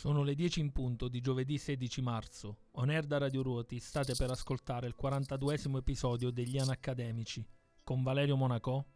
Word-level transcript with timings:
Sono 0.00 0.22
le 0.22 0.34
10 0.34 0.60
in 0.60 0.72
punto 0.72 1.08
di 1.08 1.20
giovedì 1.20 1.58
16 1.58 2.00
marzo. 2.00 2.68
On 2.76 3.04
da 3.06 3.18
Radio 3.18 3.42
Ruoti 3.42 3.78
state 3.78 4.14
per 4.14 4.30
ascoltare 4.30 4.86
il 4.86 4.96
42esimo 4.98 5.76
episodio 5.76 6.30
degli 6.30 6.56
Anacademici 6.56 7.46
con 7.84 8.02
Valerio 8.02 8.34
Monaco 8.34 8.86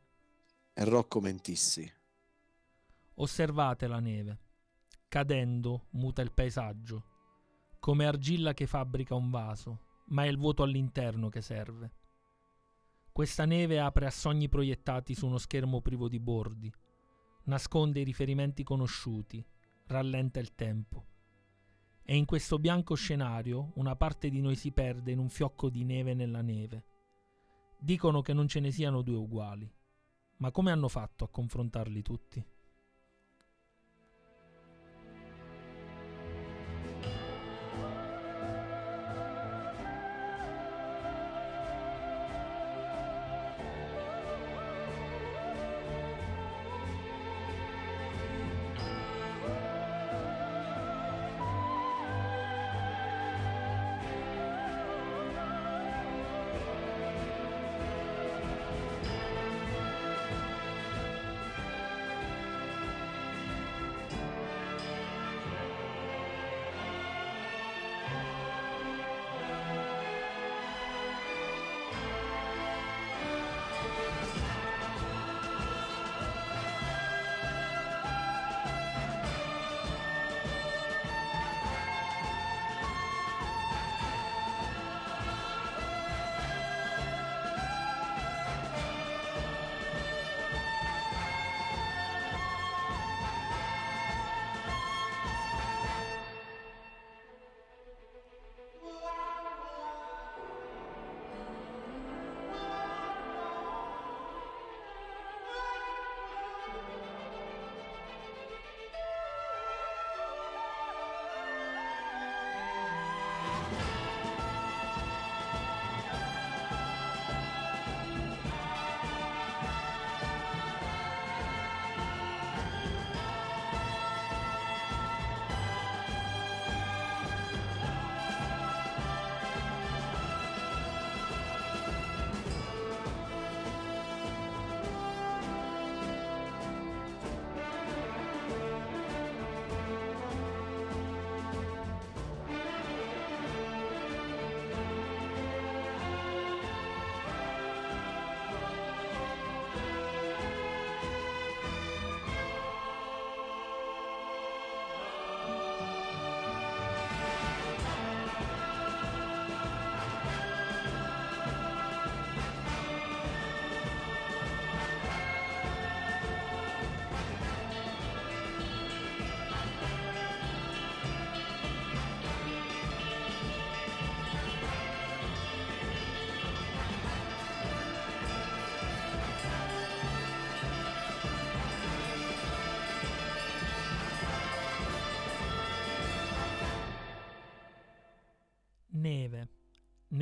e 0.72 0.82
Rocco 0.82 1.20
Mentissi. 1.20 1.92
Osservate 3.16 3.86
la 3.86 4.00
neve. 4.00 4.38
Cadendo 5.06 5.88
muta 5.90 6.22
il 6.22 6.32
paesaggio, 6.32 7.04
come 7.80 8.06
argilla 8.06 8.54
che 8.54 8.66
fabbrica 8.66 9.14
un 9.14 9.28
vaso, 9.28 9.80
ma 10.06 10.24
è 10.24 10.28
il 10.28 10.38
vuoto 10.38 10.62
all'interno 10.62 11.28
che 11.28 11.42
serve. 11.42 11.92
Questa 13.12 13.44
neve 13.44 13.78
apre 13.78 14.06
a 14.06 14.10
sogni 14.10 14.48
proiettati 14.48 15.14
su 15.14 15.26
uno 15.26 15.36
schermo 15.36 15.82
privo 15.82 16.08
di 16.08 16.18
bordi, 16.18 16.72
nasconde 17.42 18.00
i 18.00 18.04
riferimenti 18.04 18.62
conosciuti, 18.62 19.46
rallenta 19.86 20.40
il 20.40 20.54
tempo. 20.54 21.06
E 22.02 22.16
in 22.16 22.24
questo 22.24 22.58
bianco 22.58 22.94
scenario 22.94 23.72
una 23.76 23.96
parte 23.96 24.28
di 24.28 24.40
noi 24.40 24.56
si 24.56 24.72
perde 24.72 25.12
in 25.12 25.18
un 25.18 25.28
fiocco 25.28 25.70
di 25.70 25.84
neve 25.84 26.14
nella 26.14 26.42
neve. 26.42 26.84
Dicono 27.78 28.22
che 28.22 28.32
non 28.32 28.46
ce 28.48 28.60
ne 28.60 28.70
siano 28.70 29.02
due 29.02 29.16
uguali, 29.16 29.70
ma 30.38 30.50
come 30.50 30.70
hanno 30.70 30.88
fatto 30.88 31.24
a 31.24 31.28
confrontarli 31.28 32.02
tutti? 32.02 32.44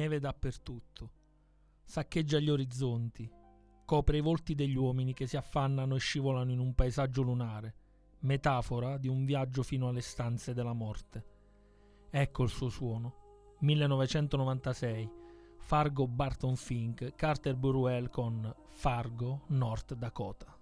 Neve 0.03 0.19
dappertutto. 0.19 1.11
Saccheggia 1.85 2.41
gli 2.41 2.51
orizzonti, 2.51 3.31
copre 3.85 4.17
i 4.17 4.21
volti 4.21 4.57
degli 4.57 4.77
uomini 4.77 5.15
che 5.15 5.29
si 5.29 5.37
affannano 5.37 5.95
e 5.95 6.01
scivolano 6.01 6.51
in 6.51 6.59
un 6.59 6.75
paesaggio 6.75 7.23
lunare, 7.23 7.75
metafora 8.21 8.97
di 8.99 9.07
un 9.07 9.25
viaggio 9.25 9.62
fino 9.62 9.89
alle 9.89 10.01
stanze 10.01 10.55
della 10.55 10.73
morte. 10.73 11.25
Ecco 12.11 12.43
il 12.43 12.49
suo 12.49 12.69
suono. 12.69 13.15
1996. 13.61 15.21
Fargo 15.59 16.09
Barton 16.09 16.57
Fink, 16.57 17.15
Carter 17.15 17.55
Burwell 17.55 18.11
con 18.11 18.53
Fargo, 18.71 19.43
North 19.49 19.95
Dakota. 19.95 20.62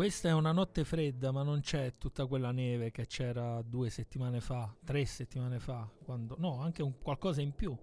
Questa 0.00 0.30
è 0.30 0.32
una 0.32 0.52
notte 0.52 0.82
fredda, 0.82 1.30
ma 1.30 1.42
non 1.42 1.60
c'è 1.60 1.96
tutta 1.98 2.24
quella 2.24 2.52
neve 2.52 2.90
che 2.90 3.06
c'era 3.06 3.60
due 3.60 3.90
settimane 3.90 4.40
fa, 4.40 4.74
tre 4.82 5.04
settimane 5.04 5.58
fa, 5.58 5.86
quando, 6.02 6.36
no, 6.38 6.58
anche 6.58 6.82
un, 6.82 6.94
qualcosa 7.02 7.42
in 7.42 7.54
più. 7.54 7.76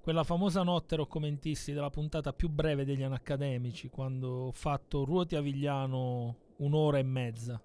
Quella 0.00 0.24
famosa 0.24 0.64
notte 0.64 0.96
roccomentisti 0.96 1.72
della 1.72 1.88
puntata 1.88 2.32
più 2.32 2.48
breve 2.48 2.84
degli 2.84 3.04
anacademici, 3.04 3.90
quando 3.90 4.28
ho 4.28 4.50
fatto 4.50 5.04
Ruoti 5.04 5.36
a 5.36 5.40
Vigliano 5.40 6.36
un'ora 6.56 6.98
e 6.98 7.04
mezza. 7.04 7.62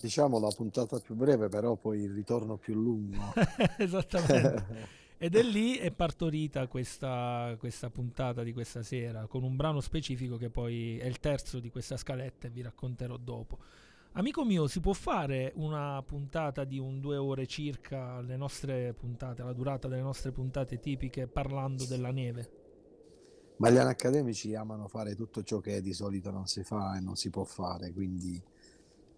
Diciamo 0.00 0.40
la 0.40 0.50
puntata 0.56 0.98
più 0.98 1.14
breve, 1.14 1.50
però 1.50 1.76
poi 1.76 2.00
il 2.00 2.14
ritorno 2.14 2.56
più 2.56 2.72
lungo. 2.72 3.18
Esattamente. 3.76 4.96
Ed 5.20 5.34
è 5.34 5.42
lì 5.42 5.76
è 5.76 5.90
partorita 5.90 6.68
questa, 6.68 7.56
questa, 7.58 7.90
puntata 7.90 8.44
di 8.44 8.52
questa 8.52 8.84
sera, 8.84 9.26
con 9.26 9.42
un 9.42 9.56
brano 9.56 9.80
specifico 9.80 10.36
che 10.36 10.48
poi 10.48 10.96
è 10.98 11.06
il 11.06 11.18
terzo 11.18 11.58
di 11.58 11.70
questa 11.70 11.96
scaletta 11.96 12.46
e 12.46 12.50
vi 12.50 12.62
racconterò 12.62 13.16
dopo. 13.16 13.58
Amico 14.12 14.44
mio, 14.44 14.68
si 14.68 14.78
può 14.78 14.92
fare 14.92 15.52
una 15.56 16.00
puntata 16.06 16.62
di 16.62 16.78
un 16.78 17.00
due 17.00 17.16
ore 17.16 17.48
circa, 17.48 18.20
le 18.20 18.36
nostre 18.36 18.94
puntate, 18.94 19.42
la 19.42 19.52
durata 19.52 19.88
delle 19.88 20.02
nostre 20.02 20.30
puntate 20.30 20.78
tipiche, 20.78 21.26
parlando 21.26 21.84
della 21.84 22.12
neve? 22.12 22.50
Ma 23.56 23.70
gli 23.70 23.76
accademici 23.76 24.54
amano 24.54 24.86
fare 24.86 25.16
tutto 25.16 25.42
ciò 25.42 25.58
che 25.58 25.80
di 25.80 25.94
solito 25.94 26.30
non 26.30 26.46
si 26.46 26.62
fa 26.62 26.96
e 26.96 27.00
non 27.00 27.16
si 27.16 27.28
può 27.28 27.42
fare, 27.42 27.92
quindi 27.92 28.40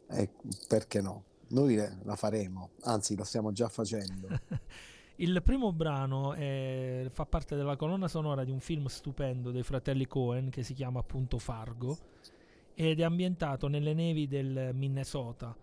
eh, 0.09 0.31
perché 0.67 1.03
no? 1.03 1.25
Noi 1.49 1.77
la 1.77 2.17
faremo, 2.17 2.71
anzi 2.85 3.15
la 3.17 3.25
stiamo 3.25 3.53
già 3.53 3.69
facendo. 3.69 4.29
Il 5.21 5.43
primo 5.43 5.71
brano 5.75 6.33
è, 6.33 7.07
fa 7.11 7.27
parte 7.27 7.55
della 7.55 7.77
colonna 7.77 8.09
sonora 8.09 8.43
di 8.43 8.51
un 8.51 8.61
film 8.61 8.87
stupendo 8.87 9.51
dei 9.51 9.63
fratelli 9.63 10.07
Cohen 10.07 10.49
che 10.49 10.63
si 10.63 10.73
chiama 10.73 11.01
appunto 11.01 11.39
Fargo 11.39 11.99
ed 12.73 13.01
è 13.01 13.03
ambientato 13.03 13.69
nelle 13.69 13.93
nevi 13.93 14.27
del 14.27 14.71
Minnesota. 14.73 15.55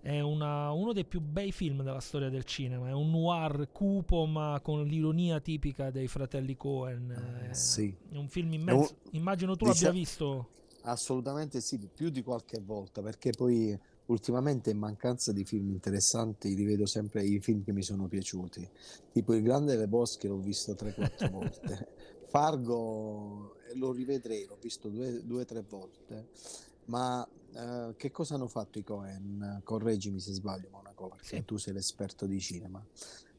È 0.00 0.18
una, 0.18 0.72
uno 0.72 0.92
dei 0.92 1.04
più 1.04 1.20
bei 1.20 1.52
film 1.52 1.84
della 1.84 2.00
storia 2.00 2.28
del 2.28 2.42
cinema, 2.42 2.88
è 2.88 2.92
un 2.92 3.10
noir 3.10 3.68
cupo 3.70 4.26
ma 4.26 4.58
con 4.60 4.82
l'ironia 4.82 5.38
tipica 5.38 5.92
dei 5.92 6.08
fratelli 6.08 6.56
Cohen. 6.56 7.10
Eh, 7.12 7.50
è, 7.50 7.54
sì. 7.54 7.96
È 8.10 8.16
un 8.16 8.28
film 8.28 8.52
immenso. 8.52 8.96
Immagino 9.12 9.54
tu 9.54 9.66
dice... 9.66 9.84
l'abbia 9.84 10.00
visto. 10.00 10.48
Assolutamente 10.82 11.60
sì, 11.60 11.78
più 11.94 12.10
di 12.10 12.22
qualche 12.22 12.60
volta, 12.60 13.00
perché 13.00 13.30
poi 13.30 13.78
ultimamente 14.06 14.70
in 14.70 14.78
mancanza 14.78 15.32
di 15.32 15.44
film 15.44 15.70
interessanti 15.70 16.52
rivedo 16.54 16.86
sempre 16.86 17.24
i 17.24 17.40
film 17.40 17.64
che 17.64 17.72
mi 17.72 17.82
sono 17.82 18.06
piaciuti. 18.06 18.68
Tipo 19.12 19.34
Il 19.34 19.42
Grande 19.42 19.72
delle 19.72 19.88
Bosche 19.88 20.28
l'ho 20.28 20.38
visto 20.38 20.72
3-4 20.72 21.30
volte. 21.32 21.88
Fargo 22.26 23.56
eh, 23.68 23.76
lo 23.76 23.92
rivedrei 23.92 24.46
l'ho 24.46 24.58
visto 24.60 24.88
due 24.88 25.22
o 25.28 25.44
tre 25.44 25.62
volte. 25.62 26.28
Ma 26.86 27.26
eh, 27.54 27.94
che 27.96 28.10
cosa 28.10 28.34
hanno 28.34 28.48
fatto 28.48 28.78
i 28.78 28.84
Cohen? 28.84 29.60
correggimi 29.62 30.20
se 30.20 30.32
sbaglio 30.32 30.68
Monaco 30.70 31.08
perché 31.08 31.36
sì. 31.36 31.44
tu 31.44 31.56
sei 31.56 31.72
l'esperto 31.72 32.26
di 32.26 32.40
cinema. 32.40 32.84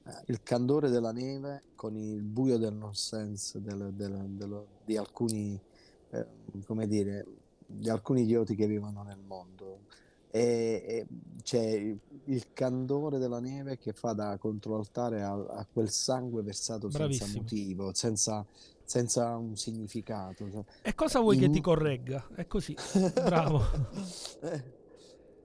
Eh, 0.08 0.12
il 0.28 0.42
candore 0.42 0.90
della 0.90 1.12
neve 1.12 1.64
con 1.76 1.96
il 1.96 2.22
buio 2.22 2.58
del 2.58 2.74
nonsense 2.74 3.62
del, 3.62 3.92
del, 3.94 4.30
del, 4.30 4.66
di 4.84 4.98
alcuni 4.98 5.60
eh, 6.12 6.28
come 6.66 6.88
dire 6.88 7.26
di 7.68 7.90
alcuni 7.90 8.22
idioti 8.22 8.56
che 8.56 8.68
vivono 8.68 9.02
nel 9.02 9.18
mondo 9.18 9.80
e, 10.36 11.08
c'è 11.44 11.96
il 12.26 12.48
candore 12.54 13.20
della 13.20 13.40
neve 13.40 13.78
che 13.78 13.94
fa 13.94 14.12
da 14.12 14.38
controaltare 14.38 15.22
a, 15.22 15.32
a 15.32 15.66
quel 15.72 15.90
sangue 15.90 16.42
versato 16.42 16.90
Bravissimo. 16.90 17.26
senza 17.26 17.40
motivo, 17.40 17.94
senza, 17.94 18.46
senza 18.84 19.38
un 19.38 19.56
significato. 19.56 20.50
Cioè, 20.52 20.64
e 20.82 20.94
cosa 20.94 21.22
vuoi 21.22 21.36
in... 21.36 21.42
che 21.42 21.50
ti 21.52 21.62
corregga? 21.62 22.28
È 22.36 22.48
così, 22.48 22.76
bravo. 23.14 23.62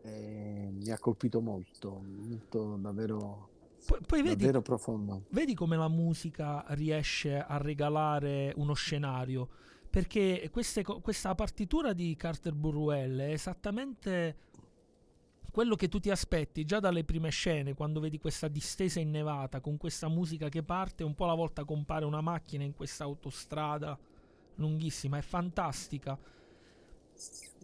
eh, 0.02 0.70
mi 0.72 0.90
ha 0.90 0.98
colpito 0.98 1.40
molto, 1.40 2.02
molto 2.02 2.76
davvero, 2.76 3.48
poi, 3.86 4.00
poi 4.04 4.22
vedi, 4.22 4.36
davvero 4.36 4.62
profondo. 4.62 5.26
Vedi 5.28 5.54
come 5.54 5.76
la 5.76 5.88
musica 5.88 6.64
riesce 6.70 7.38
a 7.38 7.58
regalare 7.58 8.52
uno 8.56 8.74
scenario 8.74 9.48
perché 9.90 10.48
queste, 10.52 10.84
questa 10.84 11.34
partitura 11.34 11.92
di 11.92 12.14
Carter 12.16 12.54
Burwell 12.54 13.18
è 13.18 13.32
esattamente 13.32 14.36
quello 15.50 15.74
che 15.74 15.88
tu 15.88 15.98
ti 15.98 16.10
aspetti 16.10 16.64
già 16.64 16.80
dalle 16.80 17.04
prime 17.04 17.30
scene, 17.30 17.74
quando 17.74 18.00
vedi 18.00 18.18
questa 18.18 18.48
distesa 18.48 19.00
innevata 19.00 19.60
con 19.60 19.76
questa 19.76 20.08
musica 20.08 20.48
che 20.48 20.62
parte, 20.62 21.04
un 21.04 21.14
po' 21.14 21.24
alla 21.24 21.34
volta 21.34 21.64
compare 21.64 22.04
una 22.04 22.20
macchina 22.20 22.64
in 22.64 22.74
questa 22.74 23.04
autostrada 23.04 23.98
lunghissima, 24.56 25.18
è 25.18 25.22
fantastica. 25.22 26.18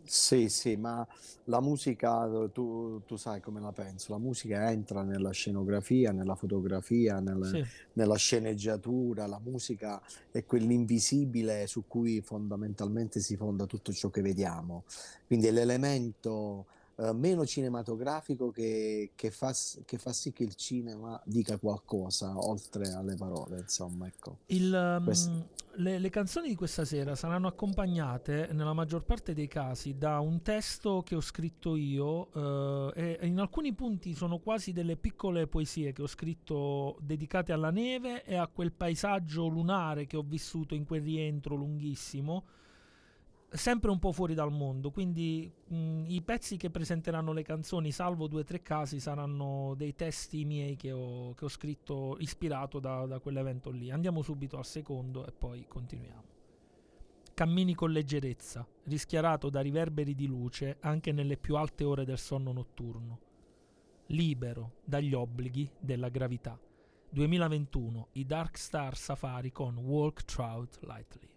Sì, 0.09 0.49
sì, 0.49 0.77
ma 0.77 1.07
la 1.45 1.61
musica, 1.61 2.29
tu, 2.53 3.03
tu, 3.07 3.17
sai 3.17 3.41
come 3.41 3.61
la 3.61 3.73
penso, 3.73 4.13
la 4.13 4.19
musica 4.19 4.71
entra 4.71 5.03
nella 5.03 5.33
scenografia, 5.33 6.13
nella 6.13 6.37
fotografia, 6.37 7.19
nel, 7.19 7.45
sì. 7.45 7.65
nella 7.95 8.15
sceneggiatura, 8.15 9.27
la 9.27 9.41
musica 9.43 10.01
è 10.31 10.45
quell'invisibile 10.45 11.67
su 11.67 11.85
cui 11.89 12.21
fondamentalmente 12.21 13.19
si 13.19 13.37
fonda 13.37 13.67
tutto 13.67 13.93
ciò 13.93 14.09
che 14.09 14.23
vediamo. 14.23 14.85
Quindi 15.27 15.49
è 15.49 15.51
l'elemento 15.51 16.67
eh, 16.99 17.13
meno 17.13 17.45
cinematografico 17.45 18.51
che, 18.51 19.11
che, 19.15 19.31
fa, 19.31 19.55
che, 19.85 19.99
fa, 19.99 20.15
sì 20.15 20.33
che 20.33 20.45
il 20.45 20.55
cinema 20.55 21.21
dica 21.27 21.59
qualcosa 21.59 22.39
oltre 22.39 22.91
alle 22.93 23.17
parole, 23.17 23.59
insomma, 23.59 24.07
ecco. 24.07 24.39
Il, 24.47 24.73
um, 24.73 25.45
le, 25.75 25.99
le, 25.99 26.09
canzoni 26.09 26.49
di 26.49 26.55
questa 26.55 26.87
sera 26.87 27.15
saranno 27.15 27.49
accompagnate, 27.49 28.49
nella 28.53 28.73
maggior 28.73 29.05
parte 29.05 29.35
dei 29.35 29.47
casi, 29.47 29.99
da 29.99 30.21
un 30.21 30.41
testo 30.41 31.03
che 31.03 31.15
ho 31.15 31.21
scritto 31.21 31.77
io 31.77 32.29
uh, 32.33 32.93
e 32.95 33.19
in 33.23 33.41
alcuni 33.41 33.75
punti 33.75 34.15
sono 34.15 34.39
quasi 34.39 34.73
delle 34.73 34.97
piccole 34.97 35.47
poesie 35.47 35.93
che 35.93 36.01
ho 36.01 36.07
scritto 36.07 36.97
dedicate 37.03 37.53
alla 37.53 37.71
neve 37.71 38.25
e 38.25 38.37
a 38.37 38.47
quel 38.47 38.73
paesaggio 38.73 39.49
lunare 39.49 40.07
che 40.07 40.17
ho 40.17 40.25
vissuto 40.27 40.75
in 40.75 40.87
quel 40.87 41.03
rientro 41.03 41.57
lunghissimo 41.57 42.45
sempre 43.49 43.91
un 43.91 43.99
po' 43.99 44.13
fuori 44.13 44.35
dal 44.35 44.51
mondo, 44.51 44.91
quindi 44.91 45.51
mh, 45.69 46.05
i 46.09 46.23
pezzi 46.23 46.57
che 46.57 46.71
presenteranno 46.71 47.33
le 47.33 47.43
canzoni, 47.43 47.91
salvo 47.93 48.27
due 48.27 48.41
o 48.41 48.45
tre 48.45 48.63
casi, 48.63 49.01
saranno 49.01 49.75
dei 49.77 49.95
testi 49.95 50.45
miei 50.45 50.77
che 50.77 50.93
ho, 50.93 51.35
che 51.35 51.45
ho 51.45 51.49
scritto 51.49 52.17
ispirato 52.19 52.81
da, 52.81 53.07
da 53.07 53.19
quell'evento 53.19 53.71
lì. 53.71 53.91
Andiamo 53.91 54.23
subito 54.23 54.59
al 54.59 54.65
secondo 54.65 55.27
e 55.27 55.33
poi 55.33 55.67
continuiamo. 55.69 56.35
Cammini 57.35 57.75
con 57.75 57.91
leggerezza, 57.91 58.67
rischiarato 58.85 59.51
da 59.51 59.61
riverberi 59.61 60.15
di 60.15 60.27
luce 60.27 60.79
anche 60.81 61.13
nelle 61.13 61.37
più 61.37 61.57
alte 61.57 61.85
ore 61.85 62.05
del 62.05 62.19
sonno 62.19 62.53
notturno. 62.53 63.21
Libero 64.07 64.77
dagli 64.85 65.13
obblighi 65.13 65.71
della 65.79 66.09
gravità. 66.09 66.59
2021, 67.11 68.09
i 68.13 68.25
Dark 68.25 68.57
Star 68.57 68.97
Safari 68.97 69.53
con 69.53 69.77
Walk 69.77 70.25
Trout 70.25 70.79
Lightly. 70.83 71.36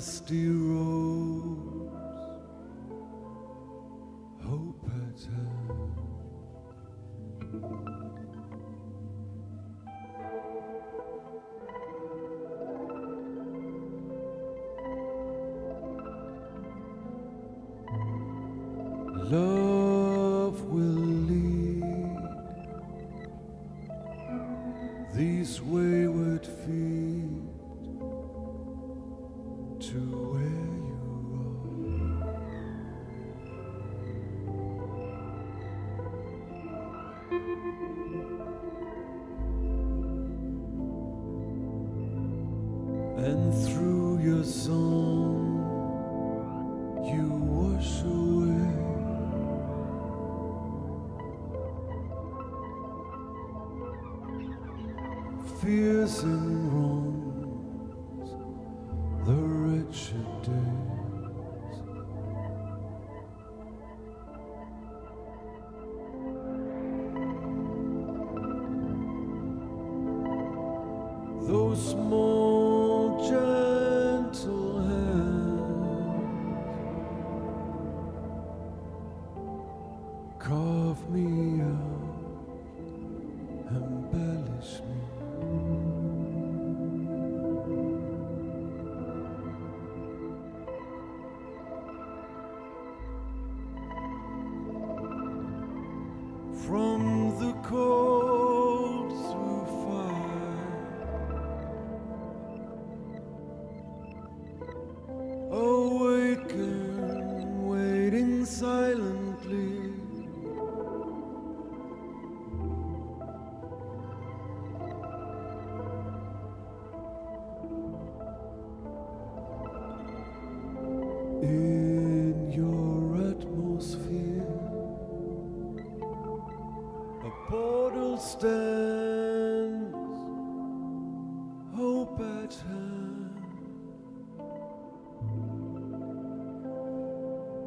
Dusty 0.00 0.59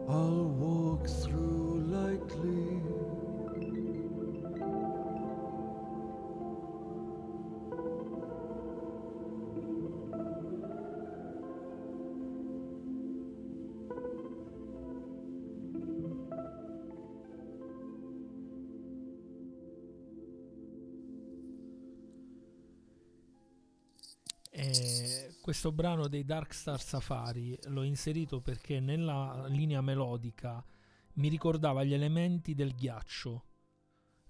I'll 0.10 0.46
walk 0.46 1.08
through 1.08 1.53
questo 25.54 25.72
brano 25.72 26.08
dei 26.08 26.26
Dark 26.26 26.52
Star 26.52 26.82
Safari 26.82 27.56
l'ho 27.66 27.84
inserito 27.84 28.40
perché 28.42 28.80
nella 28.80 29.46
linea 29.50 29.82
melodica 29.82 30.66
mi 31.18 31.28
ricordava 31.28 31.84
gli 31.84 31.94
elementi 31.94 32.56
del 32.56 32.74
ghiaccio 32.74 33.44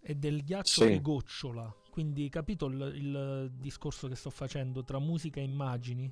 e 0.02 0.16
del 0.16 0.44
ghiaccio 0.44 0.82
Sì. 0.82 0.88
che 0.90 1.02
gocciola. 1.02 1.74
Quindi 1.92 2.28
capito 2.28 2.66
il, 2.66 2.92
il 2.96 3.52
discorso 3.58 4.10
che 4.10 4.16
sto 4.16 4.32
facendo 4.32 4.84
tra 4.84 5.00
musica 5.00 5.40
e 5.40 5.44
immagini? 5.44 6.12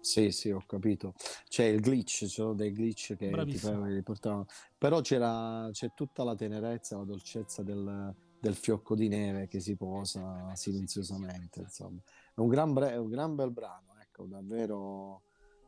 Sì, 0.00 0.30
sì, 0.30 0.50
ho 0.52 0.62
capito. 0.64 1.14
C'è 1.48 1.64
il 1.64 1.80
glitch, 1.80 2.18
ci 2.18 2.28
sono 2.28 2.54
dei 2.54 2.70
glitch 2.70 3.16
che 3.16 3.26
ti 3.26 3.30
Bravissimo. 3.30 3.80
fa- 3.82 3.86
riportavano. 3.88 4.46
Però 4.78 5.00
c'era, 5.00 5.68
c'è 5.72 5.92
tutta 5.94 6.22
la 6.22 6.36
tenerezza, 6.36 6.96
la 6.96 7.02
dolcezza 7.02 7.64
del, 7.64 8.14
del 8.38 8.54
fiocco 8.54 8.94
di 8.94 9.08
neve 9.08 9.48
che 9.48 9.58
si 9.58 9.74
posa 9.74 10.54
silenziosamente, 10.54 11.58
insomma. 11.62 12.00
È 12.32 12.38
un 12.38 12.46
gran, 12.46 12.72
bre- 12.72 12.94
un 12.96 13.08
gran 13.08 13.34
bel 13.34 13.50
brano, 13.50 13.87
ecco, 14.18 14.26
davvero 14.26 15.22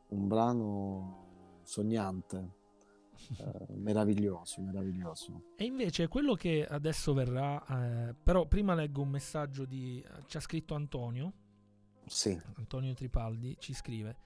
un 0.09 0.27
brano 0.27 1.59
sognante, 1.63 2.55
eh, 3.37 3.73
meraviglioso, 3.75 4.61
meraviglioso. 4.61 5.53
E 5.55 5.63
invece 5.63 6.07
quello 6.07 6.35
che 6.35 6.65
adesso 6.65 7.13
verrà, 7.13 8.09
eh, 8.09 8.13
però 8.13 8.45
prima 8.45 8.75
leggo 8.75 9.01
un 9.01 9.09
messaggio 9.09 9.65
di... 9.65 10.03
ci 10.25 10.37
ha 10.37 10.41
scritto 10.41 10.75
Antonio. 10.75 11.33
Sì, 12.05 12.39
Antonio 12.55 12.93
Tripaldi 12.93 13.55
ci 13.59 13.73
scrive 13.73 14.17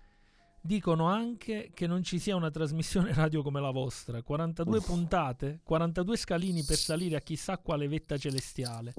Dicono 0.66 1.06
anche 1.06 1.70
che 1.76 1.86
non 1.86 2.02
ci 2.02 2.18
sia 2.18 2.36
una 2.36 2.50
trasmissione 2.50 3.14
radio 3.14 3.44
come 3.44 3.62
la 3.62 3.70
vostra. 3.70 4.24
42 4.24 4.78
Uff. 4.80 4.86
puntate, 4.88 5.60
42 5.64 6.18
scalini 6.18 6.64
per 6.64 6.78
salire 6.78 7.18
a 7.18 7.20
chissà 7.20 7.60
quale 7.60 7.88
vetta 7.88 8.18
celestiale. 8.18 8.96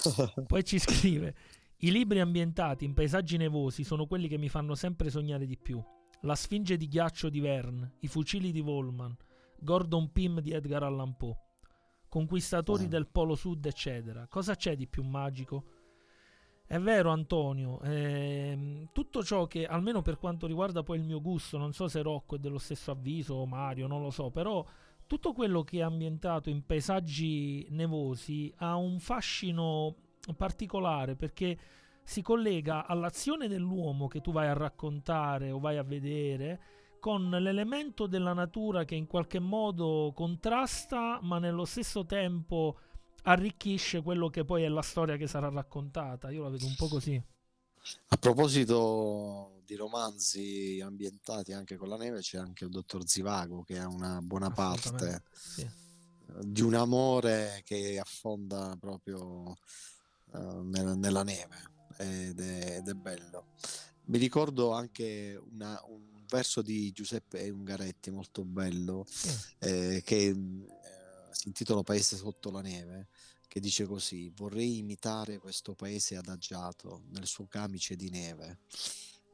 Poi 0.46 0.64
ci 0.64 0.78
scrive: 0.78 1.34
I 1.82 1.90
libri 1.90 2.20
ambientati 2.20 2.84
in 2.84 2.92
paesaggi 2.92 3.36
nevosi 3.38 3.84
sono 3.84 4.06
quelli 4.06 4.28
che 4.28 4.36
mi 4.36 4.48
fanno 4.48 4.74
sempre 4.74 5.08
sognare 5.08 5.46
di 5.46 5.56
più. 5.56 5.82
La 6.22 6.34
Sfinge 6.34 6.76
di 6.76 6.88
ghiaccio 6.88 7.30
di 7.30 7.40
Verne, 7.40 7.94
I 8.00 8.06
fucili 8.08 8.52
di 8.52 8.60
Volman, 8.60 9.16
Gordon 9.58 10.12
Pym 10.12 10.40
di 10.40 10.52
Edgar 10.52 10.82
Allan 10.82 11.16
Poe, 11.16 11.36
Conquistatori 12.08 12.84
Ah. 12.84 12.88
del 12.88 13.06
Polo 13.08 13.34
Sud, 13.34 13.64
eccetera. 13.64 14.26
Cosa 14.28 14.54
c'è 14.56 14.76
di 14.76 14.86
più 14.88 15.02
magico? 15.02 15.64
È 16.66 16.78
vero 16.78 17.10
Antonio, 17.10 17.80
ehm, 17.80 18.90
tutto 18.92 19.24
ciò 19.24 19.46
che, 19.46 19.64
almeno 19.64 20.02
per 20.02 20.18
quanto 20.18 20.46
riguarda 20.46 20.82
poi 20.82 20.98
il 20.98 21.04
mio 21.04 21.20
gusto, 21.20 21.56
non 21.56 21.72
so 21.72 21.88
se 21.88 22.00
Rocco 22.02 22.36
è 22.36 22.38
dello 22.38 22.58
stesso 22.58 22.90
avviso 22.90 23.34
o 23.34 23.46
Mario, 23.46 23.86
non 23.88 24.02
lo 24.02 24.10
so, 24.10 24.30
però 24.30 24.64
tutto 25.06 25.32
quello 25.32 25.62
che 25.64 25.78
è 25.78 25.82
ambientato 25.82 26.48
in 26.50 26.64
paesaggi 26.64 27.66
nevosi 27.70 28.52
ha 28.58 28.76
un 28.76 29.00
fascino 29.00 29.96
particolare 30.34 31.16
perché 31.16 31.58
si 32.02 32.22
collega 32.22 32.86
all'azione 32.86 33.48
dell'uomo 33.48 34.08
che 34.08 34.20
tu 34.20 34.32
vai 34.32 34.48
a 34.48 34.54
raccontare 34.54 35.50
o 35.50 35.60
vai 35.60 35.76
a 35.76 35.82
vedere 35.82 36.60
con 36.98 37.30
l'elemento 37.30 38.06
della 38.06 38.32
natura 38.32 38.84
che 38.84 38.94
in 38.94 39.06
qualche 39.06 39.38
modo 39.38 40.12
contrasta 40.14 41.18
ma 41.22 41.38
nello 41.38 41.64
stesso 41.64 42.04
tempo 42.04 42.78
arricchisce 43.22 44.02
quello 44.02 44.28
che 44.28 44.44
poi 44.44 44.62
è 44.62 44.68
la 44.68 44.82
storia 44.82 45.16
che 45.16 45.26
sarà 45.26 45.48
raccontata. 45.48 46.30
Io 46.30 46.42
la 46.42 46.50
vedo 46.50 46.66
un 46.66 46.74
po' 46.76 46.88
così. 46.88 47.22
A 48.08 48.16
proposito 48.16 49.62
di 49.64 49.74
romanzi 49.74 50.80
ambientati 50.84 51.52
anche 51.52 51.76
con 51.76 51.88
la 51.88 51.96
neve, 51.96 52.20
c'è 52.20 52.38
anche 52.38 52.64
il 52.64 52.70
dottor 52.70 53.06
Zivago 53.06 53.62
che 53.62 53.78
ha 53.78 53.88
una 53.88 54.20
buona 54.20 54.50
parte 54.50 55.22
sì. 55.32 55.62
eh, 55.62 55.70
di 56.42 56.60
un 56.60 56.74
amore 56.74 57.62
che 57.64 57.98
affonda 57.98 58.76
proprio 58.78 59.56
eh, 60.34 60.38
nella, 60.38 60.94
nella 60.94 61.22
neve 61.22 61.68
ed 61.98 62.40
è, 62.40 62.76
ed 62.76 62.88
è 62.88 62.94
bello. 62.94 63.46
Mi 64.06 64.18
ricordo 64.18 64.72
anche 64.72 65.40
una- 65.50 65.80
un 65.86 66.24
verso 66.28 66.62
di 66.62 66.90
Giuseppe 66.92 67.48
Ungaretti 67.50 68.10
molto 68.10 68.44
bello 68.44 69.04
Sì. 69.08 69.28
eh, 69.58 70.02
che 70.04 70.26
eh, 70.28 70.34
si 71.32 71.48
intitola 71.48 71.82
Paese 71.82 72.16
sotto 72.16 72.50
la 72.50 72.60
neve, 72.60 73.08
che 73.48 73.60
dice 73.60 73.84
così: 73.86 74.30
Vorrei 74.34 74.78
imitare 74.78 75.38
questo 75.38 75.74
paese 75.74 76.16
adagiato 76.16 77.02
nel 77.10 77.26
suo 77.26 77.46
camice 77.46 77.96
di 77.96 78.08
neve. 78.10 78.60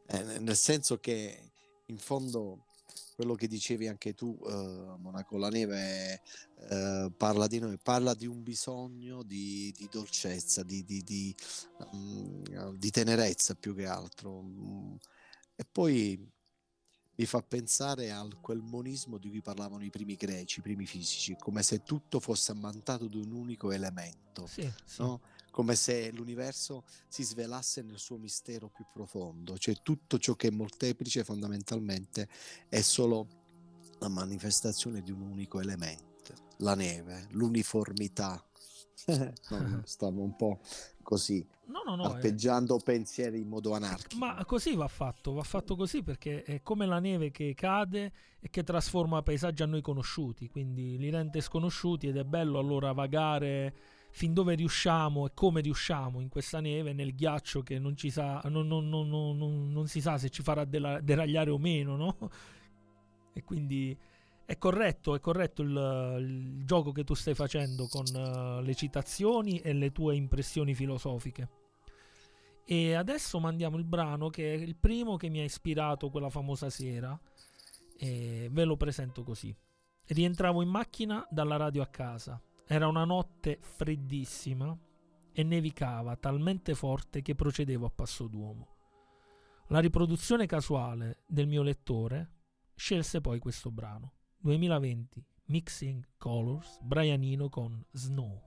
Eh, 0.06 0.38
nel 0.38 0.56
senso 0.56 0.98
che 0.98 1.52
in 1.86 1.98
fondo 1.98 2.66
quello 3.16 3.34
che 3.34 3.48
dicevi 3.48 3.88
anche 3.88 4.14
tu, 4.14 4.38
eh, 4.46 4.96
Monaco, 4.98 5.38
la 5.38 5.48
neve 5.48 6.20
eh, 6.68 7.10
parla 7.16 7.46
di 7.46 7.58
noi, 7.58 7.78
parla 7.82 8.12
di 8.12 8.26
un 8.26 8.42
bisogno 8.42 9.22
di, 9.22 9.72
di 9.74 9.88
dolcezza, 9.90 10.62
di, 10.62 10.84
di- 10.84 11.02
di, 11.02 11.34
mm, 11.96 12.74
di 12.76 12.90
tenerezza 12.90 13.54
più 13.54 13.74
che 13.74 13.86
altro. 13.86 14.42
Mm. 14.42 14.94
E 15.56 15.64
poi 15.64 16.30
mi 17.18 17.24
fa 17.24 17.40
pensare 17.40 18.10
a 18.10 18.28
quel 18.38 18.60
monismo 18.60 19.16
di 19.16 19.30
cui 19.30 19.40
parlavano 19.40 19.82
i 19.82 19.88
primi 19.88 20.14
greci, 20.16 20.58
i 20.58 20.62
primi 20.62 20.84
fisici, 20.84 21.36
come 21.38 21.62
se 21.62 21.82
tutto 21.82 22.20
fosse 22.20 22.52
ammantato 22.52 23.06
di 23.06 23.16
un 23.16 23.32
unico 23.32 23.72
elemento, 23.72 24.46
Sì, 24.46 24.70
sì. 24.84 25.02
Come 25.56 25.74
se 25.74 26.10
l'universo 26.12 26.84
si 27.08 27.22
svelasse 27.24 27.80
nel 27.80 27.98
suo 27.98 28.18
mistero 28.18 28.68
più 28.68 28.84
profondo, 28.92 29.56
cioè 29.56 29.74
tutto 29.82 30.18
ciò 30.18 30.34
che 30.34 30.48
è 30.48 30.50
molteplice 30.50 31.24
fondamentalmente 31.24 32.28
è 32.68 32.82
solo 32.82 33.26
la 34.00 34.08
manifestazione 34.08 35.00
di 35.00 35.10
un 35.12 35.22
unico 35.22 35.58
elemento, 35.58 36.34
la 36.58 36.74
neve, 36.74 37.28
l'uniformità. 37.30 38.44
no, 39.06 39.80
stavo 39.86 40.20
un 40.20 40.36
po' 40.36 40.60
così, 41.02 41.42
No, 41.68 41.80
no, 41.86 41.96
no. 41.96 42.02
arpeggiando 42.02 42.76
pensieri 42.76 43.40
in 43.40 43.48
modo 43.48 43.72
anarchico. 43.72 44.18
Ma 44.18 44.44
così 44.44 44.74
va 44.74 44.88
fatto, 44.88 45.32
va 45.32 45.42
fatto 45.42 45.74
così 45.74 46.02
perché 46.02 46.42
è 46.42 46.60
come 46.62 46.84
la 46.84 46.98
neve 46.98 47.30
che 47.30 47.54
cade 47.54 48.12
e 48.40 48.50
che 48.50 48.62
trasforma 48.62 49.22
paesaggi 49.22 49.62
a 49.62 49.66
noi 49.66 49.80
conosciuti, 49.80 50.50
quindi 50.50 50.98
li 50.98 51.08
rende 51.08 51.40
sconosciuti 51.40 52.08
ed 52.08 52.18
è 52.18 52.24
bello 52.24 52.58
allora 52.58 52.92
vagare 52.92 53.94
fin 54.16 54.32
dove 54.32 54.54
riusciamo 54.54 55.26
e 55.26 55.32
come 55.34 55.60
riusciamo 55.60 56.22
in 56.22 56.30
questa 56.30 56.58
neve, 56.58 56.94
nel 56.94 57.14
ghiaccio 57.14 57.62
che 57.62 57.78
non, 57.78 57.94
ci 57.98 58.08
sa, 58.08 58.40
non, 58.46 58.66
non- 58.66 58.88
non- 58.88 59.86
si 59.88 60.00
sa 60.00 60.16
se 60.16 60.30
ci 60.30 60.42
farà 60.42 60.64
deragliare 60.64 61.50
o 61.50 61.58
meno, 61.58 61.96
no? 61.96 62.16
E 63.34 63.44
quindi 63.44 63.94
è 64.46 64.56
corretto, 64.56 65.14
è 65.14 65.20
corretto 65.20 65.60
il, 65.60 66.16
il 66.18 66.64
gioco 66.64 66.92
che 66.92 67.04
tu 67.04 67.12
stai 67.12 67.34
facendo 67.34 67.88
con 67.88 68.06
eh, 68.06 68.62
le 68.62 68.74
citazioni 68.74 69.58
e 69.58 69.74
le 69.74 69.92
tue 69.92 70.16
impressioni 70.16 70.74
filosofiche. 70.74 71.50
E 72.64 72.94
adesso 72.94 73.38
mandiamo 73.38 73.76
il 73.76 73.84
brano 73.84 74.30
che 74.30 74.54
è 74.54 74.56
il 74.56 74.76
primo 74.76 75.18
che 75.18 75.28
mi 75.28 75.40
ha 75.40 75.44
ispirato 75.44 76.08
quella 76.08 76.30
famosa 76.30 76.70
sera. 76.70 77.20
E 77.98 78.48
ve 78.50 78.64
lo 78.64 78.78
presento 78.78 79.22
così. 79.22 79.54
Rientravo 80.06 80.62
in 80.62 80.70
macchina 80.70 81.26
dalla 81.28 81.56
radio 81.56 81.82
a 81.82 81.86
casa. 81.86 82.40
Era 82.68 82.88
una 82.88 83.04
notte 83.04 83.58
freddissima 83.60 84.76
e 85.32 85.42
nevicava 85.44 86.16
talmente 86.16 86.74
forte 86.74 87.22
che 87.22 87.36
procedevo 87.36 87.86
a 87.86 87.90
passo 87.90 88.26
d'uomo. 88.26 88.74
La 89.68 89.78
riproduzione 89.78 90.46
casuale 90.46 91.22
del 91.26 91.46
mio 91.46 91.62
lettore 91.62 92.32
scelse 92.74 93.20
poi 93.20 93.38
questo 93.38 93.70
brano. 93.70 94.14
2020 94.38 95.24
Mixing 95.44 96.08
Colors 96.18 96.80
Brianino 96.80 97.48
con 97.48 97.84
Snow. 97.92 98.42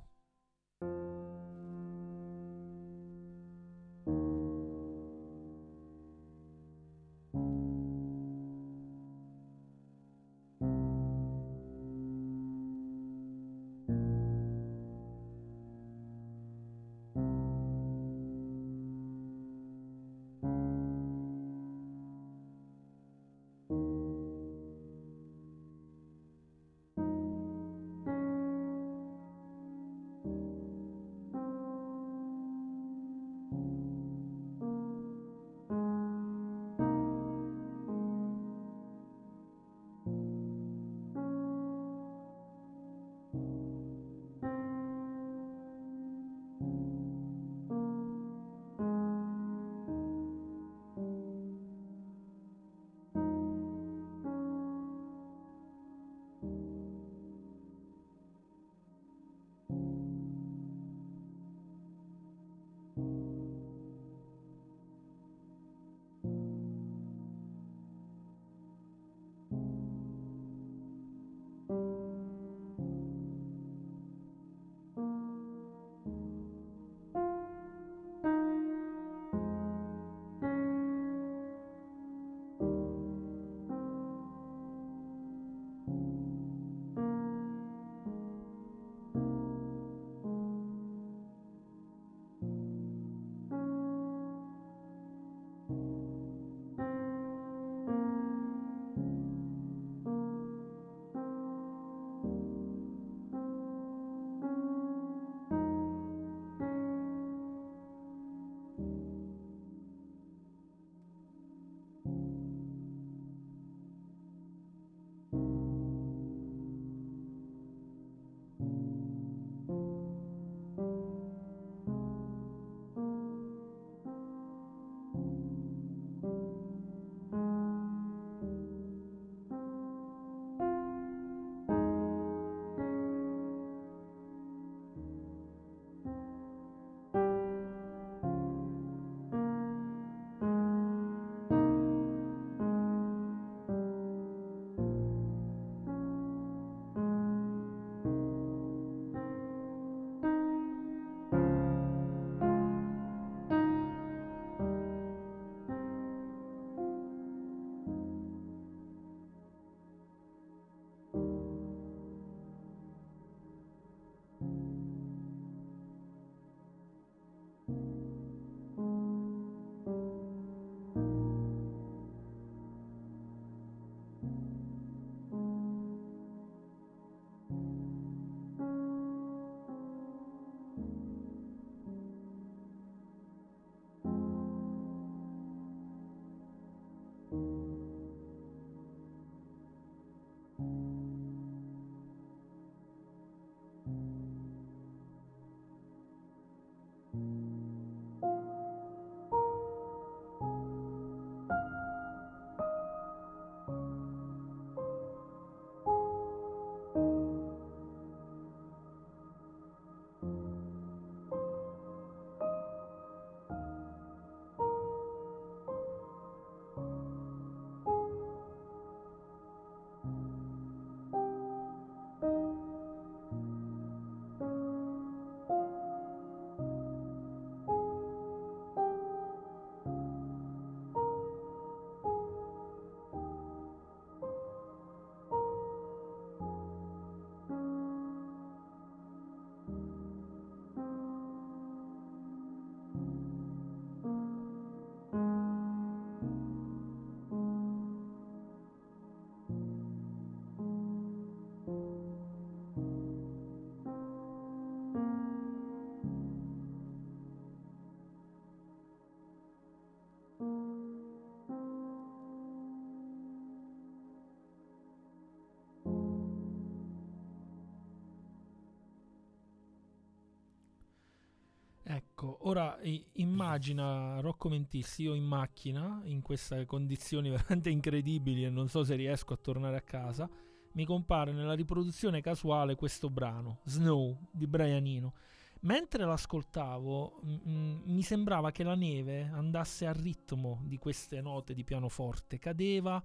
Ecco, 272.21 272.39
ora 272.49 272.77
immagina 273.13 274.19
Rocco 274.19 274.49
Mentissi, 274.49 275.03
io 275.03 275.13
in 275.13 275.23
macchina, 275.23 276.01
in 276.03 276.21
queste 276.21 276.65
condizioni 276.65 277.29
veramente 277.31 277.69
incredibili 277.69 278.43
e 278.43 278.49
non 278.49 278.67
so 278.67 278.83
se 278.83 278.95
riesco 278.95 279.33
a 279.33 279.37
tornare 279.37 279.77
a 279.77 279.81
casa, 279.81 280.29
mi 280.73 280.83
compare 280.83 281.31
nella 281.31 281.53
riproduzione 281.53 282.19
casuale 282.19 282.75
questo 282.75 283.09
brano, 283.09 283.61
Snow, 283.63 284.19
di 284.33 284.47
Brian 284.47 284.85
Eno. 284.85 285.13
Mentre 285.61 286.03
l'ascoltavo 286.03 287.21
m- 287.23 287.39
m- 287.49 287.81
mi 287.85 288.01
sembrava 288.01 288.51
che 288.51 288.63
la 288.63 288.75
neve 288.75 289.29
andasse 289.31 289.87
al 289.87 289.95
ritmo 289.95 290.59
di 290.65 290.77
queste 290.77 291.21
note 291.21 291.53
di 291.53 291.63
pianoforte, 291.63 292.37
cadeva 292.37 293.01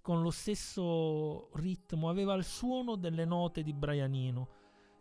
con 0.00 0.20
lo 0.20 0.30
stesso 0.30 1.50
ritmo, 1.54 2.08
aveva 2.08 2.34
il 2.34 2.42
suono 2.42 2.96
delle 2.96 3.24
note 3.24 3.62
di 3.62 3.72
Brian 3.72 4.14
Eno. 4.14 4.48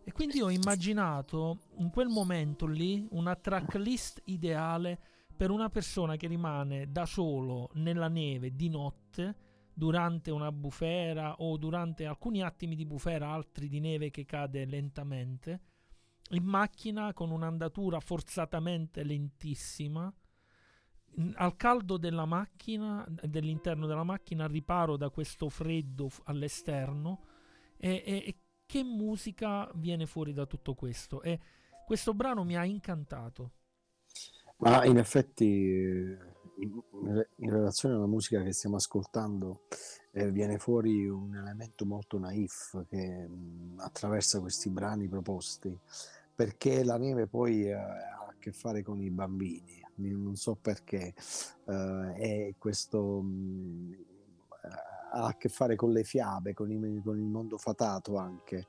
E 0.07 0.13
quindi 0.13 0.41
ho 0.41 0.49
immaginato 0.49 1.63
in 1.79 1.89
quel 1.89 2.07
momento 2.07 2.65
lì 2.65 3.05
una 3.11 3.35
tracklist 3.35 4.21
ideale 4.27 4.97
per 5.35 5.51
una 5.51 5.67
persona 5.67 6.15
che 6.15 6.27
rimane 6.27 6.89
da 6.89 7.05
solo 7.05 7.71
nella 7.73 8.07
neve 8.07 8.55
di 8.55 8.69
notte 8.69 9.35
durante 9.73 10.31
una 10.31 10.49
bufera 10.53 11.35
o 11.39 11.57
durante 11.57 12.05
alcuni 12.05 12.41
attimi 12.41 12.77
di 12.77 12.85
bufera, 12.85 13.31
altri 13.31 13.67
di 13.67 13.81
neve 13.81 14.09
che 14.09 14.23
cade 14.23 14.63
lentamente, 14.63 15.59
in 16.29 16.45
macchina 16.45 17.11
con 17.11 17.29
un'andatura 17.29 17.99
forzatamente 17.99 19.03
lentissima, 19.03 20.09
al 21.33 21.55
caldo 21.57 21.97
della 21.97 22.25
macchina, 22.25 23.05
dell'interno 23.23 23.85
della 23.85 24.05
macchina, 24.05 24.45
al 24.45 24.51
riparo 24.51 24.95
da 24.95 25.09
questo 25.09 25.49
freddo 25.49 26.09
all'esterno. 26.23 27.25
E- 27.75 28.03
e 28.05 28.35
che 28.67 28.83
musica 28.83 29.71
viene 29.75 30.05
fuori 30.05 30.33
da 30.33 30.45
tutto 30.45 30.75
questo? 30.75 31.23
E 31.23 31.39
questo 31.85 32.13
brano 32.13 32.43
mi 32.43 32.55
ha 32.55 32.65
incantato. 32.65 33.51
Ma 34.57 34.83
in 34.85 34.97
effetti, 34.97 36.15
in, 36.57 37.49
relazione 37.49 37.95
alla 37.95 38.07
musica 38.07 38.43
che 38.43 38.51
stiamo 38.51 38.75
ascoltando, 38.75 39.61
eh, 40.11 40.29
viene 40.31 40.57
fuori 40.57 41.07
un 41.07 41.35
elemento 41.35 41.85
molto 41.85 42.19
naif 42.19 42.85
che 42.89 43.27
mh, 43.27 43.79
attraversa 43.79 44.41
questi 44.41 44.69
brani 44.69 45.07
proposti, 45.07 45.75
perché 46.35 46.83
la 46.83 46.97
neve 46.97 47.27
poi 47.27 47.67
eh, 47.67 47.71
ha 47.71 48.27
a 48.27 48.35
che 48.37 48.51
fare 48.51 48.83
con 48.83 49.01
i 49.01 49.09
bambini, 49.09 49.81
non 49.95 50.35
so 50.35 50.55
perché, 50.55 51.13
eh, 51.65 52.13
e 52.17 52.55
questo 52.57 53.21
mh, 53.21 53.95
ha 55.17 55.25
a 55.27 55.35
che 55.37 55.49
fare 55.49 55.75
con 55.75 55.91
le 55.91 56.03
fiabe, 56.03 56.53
con, 56.53 56.71
i- 56.71 57.01
con 57.03 57.17
il 57.17 57.25
mondo 57.25 57.57
fatato 57.57 58.17
anche. 58.17 58.67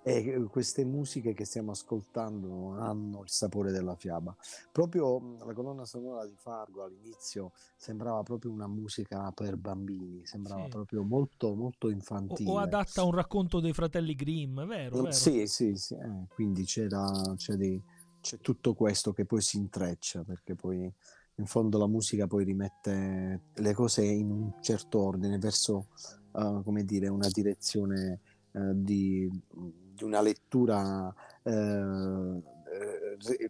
E 0.00 0.46
queste 0.48 0.84
musiche 0.84 1.34
che 1.34 1.44
stiamo 1.44 1.72
ascoltando 1.72 2.78
hanno 2.78 3.22
il 3.22 3.28
sapore 3.28 3.72
della 3.72 3.94
fiaba. 3.96 4.34
Proprio 4.72 5.36
la 5.44 5.52
colonna 5.52 5.84
sonora 5.84 6.24
di 6.24 6.34
Fargo 6.36 6.82
all'inizio 6.84 7.50
sembrava 7.76 8.22
proprio 8.22 8.50
una 8.52 8.68
musica 8.68 9.30
per 9.32 9.56
bambini, 9.56 10.24
sembrava 10.24 10.62
Sì. 10.62 10.68
proprio 10.70 11.02
molto, 11.02 11.54
molto 11.54 11.88
O, 11.88 11.92
infantile. 11.92 12.50
o 12.50 12.58
adatta 12.58 13.02
a 13.02 13.04
un 13.04 13.10
racconto 13.12 13.60
dei 13.60 13.74
fratelli 13.74 14.14
Grimm, 14.14 14.62
vero? 14.64 14.96
Mm, 14.96 15.02
vero? 15.02 15.12
Sì, 15.12 15.46
sì, 15.46 15.74
sì, 15.74 15.94
eh, 15.94 16.26
quindi 16.32 16.64
c'era, 16.64 17.34
c'è, 17.36 17.56
dei- 17.56 17.82
c'è 18.22 18.38
tutto 18.38 18.72
questo 18.74 19.12
che 19.12 19.26
poi 19.26 19.42
si 19.42 19.58
intreccia, 19.58 20.22
perché 20.22 20.54
poi 20.54 20.90
in 21.38 21.46
fondo 21.46 21.78
la 21.78 21.86
musica 21.86 22.26
poi 22.26 22.44
rimette 22.44 23.40
le 23.54 23.72
cose 23.74 24.04
in 24.04 24.30
un 24.30 24.52
certo 24.60 25.00
ordine, 25.00 25.38
verso, 25.38 25.88
eh, 26.34 26.60
come 26.64 26.84
dire, 26.84 27.08
una 27.08 27.28
direzione 27.28 28.20
eh, 28.52 28.72
di, 28.74 29.30
di 29.50 30.04
una 30.04 30.20
lettura, 30.20 31.14
eh, 31.42 32.42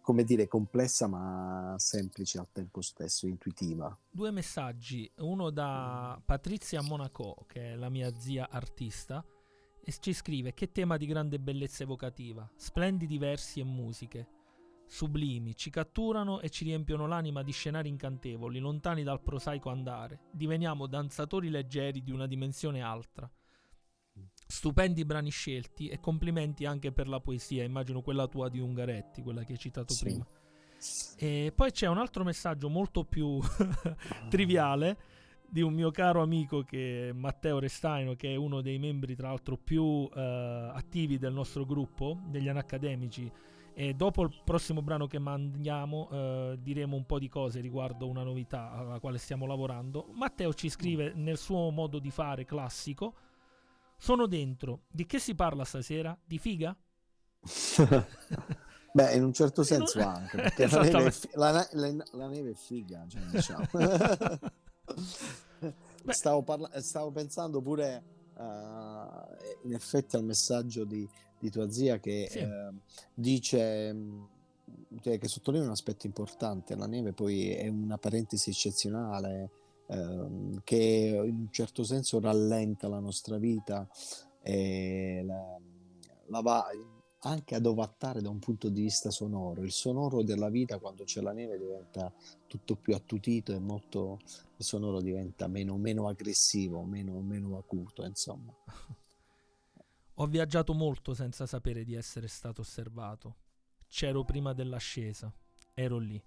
come 0.01 0.25
dire, 0.25 0.47
complessa 0.47 1.07
ma 1.07 1.75
semplice 1.79 2.39
al 2.39 2.49
tempo 2.53 2.81
stesso, 2.81 3.27
intuitiva. 3.27 3.97
Due 4.11 4.31
messaggi, 4.31 5.11
uno 5.19 5.51
da 5.51 6.21
Patrizia 6.25 6.81
Monaco, 6.83 7.45
che 7.47 7.73
è 7.73 7.75
la 7.75 7.89
mia 7.89 8.15
zia 8.17 8.49
artista, 8.51 9.25
e 9.81 9.95
ci 10.01 10.13
scrive 10.13 10.53
che 10.53 10.71
tema 10.71 10.99
di 10.99 11.07
grande 11.07 11.39
bellezza 11.39 11.83
evocativa, 11.83 12.47
splendidi 12.57 13.17
versi 13.17 13.61
e 13.61 13.65
musiche, 13.65 14.29
sublimi, 14.89 15.55
ci 15.55 15.71
catturano 15.71 16.41
e 16.41 16.51
ci 16.51 16.65
riempiono 16.65 17.07
l'anima 17.07 17.43
di 17.43 17.53
scenari 17.53 17.89
incantevoli, 17.89 18.59
lontani 18.59 19.03
dal 19.03 19.23
prosaico 19.23 19.69
andare, 19.71 20.21
diveniamo 20.33 20.87
danzatori 20.87 21.51
leggeri 21.51 22.03
di 22.03 22.11
una 22.11 22.27
dimensione 22.27 22.81
altra. 22.83 23.31
Stupendi 24.51 25.05
brani 25.05 25.31
scelti 25.31 25.89
e 25.89 26.01
complimenti 26.01 26.65
anche 26.65 26.91
per 26.91 27.07
la 27.07 27.21
poesia, 27.21 27.65
immagino 27.65 28.01
quella 28.01 28.27
tua 28.27 28.49
di 28.49 28.59
Ungaretti, 28.59 29.23
quella 29.23 29.45
che 29.45 29.53
hai 29.53 29.59
citato 29.59 29.93
Sì. 29.93 30.05
prima. 30.05 30.27
E 31.17 31.53
poi 31.55 31.71
c'è 31.71 31.87
un 31.87 31.99
altro 31.99 32.25
messaggio 32.25 32.69
molto 32.69 33.05
più 33.05 33.39
triviale 34.31 34.97
di 35.51 35.61
un 35.61 35.73
mio 35.75 35.91
caro 35.91 36.23
amico 36.23 36.63
che 36.63 37.09
è 37.09 37.13
Matteo 37.13 37.59
Restaino, 37.59 38.15
che 38.15 38.33
è 38.33 38.37
uno 38.37 38.61
dei 38.61 38.79
membri 38.79 39.15
tra 39.15 39.29
l'altro 39.29 39.57
più 39.57 40.09
eh, 40.15 40.71
attivi 40.73 41.19
del 41.19 41.33
nostro 41.33 41.65
gruppo, 41.65 42.19
degli 42.27 42.49
anacademici. 42.49 43.31
E 43.79 43.95
dopo 43.95 44.23
il 44.25 44.41
prossimo 44.45 44.83
brano 44.83 45.07
che 45.07 45.21
mandiamo 45.21 46.09
eh, 46.11 46.57
diremo 46.59 46.97
un 46.97 47.07
po' 47.07 47.21
di 47.21 47.29
cose 47.29 47.61
riguardo 47.61 48.09
una 48.09 48.25
novità 48.25 48.73
alla 48.73 48.99
quale 48.99 49.19
stiamo 49.19 49.47
lavorando. 49.47 50.09
Matteo 50.15 50.53
ci 50.53 50.69
scrive 50.69 51.13
nel 51.15 51.39
suo 51.39 51.71
modo 51.71 52.01
di 52.01 52.11
fare 52.11 52.45
classico: 52.45 53.15
Sono 53.97 54.27
dentro. 54.27 54.81
Di 54.89 55.07
che 55.07 55.21
si 55.21 55.37
parla 55.37 55.63
stasera? 55.65 56.19
Di 56.25 56.39
figa? 56.39 56.77
Beh, 58.93 59.15
in 59.15 59.23
un 59.23 59.33
certo 59.33 59.63
senso 59.63 60.01
non- 60.01 60.09
anche, 60.09 60.37
perché 60.43 60.67
la 60.67 60.81
neve, 60.83 61.11
fi- 61.13 61.29
la, 61.35 61.51
la- 61.53 61.69
la 62.15 62.27
neve 62.27 62.51
è 62.51 62.55
figa, 62.55 63.07
cioè, 63.07 63.23
diciamo. 63.31 63.65
Stavo, 66.09 66.43
parla- 66.43 66.81
stavo 66.81 67.11
pensando 67.13 67.61
pure 67.61 68.03
eh, 68.37 69.63
in 69.65 69.75
effetti 69.75 70.17
al 70.17 70.25
messaggio 70.25 70.85
di, 70.85 71.09
di 71.39 71.51
tua 71.51 71.71
zia 71.71 71.99
che 71.99 72.27
Sì. 72.31 72.39
eh, 72.39 72.73
dice 73.15 73.95
cioè, 75.01 75.19
che 75.19 75.29
sottolinea 75.29 75.67
un 75.67 75.73
aspetto 75.73 76.07
importante, 76.07 76.75
la 76.75 76.87
neve 76.87 77.13
poi 77.13 77.51
è 77.51 77.69
una 77.69 77.99
parentesi 77.99 78.51
eccezionale 78.51 79.51
ehm, 79.87 80.61
che 80.65 81.21
in 81.25 81.37
un 81.37 81.49
certo 81.51 81.85
senso 81.85 82.21
rallenta 82.21 82.89
la 82.89 82.99
nostra 82.99 83.39
vita 83.39 83.89
e 84.43 85.23
la, 85.25 85.59
la 86.27 86.41
va 86.41 86.67
anche 87.21 87.55
ad 87.57 87.67
ovattare 87.67 88.21
da 88.21 88.29
un 88.31 88.39
punto 88.39 88.69
di 88.69 88.83
vista 88.83 89.11
sonoro. 89.11 89.63
Il 89.63 89.73
sonoro 89.73 90.23
della 90.23 90.49
vita 90.51 90.79
quando 90.79 91.05
c'è 91.05 91.21
la 91.21 91.33
neve 91.33 91.59
diventa 91.59 92.13
tutto 92.47 92.77
più 92.77 92.95
attutito 92.95 93.53
e 93.53 93.59
molto 93.59 94.19
il 94.57 94.65
sonoro 94.65 95.01
diventa 95.01 95.49
meno, 95.49 95.77
meno 95.77 96.09
aggressivo, 96.09 96.83
meno, 96.83 97.21
meno 97.21 97.59
acuto, 97.59 98.05
insomma. 98.05 98.55
Ho 100.21 100.27
viaggiato 100.27 100.75
molto 100.75 101.15
senza 101.15 101.47
sapere 101.47 101.85
di 101.85 101.95
essere 101.95 102.27
stato 102.27 102.63
osservato. 102.63 103.37
C'ero 103.87 104.25
prima 104.25 104.53
dell'ascesa. 104.53 105.33
Ero 105.75 105.99
lì. 105.99 106.21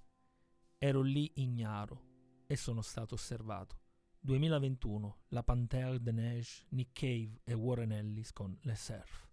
Ero 0.77 1.01
lì 1.01 1.29
ignaro. 1.35 2.45
E 2.47 2.55
sono 2.55 2.81
stato 2.81 3.15
osservato. 3.15 3.79
2021, 4.21 5.23
La 5.29 5.43
Panthère 5.43 5.99
de 5.99 6.11
Neige, 6.13 6.67
Nick 6.69 6.93
Cave 6.93 7.41
e 7.43 7.53
Warren 7.53 7.91
Ellis 7.91 8.31
con 8.31 8.57
Le 8.61 8.75
Surf. 8.75 9.29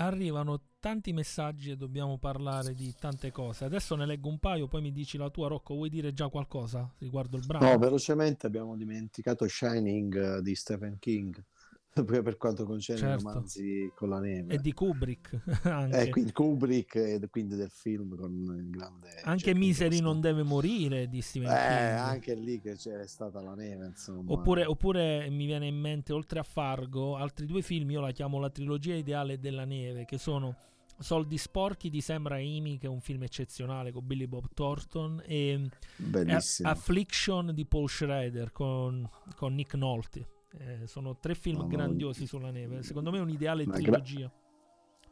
Arrivano 0.00 0.62
tanti 0.80 1.12
messaggi 1.12 1.70
e 1.70 1.76
dobbiamo 1.76 2.16
parlare 2.16 2.74
di 2.74 2.94
tante 2.98 3.30
cose. 3.30 3.66
Adesso 3.66 3.94
ne 3.96 4.06
leggo 4.06 4.30
un 4.30 4.38
paio, 4.38 4.66
poi 4.66 4.80
mi 4.80 4.92
dici 4.92 5.18
la 5.18 5.28
tua, 5.28 5.48
Rocco. 5.48 5.74
Vuoi 5.74 5.90
dire 5.90 6.14
già 6.14 6.28
qualcosa 6.28 6.90
riguardo 6.98 7.36
il 7.36 7.44
brano? 7.44 7.70
No, 7.70 7.78
velocemente 7.78 8.46
abbiamo 8.46 8.76
dimenticato 8.76 9.46
Shining 9.46 10.38
eh, 10.38 10.42
di 10.42 10.54
Stephen 10.54 10.98
King, 10.98 11.44
per 12.22 12.36
quanto 12.36 12.64
concerne 12.64 13.00
Certo. 13.00 13.20
i 13.22 13.24
romanzi 13.26 13.92
con 13.96 14.08
la 14.10 14.20
neve. 14.20 14.54
E 14.54 14.58
di 14.58 14.72
Kubrick 14.72 15.40
anche. 15.66 16.00
Eh, 16.02 16.08
quindi 16.08 16.32
Kubrick 16.32 16.94
e 16.96 17.20
quindi 17.30 17.56
del 17.56 17.70
film 17.70 18.16
con 18.16 18.32
il 18.32 18.70
grande 18.70 19.08
anche 19.24 19.54
Misery 19.54 19.96
Nicholson. 19.96 20.04
non 20.12 20.20
deve 20.20 20.42
morire 20.42 21.08
di 21.08 21.20
Stephen 21.20 21.50
Eh, 21.50 21.54
King. 21.54 21.98
anche 21.98 22.34
lì 22.34 22.60
che 22.60 22.76
c'era 22.76 23.06
stata 23.06 23.40
la 23.40 23.54
neve, 23.54 23.86
insomma. 23.86 24.32
Oppure, 24.32 24.64
oppure 24.64 25.28
mi 25.30 25.46
viene 25.46 25.66
in 25.66 25.76
mente, 25.76 26.12
oltre 26.12 26.38
a 26.38 26.44
Fargo, 26.44 27.16
altri 27.16 27.46
due 27.46 27.62
film, 27.62 27.90
io 27.90 28.00
la 28.00 28.12
chiamo 28.12 28.38
la 28.38 28.50
trilogia 28.50 28.94
ideale 28.94 29.38
della 29.40 29.64
neve, 29.64 30.04
che 30.04 30.18
sono 30.18 30.56
Soldi 30.98 31.38
sporchi 31.38 31.88
di 31.90 32.00
Sam 32.02 32.28
Raimi, 32.28 32.76
che 32.78 32.86
è 32.86 32.90
un 32.90 33.00
film 33.00 33.22
eccezionale 33.22 33.90
con 33.90 34.06
Billy 34.06 34.26
Bob 34.26 34.46
Thornton, 34.54 35.22
e, 35.26 35.52
e 35.52 35.68
Bellissimo. 35.96 36.68
Affliction 36.68 37.54
di 37.54 37.64
Paul 37.64 37.88
Schrader 37.88 38.52
con, 38.52 39.08
con 39.34 39.54
Nick 39.54 39.74
Nolte. 39.74 40.26
Eh, 40.58 40.86
sono 40.86 41.16
tre 41.18 41.34
film 41.34 41.58
No, 41.58 41.62
no, 41.62 41.68
grandiosi 41.68 42.26
sulla 42.26 42.50
neve. 42.50 42.82
Secondo 42.82 43.10
me 43.10 43.18
è 43.18 43.20
un'ideale 43.20 43.64
una 43.64 43.78
gra- 43.78 44.00
trilogia. 44.00 44.32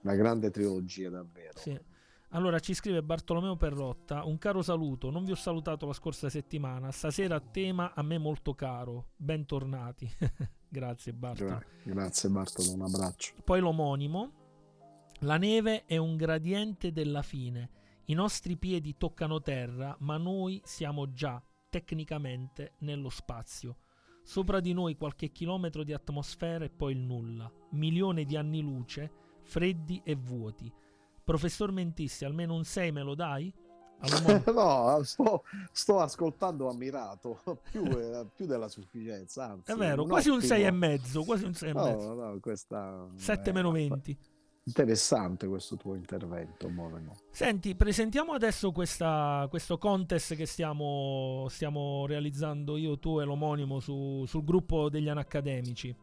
Una 0.02 0.14
grande 0.14 0.50
trilogia, 0.50 1.10
davvero. 1.10 1.58
Sì. 1.58 1.78
Allora 2.32 2.58
ci 2.58 2.74
scrive 2.74 3.02
Bartolomeo 3.02 3.56
Perrotta, 3.56 4.24
un 4.24 4.36
caro 4.36 4.60
saluto, 4.60 5.08
non 5.10 5.24
vi 5.24 5.30
ho 5.30 5.34
salutato 5.34 5.86
la 5.86 5.94
scorsa 5.94 6.28
settimana, 6.28 6.92
stasera 6.92 7.40
tema 7.40 7.94
a 7.94 8.02
me 8.02 8.18
molto 8.18 8.54
caro, 8.54 9.12
bentornati. 9.16 10.10
Grazie 10.68 11.14
Bartolo. 11.14 11.48
Gra- 11.48 11.64
grazie 11.84 12.28
Bartolo, 12.28 12.74
un 12.74 12.82
abbraccio. 12.82 13.32
Poi 13.42 13.60
l'omonimo, 13.60 14.32
la 15.20 15.38
neve 15.38 15.86
è 15.86 15.96
un 15.96 16.16
gradiente 16.16 16.92
della 16.92 17.22
fine, 17.22 17.70
i 18.04 18.14
nostri 18.14 18.58
piedi 18.58 18.96
toccano 18.98 19.40
terra, 19.40 19.96
ma 20.00 20.18
noi 20.18 20.60
siamo 20.64 21.10
già 21.14 21.42
tecnicamente 21.70 22.74
nello 22.80 23.08
spazio. 23.08 23.76
Sopra 24.28 24.60
di 24.60 24.74
noi 24.74 24.94
qualche 24.94 25.30
chilometro 25.30 25.82
di 25.82 25.94
atmosfera 25.94 26.62
e 26.62 26.68
poi 26.68 26.92
il 26.92 26.98
nulla, 26.98 27.50
milioni 27.70 28.26
di 28.26 28.36
anni 28.36 28.60
luce, 28.60 29.10
freddi 29.40 30.02
e 30.04 30.16
vuoti. 30.16 30.70
Professor 31.24 31.72
Mentissi, 31.72 32.26
almeno 32.26 32.54
un 32.54 32.62
6 32.62 32.92
me 32.92 33.02
lo 33.02 33.14
dai? 33.14 33.50
No, 34.52 35.02
sto, 35.02 35.44
sto 35.72 36.00
ascoltando 36.00 36.68
ammirato, 36.68 37.40
più, 37.70 37.84
eh, 37.84 38.26
più 38.34 38.44
della 38.44 38.68
sufficienza. 38.68 39.46
Anzi, 39.46 39.72
È 39.72 39.74
vero, 39.74 40.04
quasi 40.04 40.28
un 40.28 40.36
ottimo- 40.36 40.52
6 40.52 40.62
e 40.62 40.70
mezzo, 40.72 41.24
quasi 41.24 41.44
un 41.44 41.54
6 41.54 41.70
e 41.70 41.72
mezzo. 41.72 42.14
No, 42.14 42.26
no, 42.26 42.38
questa 42.38 43.08
7 43.14 43.48
eh, 43.48 43.52
meno 43.54 43.70
20. 43.70 44.18
Interessante 44.68 45.46
questo 45.46 45.76
tuo 45.76 45.94
intervento, 45.94 46.68
Monaco. 46.68 47.14
Senti, 47.30 47.74
presentiamo 47.74 48.32
adesso 48.32 48.70
questa- 48.70 49.46
questo 49.48 49.78
contest 49.78 50.34
che 50.34 50.44
stiamo, 50.44 51.46
stiamo 51.48 52.04
realizzando 52.06 52.76
io, 52.76 52.98
tu 52.98 53.18
e 53.18 53.24
l'omonimo 53.24 53.80
su- 53.80 54.24
sul 54.26 54.44
gruppo 54.44 54.90
degli 54.90 55.08
anacademici. 55.08 55.94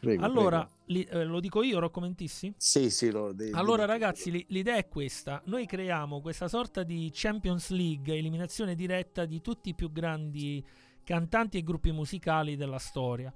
Prego, 0.00 0.24
allora, 0.24 0.60
prego. 0.60 0.74
li- 0.86 1.04
eh, 1.04 1.24
lo 1.24 1.38
dico 1.40 1.62
io, 1.62 1.80
Rocco 1.80 2.00
Mentissi? 2.00 2.54
Sì, 2.56 2.88
sì, 2.88 3.10
lo, 3.10 3.32
de- 3.32 3.50
Allora 3.50 3.84
de- 3.84 3.92
ragazzi, 3.92 4.30
li- 4.30 4.46
l'idea 4.48 4.76
è 4.76 4.88
questa. 4.88 5.42
Noi 5.46 5.66
creiamo 5.66 6.20
questa 6.22 6.48
sorta 6.48 6.84
di 6.84 7.10
Champions 7.12 7.68
League, 7.70 8.16
eliminazione 8.16 8.74
diretta 8.74 9.26
di 9.26 9.42
tutti 9.42 9.68
i 9.70 9.74
più 9.74 9.92
grandi 9.92 10.64
cantanti 11.04 11.58
e 11.58 11.62
gruppi 11.62 11.90
musicali 11.90 12.56
della 12.56 12.78
storia. 12.78 13.32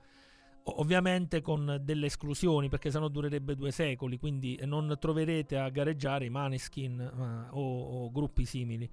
Ovviamente 0.64 1.40
con 1.40 1.80
delle 1.82 2.06
esclusioni, 2.06 2.68
perché 2.68 2.90
sennò 2.90 3.08
durerebbe 3.08 3.56
due 3.56 3.72
secoli, 3.72 4.18
quindi 4.18 4.60
non 4.64 4.96
troverete 4.98 5.56
a 5.56 5.68
gareggiare 5.70 6.24
i 6.24 6.30
Maneskin 6.30 7.00
eh, 7.00 7.48
o, 7.50 8.04
o 8.04 8.10
gruppi 8.12 8.44
simili. 8.44 8.88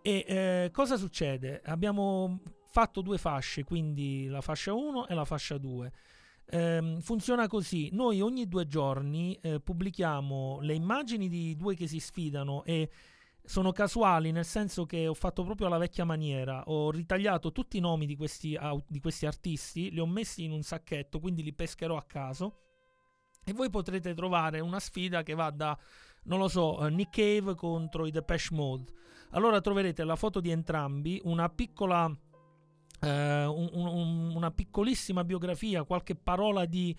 E 0.00 0.24
eh, 0.26 0.70
cosa 0.72 0.96
succede? 0.96 1.60
Abbiamo 1.64 2.40
fatto 2.70 3.02
due 3.02 3.18
fasce, 3.18 3.62
quindi 3.62 4.26
la 4.26 4.40
fascia 4.40 4.72
1 4.72 5.06
e 5.06 5.14
la 5.14 5.24
fascia 5.24 5.58
2. 5.58 5.92
Ehm, 6.46 7.00
funziona 7.00 7.46
così: 7.46 7.90
noi 7.92 8.20
ogni 8.20 8.48
due 8.48 8.66
giorni 8.66 9.38
eh, 9.40 9.60
pubblichiamo 9.60 10.58
le 10.60 10.74
immagini 10.74 11.28
di 11.28 11.54
due 11.56 11.74
che 11.74 11.86
si 11.86 12.00
sfidano 12.00 12.64
e 12.64 12.90
sono 13.44 13.72
casuali, 13.72 14.30
nel 14.30 14.44
senso 14.44 14.86
che 14.86 15.06
ho 15.06 15.14
fatto 15.14 15.42
proprio 15.44 15.66
alla 15.66 15.78
vecchia 15.78 16.04
maniera. 16.04 16.62
Ho 16.66 16.90
ritagliato 16.90 17.52
tutti 17.52 17.76
i 17.76 17.80
nomi 17.80 18.06
di 18.06 18.16
questi, 18.16 18.58
di 18.86 19.00
questi 19.00 19.26
artisti, 19.26 19.90
li 19.90 19.98
ho 19.98 20.06
messi 20.06 20.44
in 20.44 20.52
un 20.52 20.62
sacchetto, 20.62 21.18
quindi 21.20 21.42
li 21.42 21.52
pescherò 21.52 21.96
a 21.96 22.04
caso. 22.04 22.58
E 23.44 23.52
voi 23.52 23.70
potrete 23.70 24.14
trovare 24.14 24.60
una 24.60 24.78
sfida 24.78 25.22
che 25.24 25.34
va 25.34 25.50
da, 25.50 25.76
non 26.24 26.38
lo 26.38 26.46
so, 26.46 26.86
eh, 26.86 26.90
Nick 26.90 27.16
Cave 27.16 27.54
contro 27.56 28.06
i 28.06 28.12
Depeche 28.12 28.54
Mode. 28.54 28.92
Allora 29.30 29.60
troverete 29.60 30.04
la 30.04 30.14
foto 30.14 30.40
di 30.40 30.50
entrambi, 30.50 31.20
una 31.24 31.48
piccola, 31.48 32.06
eh, 33.00 33.44
un- 33.44 33.70
un- 33.72 34.32
una 34.36 34.50
piccolissima 34.52 35.24
biografia, 35.24 35.82
qualche 35.82 36.14
parola 36.14 36.64
di, 36.66 36.96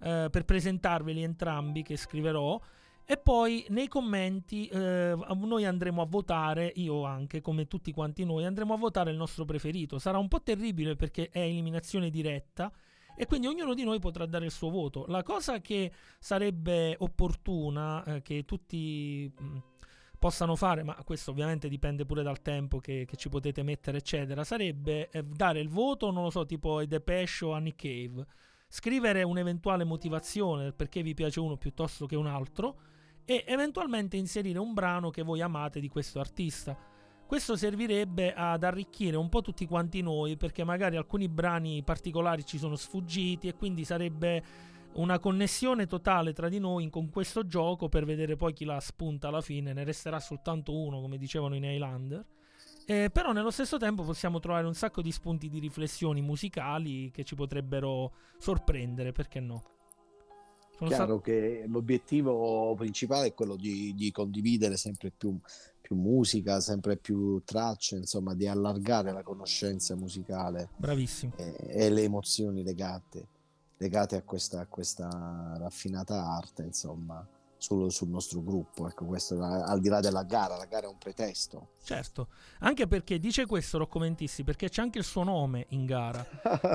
eh, 0.00 0.28
per 0.30 0.44
presentarveli 0.44 1.22
entrambi 1.22 1.82
che 1.82 1.96
scriverò. 1.96 2.60
E 3.08 3.16
poi 3.18 3.64
nei 3.68 3.86
commenti 3.86 4.66
eh, 4.66 5.14
noi 5.14 5.64
andremo 5.64 6.02
a 6.02 6.06
votare, 6.06 6.72
io 6.74 7.04
anche, 7.04 7.40
come 7.40 7.68
tutti 7.68 7.92
quanti 7.92 8.24
noi, 8.24 8.44
andremo 8.44 8.74
a 8.74 8.76
votare 8.76 9.12
il 9.12 9.16
nostro 9.16 9.44
preferito. 9.44 10.00
Sarà 10.00 10.18
un 10.18 10.26
po' 10.26 10.42
terribile 10.42 10.96
perché 10.96 11.28
è 11.30 11.38
eliminazione 11.38 12.10
diretta 12.10 12.72
e 13.14 13.26
quindi 13.26 13.46
ognuno 13.46 13.74
di 13.74 13.84
noi 13.84 14.00
potrà 14.00 14.26
dare 14.26 14.46
il 14.46 14.50
suo 14.50 14.70
voto. 14.70 15.04
La 15.06 15.22
cosa 15.22 15.60
che 15.60 15.92
sarebbe 16.18 16.96
opportuna 16.98 18.02
eh, 18.02 18.22
che 18.22 18.44
tutti 18.44 19.32
mh, 19.32 19.58
possano 20.18 20.56
fare, 20.56 20.82
ma 20.82 20.96
questo 21.04 21.30
ovviamente 21.30 21.68
dipende 21.68 22.04
pure 22.04 22.24
dal 22.24 22.42
tempo 22.42 22.80
che, 22.80 23.04
che 23.06 23.16
ci 23.16 23.28
potete 23.28 23.62
mettere, 23.62 23.98
eccetera, 23.98 24.42
sarebbe 24.42 25.10
eh, 25.10 25.22
dare 25.22 25.60
il 25.60 25.68
voto, 25.68 26.10
non 26.10 26.24
lo 26.24 26.30
so, 26.30 26.44
tipo 26.44 26.78
ai 26.78 26.88
Depeche 26.88 27.44
o 27.44 27.52
a 27.52 27.60
Nick 27.60 27.82
Cave, 27.82 28.26
scrivere 28.66 29.22
un'eventuale 29.22 29.84
motivazione 29.84 30.72
perché 30.72 31.02
vi 31.02 31.14
piace 31.14 31.38
uno 31.38 31.56
piuttosto 31.56 32.06
che 32.06 32.16
un 32.16 32.26
altro 32.26 32.94
e 33.26 33.44
eventualmente 33.46 34.16
inserire 34.16 34.58
un 34.58 34.72
brano 34.72 35.10
che 35.10 35.22
voi 35.22 35.42
amate 35.42 35.80
di 35.80 35.88
questo 35.88 36.20
artista. 36.20 36.78
Questo 37.26 37.56
servirebbe 37.56 38.32
ad 38.32 38.62
arricchire 38.62 39.16
un 39.16 39.28
po' 39.28 39.42
tutti 39.42 39.66
quanti 39.66 40.00
noi 40.00 40.36
perché 40.36 40.62
magari 40.62 40.96
alcuni 40.96 41.28
brani 41.28 41.82
particolari 41.82 42.46
ci 42.46 42.56
sono 42.56 42.76
sfuggiti 42.76 43.48
e 43.48 43.56
quindi 43.56 43.84
sarebbe 43.84 44.44
una 44.94 45.18
connessione 45.18 45.86
totale 45.86 46.32
tra 46.32 46.48
di 46.48 46.60
noi 46.60 46.88
con 46.88 47.10
questo 47.10 47.44
gioco 47.44 47.88
per 47.88 48.04
vedere 48.04 48.36
poi 48.36 48.52
chi 48.52 48.64
la 48.64 48.78
spunta 48.78 49.26
alla 49.26 49.40
fine. 49.40 49.72
Ne 49.72 49.82
resterà 49.82 50.20
soltanto 50.20 50.72
uno, 50.72 51.00
come 51.00 51.18
dicevano 51.18 51.56
in 51.56 51.64
Highlander. 51.64 52.24
Eh, 52.86 53.10
però 53.10 53.32
nello 53.32 53.50
stesso 53.50 53.76
tempo 53.76 54.04
possiamo 54.04 54.38
trovare 54.38 54.64
un 54.64 54.74
sacco 54.74 55.02
di 55.02 55.10
spunti 55.10 55.48
di 55.48 55.58
riflessioni 55.58 56.22
musicali 56.22 57.10
che 57.10 57.24
ci 57.24 57.34
potrebbero 57.34 58.12
sorprendere, 58.38 59.10
perché 59.10 59.40
no? 59.40 59.75
Sono 60.76 60.90
Chiaro 60.90 61.20
che 61.20 61.64
l'obiettivo 61.66 62.74
principale 62.76 63.28
è 63.28 63.34
quello 63.34 63.56
di, 63.56 63.94
di 63.94 64.10
condividere 64.10 64.76
sempre 64.76 65.10
più, 65.10 65.38
più 65.80 65.96
musica, 65.96 66.60
sempre 66.60 66.96
più 66.96 67.42
tracce, 67.44 67.96
insomma, 67.96 68.34
di 68.34 68.46
allargare 68.46 69.12
la 69.12 69.22
conoscenza 69.22 69.96
musicale 69.96 70.68
Bravissimo. 70.76 71.32
e, 71.36 71.54
e 71.60 71.90
le 71.90 72.02
emozioni 72.02 72.62
legate, 72.62 73.26
legate 73.78 74.16
a, 74.16 74.22
questa, 74.22 74.60
a 74.60 74.66
questa 74.66 75.56
raffinata 75.58 76.26
arte, 76.26 76.62
insomma, 76.64 77.26
sul, 77.58 77.90
sul 77.90 78.08
nostro 78.08 78.42
gruppo. 78.42 78.88
Ecco, 78.88 79.04
questo 79.04 79.42
al 79.42 79.80
di 79.80 79.88
là 79.88 80.00
della 80.00 80.22
gara, 80.22 80.56
la 80.56 80.66
gara 80.66 80.86
è 80.86 80.88
un 80.88 80.98
pretesto. 80.98 81.70
Certo, 81.82 82.28
anche 82.60 82.86
perché 82.86 83.18
dice 83.18 83.46
questo 83.46 83.78
Rocco 83.78 83.98
Mentissi 83.98 84.44
perché 84.44 84.68
c'è 84.68 84.82
anche 84.82 84.98
il 84.98 85.04
suo 85.04 85.22
nome 85.22 85.66
in 85.70 85.86
gara. 85.86 86.24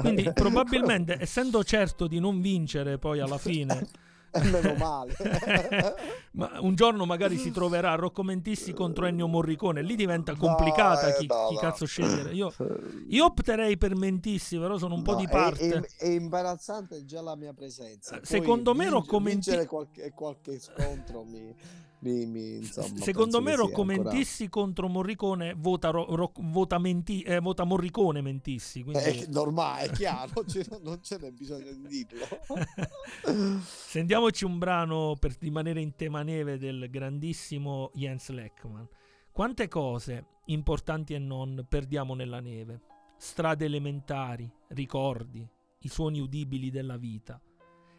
Quindi 0.02 0.32
probabilmente, 0.34 1.18
essendo 1.20 1.64
certo 1.64 2.08
di 2.08 2.20
non 2.20 2.42
vincere 2.42 2.98
poi 2.98 3.20
alla 3.20 3.38
fine, 3.38 3.88
Meno 4.34 4.74
male. 4.76 5.14
ma 6.34 6.52
un 6.62 6.76
giorno 6.76 7.06
magari 7.06 7.38
si 7.38 7.52
troverà 7.52 7.96
Rocco 7.96 8.24
Mentissi 8.24 8.74
contro 8.74 9.06
Ennio 9.06 9.28
Morricone. 9.28 9.82
Lì 9.82 9.96
diventa 9.96 10.36
complicata 10.36 11.08
No, 11.10 11.14
eh, 11.14 11.18
chi, 11.18 11.26
no, 11.28 11.48
chi 11.50 11.54
no. 11.56 11.60
cazzo 11.60 11.86
scegliere. 11.86 12.32
Io, 12.32 12.54
io 13.10 13.26
opterei 13.26 13.78
per 13.78 13.96
Mentissi, 13.96 14.58
però 14.58 14.78
sono 14.78 14.96
un 14.96 15.02
po' 15.04 15.16
di 15.16 15.26
è- 15.26 15.30
parte. 15.30 15.70
È, 15.70 16.06
è 16.06 16.08
imbarazzante 16.08 17.04
già 17.06 17.22
la 17.22 17.36
mia 17.36 17.54
presenza. 17.54 18.16
Eh, 18.16 18.20
Poi 18.20 18.26
secondo 18.28 18.72
me 18.74 18.86
vince- 18.86 18.94
Rocco 18.94 19.20
Menti- 19.20 19.50
vincere 19.50 19.66
qualche, 19.68 20.12
qualche 20.16 20.60
scontro 20.60 21.24
mi, 21.24 21.54
mi- 22.04 22.56
insomma, 22.58 23.00
Secondo 23.00 23.42
me 23.42 23.56
Rocco 23.56 23.82
ancora- 23.82 24.12
Mentissi 24.12 24.50
contro 24.50 24.88
Morricone 24.88 25.54
vota, 25.56 25.90
Ro- 25.92 26.08
Ro- 26.16 26.32
vota, 26.38 26.78
Menti- 26.80 27.22
eh, 27.22 27.40
vota 27.40 27.64
Morricone 27.64 28.22
Mentissi. 28.22 28.84
Quindi... 28.84 29.04
È 29.04 29.26
normale, 29.30 29.84
è 29.86 29.92
chiaro, 29.92 30.44
cioè, 30.48 30.66
non 30.82 31.00
ce 31.02 31.18
n'è 31.20 31.32
bisogno 31.32 31.72
di 31.72 31.88
dirlo. 31.88 32.26
Sentiamoci 33.64 34.46
un 34.46 34.58
brano 34.58 35.16
per 35.20 35.36
rimanere 35.40 35.82
in 35.82 35.96
tema 35.96 36.24
neve 36.24 36.58
del 36.58 36.90
grandissimo 36.90 37.92
Jens 37.94 38.30
Leckman. 38.30 38.88
Quante 39.32 39.68
cose, 39.68 40.26
importanti 40.46 41.14
e 41.14 41.20
non, 41.20 41.66
perdiamo 41.68 42.16
nella 42.16 42.40
neve. 42.40 42.82
Strade 43.18 43.66
elementari, 43.66 44.52
ricordi, 44.70 45.48
i 45.82 45.88
suoni 45.88 46.20
udibili 46.20 46.70
della 46.72 46.98
vita. 46.98 47.40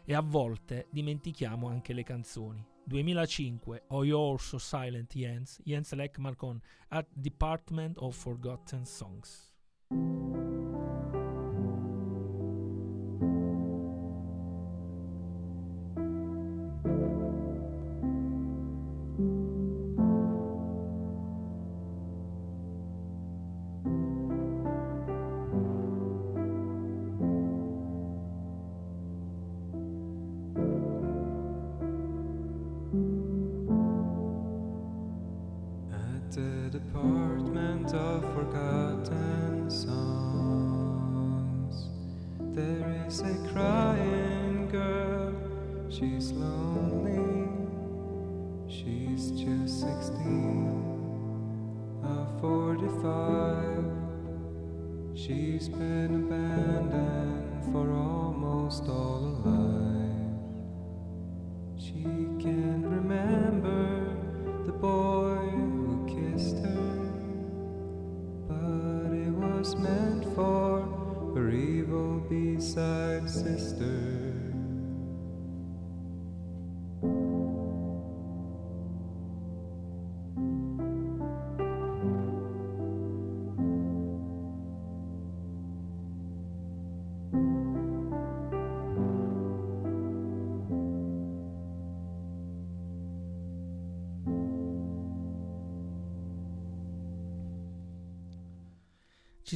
E 0.05 0.13
a 0.13 0.21
volte 0.21 0.87
dimentichiamo 0.91 1.67
anche 1.69 1.93
le 1.93 2.03
canzoni. 2.03 2.63
2005, 2.89 3.79
Oh 3.89 4.03
You're 4.03 4.39
So 4.39 4.57
Silent 4.57 5.13
Jens, 5.15 5.59
Jens 5.65 5.93
Leckman 5.93 6.35
con 6.35 6.61
At 6.91 7.05
Department 7.15 7.97
of 7.97 8.15
Forgotten 8.15 8.85
Songs. 8.85 9.53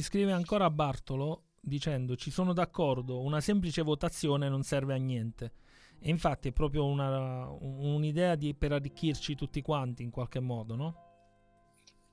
Scrive 0.08 0.32
ancora 0.32 0.70
Bartolo 0.70 1.42
dicendo 1.60 2.16
ci 2.16 2.30
sono 2.30 2.54
d'accordo, 2.54 3.20
una 3.20 3.42
semplice 3.42 3.82
votazione 3.82 4.48
non 4.48 4.62
serve 4.62 4.94
a 4.94 4.96
niente. 4.96 5.52
E 5.98 6.08
infatti 6.08 6.48
è 6.48 6.52
proprio 6.52 6.86
una, 6.86 7.50
un'idea 7.50 8.34
di, 8.34 8.54
per 8.54 8.72
arricchirci 8.72 9.34
tutti 9.34 9.60
quanti 9.60 10.02
in 10.02 10.10
qualche 10.10 10.40
modo, 10.40 10.76
no? 10.76 10.94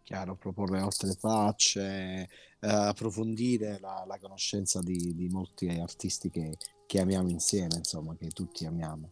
Chiaro, 0.03 0.35
proporre 0.35 0.79
altre 0.79 1.13
facce, 1.13 1.79
eh, 1.79 2.27
approfondire 2.59 3.79
la, 3.79 4.03
la 4.05 4.19
conoscenza 4.19 4.81
di, 4.81 5.15
di, 5.15 5.29
molti 5.29 5.69
artisti 5.69 6.29
che, 6.29 6.57
che, 6.85 6.99
amiamo 6.99 7.29
insieme, 7.29 7.75
insomma, 7.77 8.13
che 8.15 8.27
tutti 8.27 8.65
amiamo. 8.65 9.11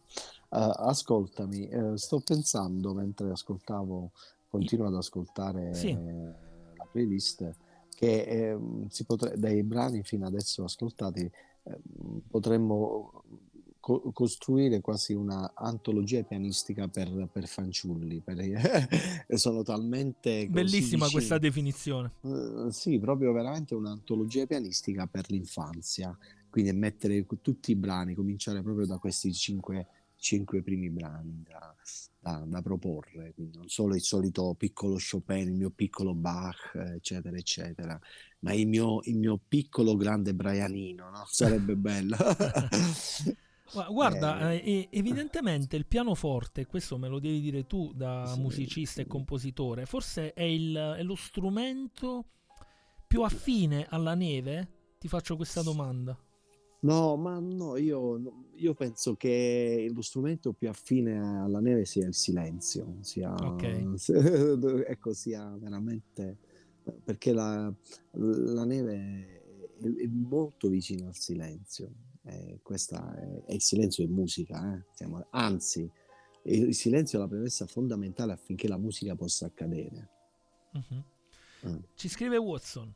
Uh, 0.50 0.70
ascoltami, 0.76 1.68
uh, 1.72 1.96
sto 1.96 2.20
pensando 2.20 2.92
mentre 2.92 3.30
ascoltavo, 3.30 4.12
continuo 4.48 4.88
ad 4.88 4.94
ascoltare 4.94 5.74
sì. 5.74 5.92
la 5.94 6.86
playlist, 6.92 7.62
che 8.04 8.22
eh, 8.22 9.04
potre- 9.06 9.36
dai 9.38 9.62
brani 9.62 10.02
fino 10.02 10.26
adesso 10.26 10.64
ascoltati 10.64 11.20
eh, 11.22 11.78
potremmo 12.28 13.24
co- 13.80 14.10
costruire 14.12 14.80
quasi 14.80 15.14
una 15.14 15.52
antologia 15.54 16.22
pianistica 16.22 16.88
per, 16.88 17.28
per 17.32 17.46
fanciulli. 17.46 18.20
Per, 18.20 18.36
sono 19.38 19.62
talmente... 19.62 20.46
Bellissima 20.48 21.08
questa 21.08 21.38
definizione. 21.38 22.12
Uh, 22.20 22.68
sì, 22.70 22.98
proprio 22.98 23.32
veramente 23.32 23.74
un'antologia 23.74 24.46
pianistica 24.46 25.06
per 25.06 25.30
l'infanzia. 25.30 26.16
Quindi 26.50 26.72
mettere 26.72 27.26
tutti 27.40 27.72
i 27.72 27.74
brani, 27.74 28.14
cominciare 28.14 28.62
proprio 28.62 28.86
da 28.86 28.98
questi 28.98 29.32
cinque, 29.32 29.86
cinque 30.24 30.62
primi 30.62 30.88
brani 30.88 31.44
da, 31.46 31.74
da, 32.18 32.42
da, 32.46 32.62
proporre. 32.62 33.34
Quindi 33.34 33.58
non 33.58 33.68
solo 33.68 33.94
il 33.94 34.00
solito 34.00 34.54
piccolo 34.56 34.96
Chopin, 34.98 35.48
il 35.48 35.52
mio 35.52 35.70
piccolo 35.70 36.14
Bach, 36.14 36.72
eccetera, 36.74 37.36
eccetera, 37.36 38.00
ma 38.40 38.54
il 38.54 38.66
mio, 38.66 39.00
il 39.04 39.18
mio 39.18 39.38
piccolo 39.46 39.94
grande 39.96 40.32
Brianino, 40.32 41.10
no? 41.10 41.24
Sarebbe 41.26 41.76
bello. 41.76 42.16
Guarda, 43.90 44.52
eh, 44.52 44.62
eh 44.64 44.88
evidentemente 44.92 45.76
il 45.76 45.84
pianoforte, 45.84 46.64
questo 46.64 46.96
me 46.96 47.08
lo 47.08 47.18
devi 47.18 47.42
dire 47.42 47.66
tu 47.66 47.92
da 47.92 48.24
sì, 48.26 48.40
musicista 48.40 48.94
sì. 48.94 49.00
e 49.02 49.06
compositore, 49.06 49.84
forse 49.84 50.32
è, 50.32 50.42
il, 50.42 50.74
è, 50.74 51.02
lo 51.02 51.16
strumento 51.16 52.24
più 53.06 53.22
affine 53.22 53.86
alla 53.90 54.14
neve? 54.14 54.68
Ti 54.98 55.06
faccio 55.06 55.36
questa 55.36 55.60
domanda. 55.60 56.18
No, 56.84 57.16
ma 57.16 57.38
no, 57.38 57.76
io, 57.76 58.48
io 58.54 58.74
penso 58.74 59.16
che 59.16 59.90
lo 59.92 60.02
strumento 60.02 60.52
più 60.52 60.68
affine 60.68 61.18
alla 61.18 61.60
neve 61.60 61.84
sia 61.84 62.06
il 62.06 62.14
silenzio, 62.14 62.96
sia, 63.00 63.34
okay. 63.34 63.94
ecco, 64.86 65.12
sia 65.12 65.56
veramente 65.58 66.38
perché 67.02 67.32
la, 67.32 67.72
la 68.12 68.64
neve 68.64 69.40
è, 69.78 69.82
è 69.82 70.06
molto 70.06 70.68
vicina 70.68 71.06
al 71.06 71.16
silenzio 71.16 72.12
eh, 72.24 72.60
questa 72.62 73.14
è, 73.16 73.44
è, 73.44 73.52
il 73.52 73.62
silenzio 73.62 74.04
è 74.04 74.06
musica, 74.06 74.74
eh? 74.74 74.84
Siamo, 74.94 75.26
anzi, 75.30 75.90
il 76.44 76.74
silenzio 76.74 77.18
è 77.18 77.20
la 77.20 77.28
premessa 77.28 77.66
fondamentale 77.66 78.32
affinché 78.32 78.68
la 78.68 78.78
musica 78.78 79.14
possa 79.14 79.46
accadere. 79.46 80.08
Uh-huh. 80.72 81.04
Mm. 81.68 81.78
Ci 81.94 82.08
scrive 82.08 82.36
Watson. 82.36 82.92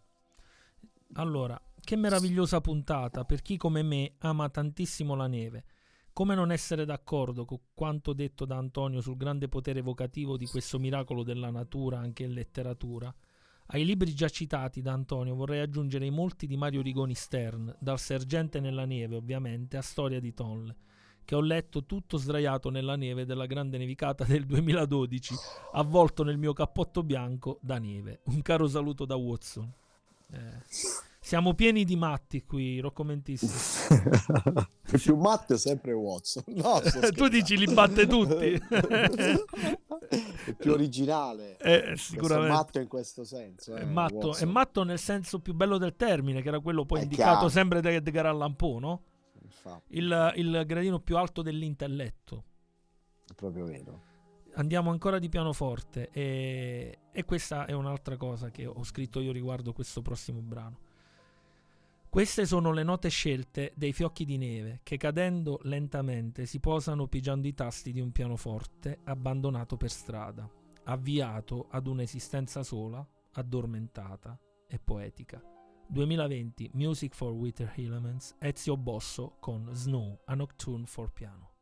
Allora, 1.14 1.60
che 1.88 1.96
meravigliosa 1.96 2.60
puntata 2.60 3.24
per 3.24 3.40
chi 3.40 3.56
come 3.56 3.82
me 3.82 4.12
ama 4.18 4.50
tantissimo 4.50 5.14
la 5.14 5.26
neve. 5.26 5.64
Come 6.12 6.34
non 6.34 6.52
essere 6.52 6.84
d'accordo 6.84 7.46
con 7.46 7.60
quanto 7.72 8.12
detto 8.12 8.44
da 8.44 8.58
Antonio 8.58 9.00
sul 9.00 9.16
grande 9.16 9.48
potere 9.48 9.78
evocativo 9.78 10.36
di 10.36 10.46
questo 10.46 10.78
miracolo 10.78 11.22
della 11.22 11.48
natura 11.48 11.98
anche 11.98 12.24
in 12.24 12.34
letteratura? 12.34 13.10
Ai 13.68 13.86
libri 13.86 14.14
già 14.14 14.28
citati 14.28 14.82
da 14.82 14.92
Antonio 14.92 15.34
vorrei 15.34 15.60
aggiungere 15.60 16.04
i 16.04 16.10
molti 16.10 16.46
di 16.46 16.58
Mario 16.58 16.82
Rigoni 16.82 17.14
Stern, 17.14 17.74
dal 17.78 17.98
Sergente 17.98 18.60
nella 18.60 18.84
neve 18.84 19.16
ovviamente 19.16 19.78
a 19.78 19.82
Storia 19.82 20.20
di 20.20 20.34
Tonle, 20.34 20.76
che 21.24 21.34
ho 21.34 21.40
letto 21.40 21.86
tutto 21.86 22.18
sdraiato 22.18 22.68
nella 22.68 22.96
neve 22.96 23.24
della 23.24 23.46
grande 23.46 23.78
nevicata 23.78 24.24
del 24.24 24.44
2012, 24.44 25.34
avvolto 25.72 26.22
nel 26.22 26.36
mio 26.36 26.52
cappotto 26.52 27.02
bianco 27.02 27.58
da 27.62 27.78
neve. 27.78 28.20
Un 28.24 28.42
caro 28.42 28.68
saluto 28.68 29.06
da 29.06 29.16
Watson. 29.16 29.72
Eh. 30.32 31.07
Siamo 31.28 31.52
pieni 31.52 31.84
di 31.84 31.94
matti 31.94 32.42
qui, 32.42 32.80
roccomentissimi. 32.80 33.52
Più 34.98 35.14
matto 35.16 35.52
è 35.52 35.58
sempre 35.58 35.92
Watson. 35.92 36.42
No, 36.54 36.80
tu 37.14 37.28
dici 37.28 37.58
li 37.58 37.70
batte 37.70 38.06
tutti. 38.06 38.46
il 40.46 40.56
più 40.56 40.72
originale. 40.72 41.58
Eh, 41.58 41.92
sicuramente. 41.98 42.50
È 42.50 42.56
matto 42.56 42.80
in 42.80 42.88
questo 42.88 43.24
senso. 43.24 43.76
Eh, 43.76 43.82
è, 43.82 43.84
matto, 43.84 44.34
è, 44.36 44.46
matto, 44.46 44.84
nel 44.84 44.98
senso 44.98 45.40
più 45.40 45.52
bello 45.52 45.76
del 45.76 45.96
termine, 45.96 46.40
che 46.40 46.48
era 46.48 46.60
quello 46.60 46.86
poi 46.86 47.00
è 47.00 47.02
indicato 47.02 47.30
chiaro. 47.32 47.48
sempre 47.50 47.82
da 47.82 47.90
Edgar 47.90 48.24
Allan 48.24 48.56
Poe, 48.56 48.80
no? 48.80 49.02
Il, 49.88 50.32
il 50.36 50.62
gradino 50.64 50.98
più 50.98 51.18
alto 51.18 51.42
dell'intelletto. 51.42 52.44
È 53.28 53.34
proprio 53.34 53.66
vero 53.66 54.06
andiamo 54.54 54.90
ancora 54.90 55.18
di 55.18 55.28
pianoforte 55.28 56.08
e, 56.10 56.98
e, 57.12 57.24
questa 57.24 57.66
è 57.66 57.72
un'altra 57.72 58.16
cosa 58.16 58.50
che 58.50 58.66
ho 58.66 58.82
scritto 58.82 59.20
io 59.20 59.30
riguardo 59.30 59.74
questo 59.74 60.00
prossimo 60.00 60.40
brano. 60.40 60.87
Queste 62.10 62.46
sono 62.46 62.72
le 62.72 62.82
note 62.82 63.10
scelte 63.10 63.74
dei 63.76 63.92
fiocchi 63.92 64.24
di 64.24 64.38
neve 64.38 64.80
che 64.82 64.96
cadendo 64.96 65.60
lentamente 65.64 66.46
si 66.46 66.58
posano 66.58 67.06
pigiando 67.06 67.46
i 67.46 67.52
tasti 67.52 67.92
di 67.92 68.00
un 68.00 68.12
pianoforte 68.12 69.00
abbandonato 69.04 69.76
per 69.76 69.90
strada, 69.90 70.50
avviato 70.84 71.66
ad 71.70 71.86
un'esistenza 71.86 72.62
sola, 72.62 73.06
addormentata 73.32 74.40
e 74.66 74.78
poetica. 74.78 75.42
2020 75.86 76.70
Music 76.74 77.14
for 77.14 77.32
Winter 77.32 77.72
Elements 77.76 78.34
Ezio 78.38 78.78
Bosso 78.78 79.36
con 79.38 79.68
Snow, 79.72 80.22
a 80.24 80.34
Nocturne 80.34 80.86
for 80.86 81.12
Piano. 81.12 81.57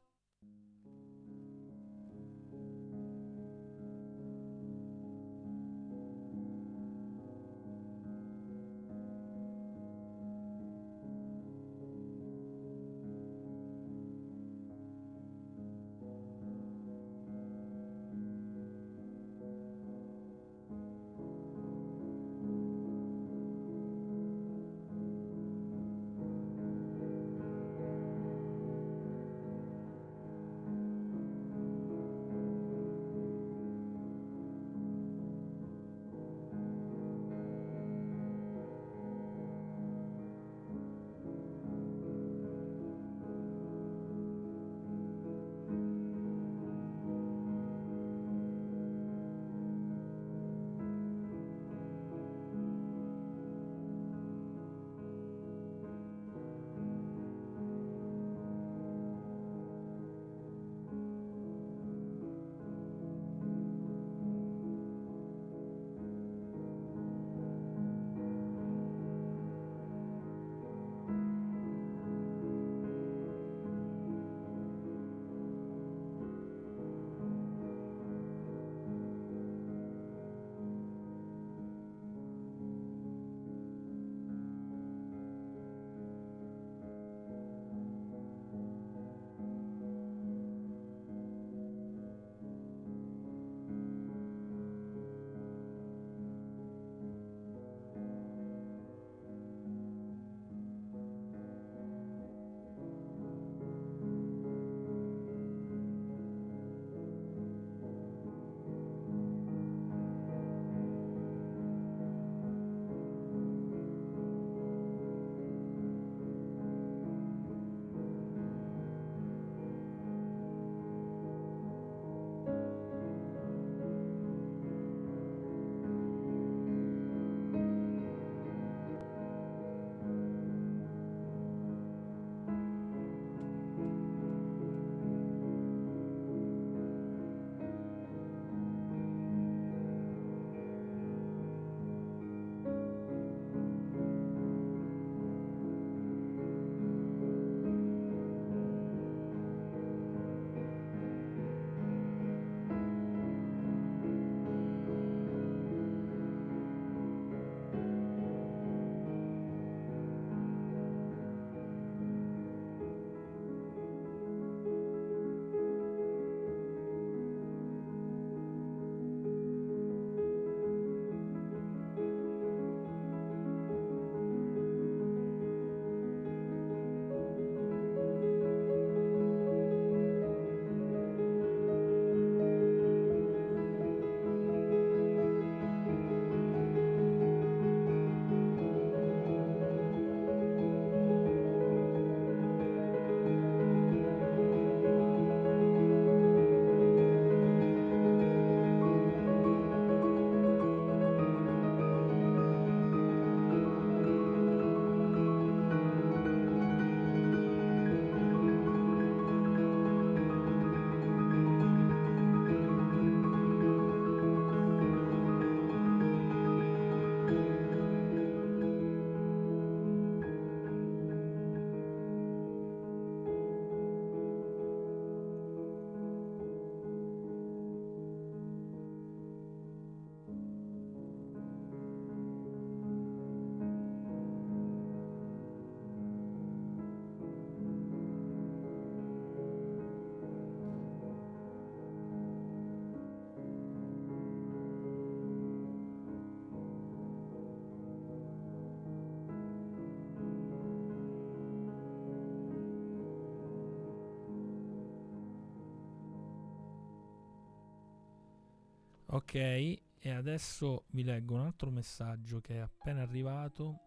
Ok, 259.16 259.34
e 259.34 260.10
adesso 260.10 260.84
vi 260.90 261.02
leggo 261.02 261.36
un 261.36 261.40
altro 261.40 261.70
messaggio 261.70 262.42
che 262.42 262.56
è 262.56 262.58
appena 262.58 263.00
arrivato 263.00 263.78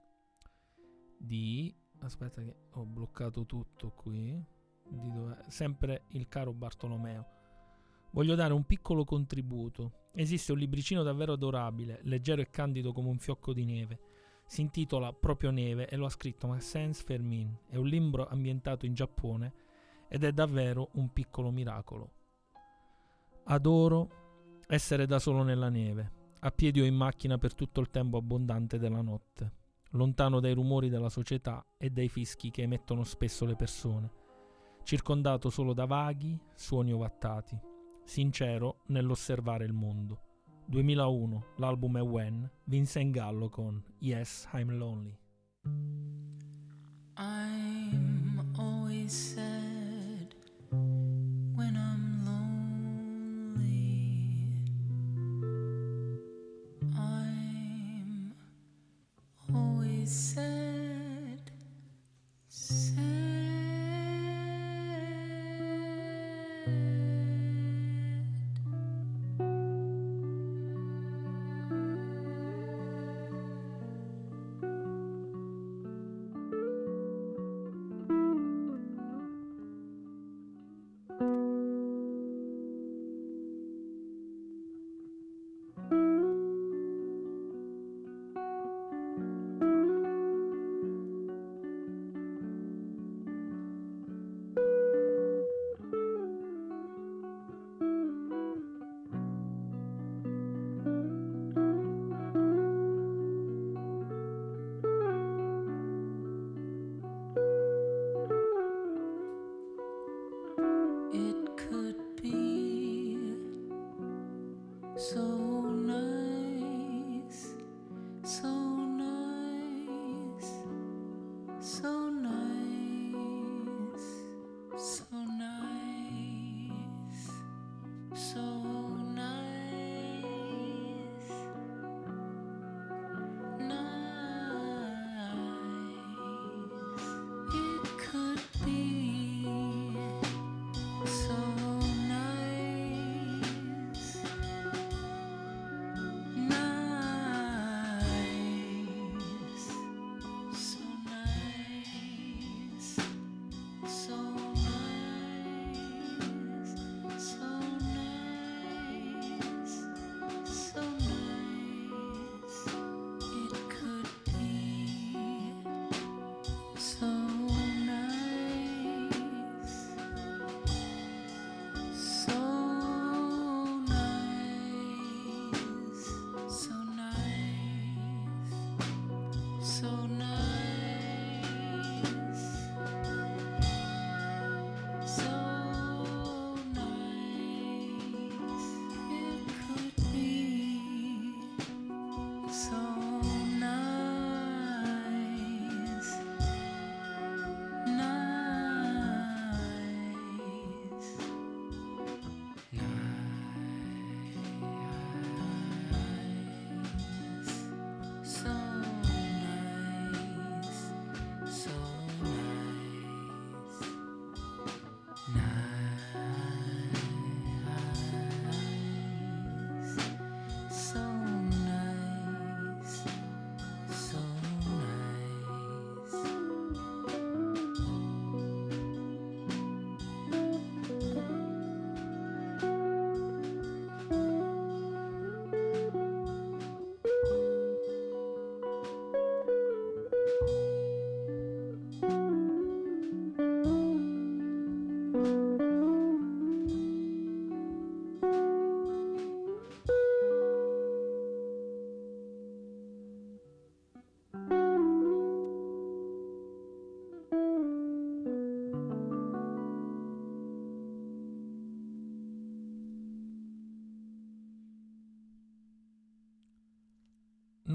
di... 1.20 1.72
Aspetta 2.00 2.42
che 2.42 2.56
ho 2.72 2.84
bloccato 2.84 3.46
tutto 3.46 3.92
qui. 3.92 4.44
Dove... 4.90 5.44
Sempre 5.50 6.06
il 6.14 6.28
caro 6.28 6.52
Bartolomeo. 6.52 7.28
Voglio 8.10 8.34
dare 8.34 8.54
un 8.54 8.64
piccolo 8.64 9.04
contributo. 9.04 10.08
Esiste 10.14 10.52
un 10.52 10.58
libricino 10.58 11.04
davvero 11.04 11.34
adorabile, 11.34 12.00
leggero 12.06 12.42
e 12.42 12.50
candido 12.50 12.92
come 12.92 13.10
un 13.10 13.20
fiocco 13.20 13.54
di 13.54 13.66
neve. 13.66 14.00
Si 14.48 14.62
intitola 14.62 15.14
proprio 15.14 15.52
Neve 15.52 15.88
e 15.90 15.96
lo 15.96 16.08
ha 16.08 16.10
scritto 16.10 16.48
Maxence 16.48 17.04
Fermin. 17.04 17.56
È 17.68 17.76
un 17.76 17.86
libro 17.86 18.28
ambientato 18.28 18.88
in 18.88 18.96
Giappone 18.96 19.54
ed 20.08 20.24
è 20.24 20.32
davvero 20.32 20.90
un 20.94 21.14
piccolo 21.14 21.52
miracolo. 21.52 22.14
Adoro 23.44 24.19
essere 24.72 25.08
da 25.08 25.18
solo 25.18 25.42
nella 25.42 25.70
neve, 25.70 26.12
a 26.42 26.52
piedi 26.52 26.80
o 26.80 26.86
in 26.86 26.94
macchina 26.94 27.40
per 27.40 27.56
tutto 27.56 27.82
il 27.82 27.90
tempo 27.90 28.18
abbondante 28.18 28.78
della 28.78 29.02
notte, 29.02 29.54
lontano 29.92 30.40
dai 30.40 30.54
rumori 30.54 30.90
della 30.90 31.10
società 31.10 31.66
e 31.76 31.90
dai 31.90 32.08
fischi 32.08 32.52
che 32.52 32.62
emettono 32.62 33.04
spesso 33.04 33.46
le 33.46 33.56
persone, 33.56 34.12
circondato 34.84 35.50
solo 35.50 35.74
da 35.74 35.86
vaghi 35.86 36.40
suoni 36.54 36.94
ovattati, 36.94 37.60
sincero 38.04 38.82
nell'osservare 38.88 39.66
il 39.66 39.74
mondo. 39.74 40.22
2001, 40.68 41.46
l'album 41.58 41.98
è 41.98 42.04
When, 42.04 42.48
Vincent 42.66 43.12
Gallo 43.12 43.50
con 43.50 43.84
Yes, 43.98 44.48
I'm 44.54 44.78
Lonely. 44.78 46.29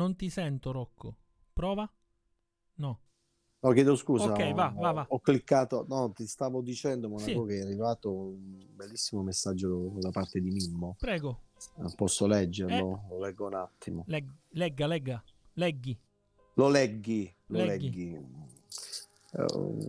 Non 0.04 0.16
ti 0.16 0.28
sento, 0.28 0.70
Rocco. 0.70 1.16
Prova? 1.54 1.90
No. 2.74 3.00
No, 3.60 3.70
chiedo 3.72 3.96
scusa. 3.96 4.32
Ok, 4.32 4.48
ho, 4.50 4.54
va, 4.54 4.74
va, 4.76 4.92
va. 4.92 5.06
ho 5.08 5.18
cliccato, 5.18 5.86
no, 5.88 6.12
ti 6.12 6.26
stavo 6.26 6.60
dicendo, 6.60 7.08
Monaco, 7.08 7.26
Sì. 7.30 7.46
che 7.46 7.58
è 7.58 7.62
arrivato 7.62 8.12
un 8.12 8.62
bellissimo 8.74 9.22
messaggio 9.22 9.94
da 9.96 10.10
parte 10.10 10.42
di 10.42 10.50
Mimmo. 10.50 10.94
Prego, 10.98 11.40
Eh, 11.78 11.94
Posso 11.96 12.26
leggerlo? 12.26 13.04
Eh. 13.06 13.08
Lo 13.14 13.20
leggo 13.20 13.46
un 13.46 13.54
attimo. 13.54 14.04
leg- 14.08 14.30
legga, 14.50 14.86
legga, 14.86 15.24
leggi. 15.54 15.98
Lo 16.56 16.68
leggi, 16.68 17.34
lo 17.46 17.64
Leggi. 17.64 18.10
leggi. 18.12 18.26
Eh, 19.32 19.88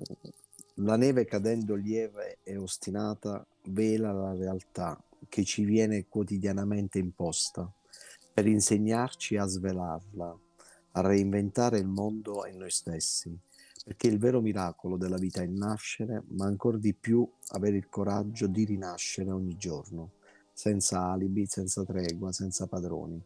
la 0.76 0.96
neve 0.96 1.26
cadendo 1.26 1.76
lieve 1.76 2.38
e 2.44 2.56
ostinata 2.56 3.46
vela 3.66 4.14
la 4.14 4.34
realtà, 4.34 4.98
che 5.28 5.44
ci 5.44 5.66
viene 5.66 6.08
quotidianamente 6.08 7.00
imposta, 7.00 7.70
per 8.36 8.48
insegnarci 8.48 9.38
a 9.38 9.46
svelarla, 9.46 10.38
a 10.92 11.02
reinventare 11.02 11.80
il 11.80 11.88
mondo 11.88 12.44
e 12.44 12.52
noi 12.52 12.70
stessi, 12.70 13.34
perché 13.86 14.08
il 14.08 14.20
vero 14.20 14.42
miracolo 14.42 14.98
della 14.98 15.16
vita 15.16 15.42
è 15.42 15.46
nascere, 15.46 16.22
ma 16.32 16.46
ancora 16.46 16.76
di 16.76 16.94
più 16.94 17.26
avere 17.52 17.78
il 17.78 17.88
coraggio 17.88 18.48
di 18.48 18.66
rinascere 18.66 19.32
ogni 19.32 19.56
giorno, 19.56 20.16
senza 20.52 21.06
alibi, 21.12 21.46
senza 21.46 21.86
tregua, 21.86 22.34
senza 22.34 22.68
padroni. 22.68 23.18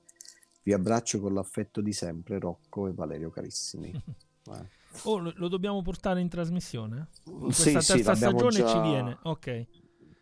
Vi 0.62 0.74
abbraccio 0.74 1.20
con 1.20 1.34
l'affetto 1.34 1.82
di 1.82 1.92
sempre, 1.92 2.38
Rocco 2.38 2.88
e 2.88 2.94
Valerio 2.94 3.32
carissimi. 3.32 3.90
Eh. 3.90 4.78
Oh, 5.04 5.20
lo, 5.20 5.32
lo 5.36 5.48
dobbiamo 5.48 5.84
portare 5.84 6.20
in 6.20 6.30
trasmissione? 6.30 7.10
Sì, 7.24 7.32
questa 7.32 7.82
sì, 7.82 7.94
terza 7.94 8.12
l'abbiamo 8.12 8.40
stagione 8.40 8.58
già- 8.58 8.74
ci 8.74 8.82
viene. 8.82 9.18
Ok. 9.22 9.68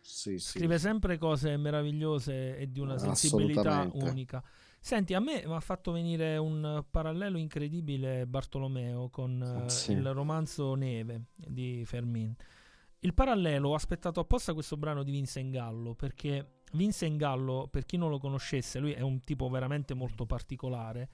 Sì, 0.02 0.38
sì. 0.38 0.58
Scrive 0.58 0.78
sempre 0.78 1.16
cose 1.16 1.56
meravigliose 1.56 2.58
e 2.58 2.70
di 2.70 2.78
una 2.78 2.98
sensibilità 2.98 3.88
unica. 3.92 4.42
Senti, 4.88 5.12
a 5.12 5.20
me 5.20 5.42
mi 5.44 5.52
ha 5.52 5.60
fatto 5.60 5.92
venire 5.92 6.38
un 6.38 6.82
parallelo 6.90 7.36
incredibile 7.36 8.26
Bartolomeo 8.26 9.10
con 9.10 9.66
eh, 9.66 9.68
Sì. 9.68 9.92
il 9.92 10.14
romanzo 10.14 10.74
Neve 10.76 11.24
di 11.34 11.82
Fermin. 11.84 12.34
Il 13.00 13.12
parallelo, 13.12 13.68
ho 13.68 13.74
aspettato 13.74 14.18
apposta 14.20 14.54
questo 14.54 14.78
brano 14.78 15.02
di 15.02 15.10
Vincent 15.10 15.50
Gallo 15.50 15.94
perché 15.94 16.62
Vincent 16.72 17.18
Gallo, 17.18 17.68
per 17.70 17.84
chi 17.84 17.98
non 17.98 18.08
lo 18.08 18.18
conoscesse, 18.18 18.78
lui 18.78 18.92
è 18.92 19.02
un 19.02 19.20
tipo 19.20 19.50
veramente 19.50 19.92
molto 19.92 20.24
particolare. 20.24 21.10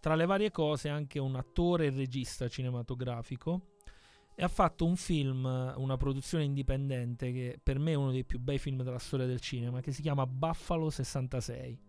Tra 0.00 0.14
le 0.14 0.24
varie 0.24 0.50
cose 0.50 0.88
è 0.88 0.90
anche 0.90 1.18
un 1.18 1.36
attore 1.36 1.88
e 1.88 1.90
regista 1.90 2.48
cinematografico 2.48 3.74
e 4.34 4.42
ha 4.42 4.48
fatto 4.48 4.86
un 4.86 4.96
film, 4.96 5.44
una 5.76 5.98
produzione 5.98 6.44
indipendente 6.44 7.32
che 7.32 7.60
per 7.62 7.78
me 7.78 7.90
è 7.90 7.96
uno 7.96 8.12
dei 8.12 8.24
più 8.24 8.40
bei 8.40 8.56
film 8.56 8.82
della 8.82 8.98
storia 8.98 9.26
del 9.26 9.40
cinema, 9.40 9.82
che 9.82 9.92
si 9.92 10.00
chiama 10.00 10.26
Buffalo 10.26 10.88
66. 10.88 11.88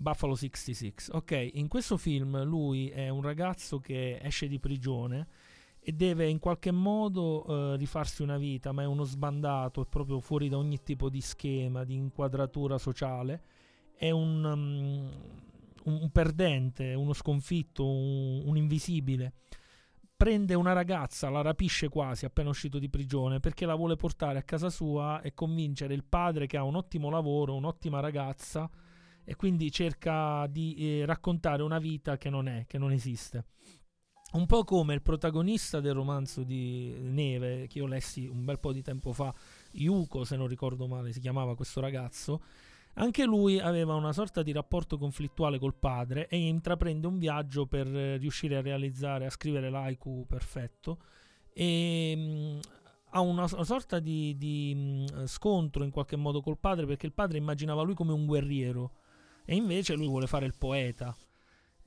Buffalo 0.00 0.36
66. 0.36 0.92
Ok, 1.10 1.50
in 1.54 1.66
questo 1.66 1.96
film 1.96 2.44
lui 2.44 2.88
è 2.88 3.08
un 3.08 3.20
ragazzo 3.20 3.80
che 3.80 4.20
esce 4.22 4.46
di 4.46 4.60
prigione 4.60 5.26
e 5.80 5.90
deve 5.90 6.28
in 6.28 6.38
qualche 6.38 6.70
modo 6.70 7.44
eh, 7.46 7.76
rifarsi 7.76 8.22
una 8.22 8.38
vita, 8.38 8.70
ma 8.70 8.82
è 8.82 8.84
uno 8.84 9.02
sbandato, 9.02 9.82
è 9.82 9.86
proprio 9.86 10.20
fuori 10.20 10.48
da 10.48 10.56
ogni 10.56 10.84
tipo 10.84 11.08
di 11.08 11.20
schema, 11.20 11.82
di 11.82 11.94
inquadratura 11.94 12.78
sociale. 12.78 13.42
È 13.92 14.10
un, 14.10 14.44
um, 14.44 15.10
un- 15.92 16.10
perdente, 16.12 16.94
uno 16.94 17.12
sconfitto, 17.12 17.84
un- 17.84 18.42
un 18.44 18.56
invisibile 18.56 19.32
prende 20.16 20.54
una 20.54 20.72
ragazza, 20.72 21.28
la 21.30 21.42
rapisce 21.42 21.88
quasi 21.88 22.24
appena 22.24 22.48
uscito 22.48 22.80
di 22.80 22.88
prigione 22.88 23.38
perché 23.38 23.66
la 23.66 23.76
vuole 23.76 23.94
portare 23.94 24.38
a 24.38 24.42
casa 24.42 24.68
sua 24.68 25.20
e 25.22 25.32
convincere 25.32 25.94
il 25.94 26.02
padre 26.02 26.48
che 26.48 26.56
ha 26.56 26.64
un 26.64 26.74
ottimo 26.74 27.08
lavoro, 27.08 27.54
un'ottima 27.54 28.00
ragazza 28.00 28.68
e 29.28 29.36
quindi 29.36 29.70
cerca 29.70 30.46
di 30.46 30.74
eh, 30.78 31.04
raccontare 31.04 31.62
una 31.62 31.78
vita 31.78 32.16
che 32.16 32.30
non 32.30 32.48
è, 32.48 32.64
che 32.66 32.78
non 32.78 32.92
esiste. 32.92 33.44
Un 34.32 34.46
po' 34.46 34.64
come 34.64 34.94
il 34.94 35.02
protagonista 35.02 35.80
del 35.80 35.92
romanzo 35.92 36.42
di 36.44 36.96
Neve, 36.98 37.66
che 37.66 37.76
io 37.76 37.86
lessi 37.86 38.26
un 38.26 38.46
bel 38.46 38.58
po' 38.58 38.72
di 38.72 38.80
tempo 38.80 39.12
fa, 39.12 39.34
Yuko, 39.72 40.24
se 40.24 40.36
non 40.36 40.46
ricordo 40.46 40.86
male, 40.86 41.12
si 41.12 41.20
chiamava 41.20 41.54
questo 41.56 41.80
ragazzo. 41.80 42.40
Anche 42.94 43.26
lui 43.26 43.60
aveva 43.60 43.94
una 43.96 44.14
sorta 44.14 44.42
di 44.42 44.50
rapporto 44.50 44.96
conflittuale 44.96 45.58
col 45.58 45.74
padre 45.74 46.26
e 46.28 46.38
intraprende 46.38 47.06
un 47.06 47.18
viaggio 47.18 47.66
per 47.66 47.86
eh, 47.94 48.16
riuscire 48.16 48.56
a 48.56 48.62
realizzare, 48.62 49.26
a 49.26 49.30
scrivere 49.30 49.68
l'haiku 49.68 50.24
perfetto 50.26 51.00
e 51.52 52.16
mh, 52.16 52.60
ha 53.10 53.20
una, 53.20 53.46
una 53.52 53.64
sorta 53.64 53.98
di, 53.98 54.38
di, 54.38 54.74
mh, 54.74 55.26
scontro 55.26 55.84
in 55.84 55.90
qualche 55.90 56.16
modo 56.16 56.40
col 56.40 56.56
padre 56.58 56.86
perché 56.86 57.04
il 57.04 57.12
padre 57.12 57.36
immaginava 57.36 57.82
lui 57.82 57.94
come 57.94 58.12
un 58.12 58.24
guerriero 58.24 58.92
e 59.50 59.54
invece 59.54 59.94
lui 59.94 60.06
vuole 60.06 60.26
fare 60.26 60.44
il 60.44 60.52
poeta. 60.58 61.16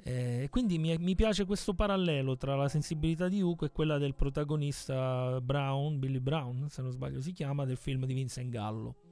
Eh, 0.04 0.48
quindi 0.50 0.80
mi, 0.80 0.98
mi 0.98 1.14
piace 1.14 1.46
questo 1.46 1.76
parallelo 1.76 2.36
tra 2.36 2.56
la 2.56 2.68
sensibilità 2.68 3.28
di 3.28 3.40
Hugo 3.40 3.66
e 3.66 3.72
quella 3.72 4.00
del 4.00 4.16
protagonista 4.16 5.40
Brown, 5.40 6.00
Billy 6.00 6.18
Brown, 6.18 6.70
se 6.70 6.82
non 6.82 6.90
sbaglio 6.90 7.22
si 7.22 7.32
chiama, 7.34 7.66
del 7.66 7.78
film 7.78 8.06
di 8.06 8.16
Vincent 8.16 8.50
Gallo. 8.50 9.11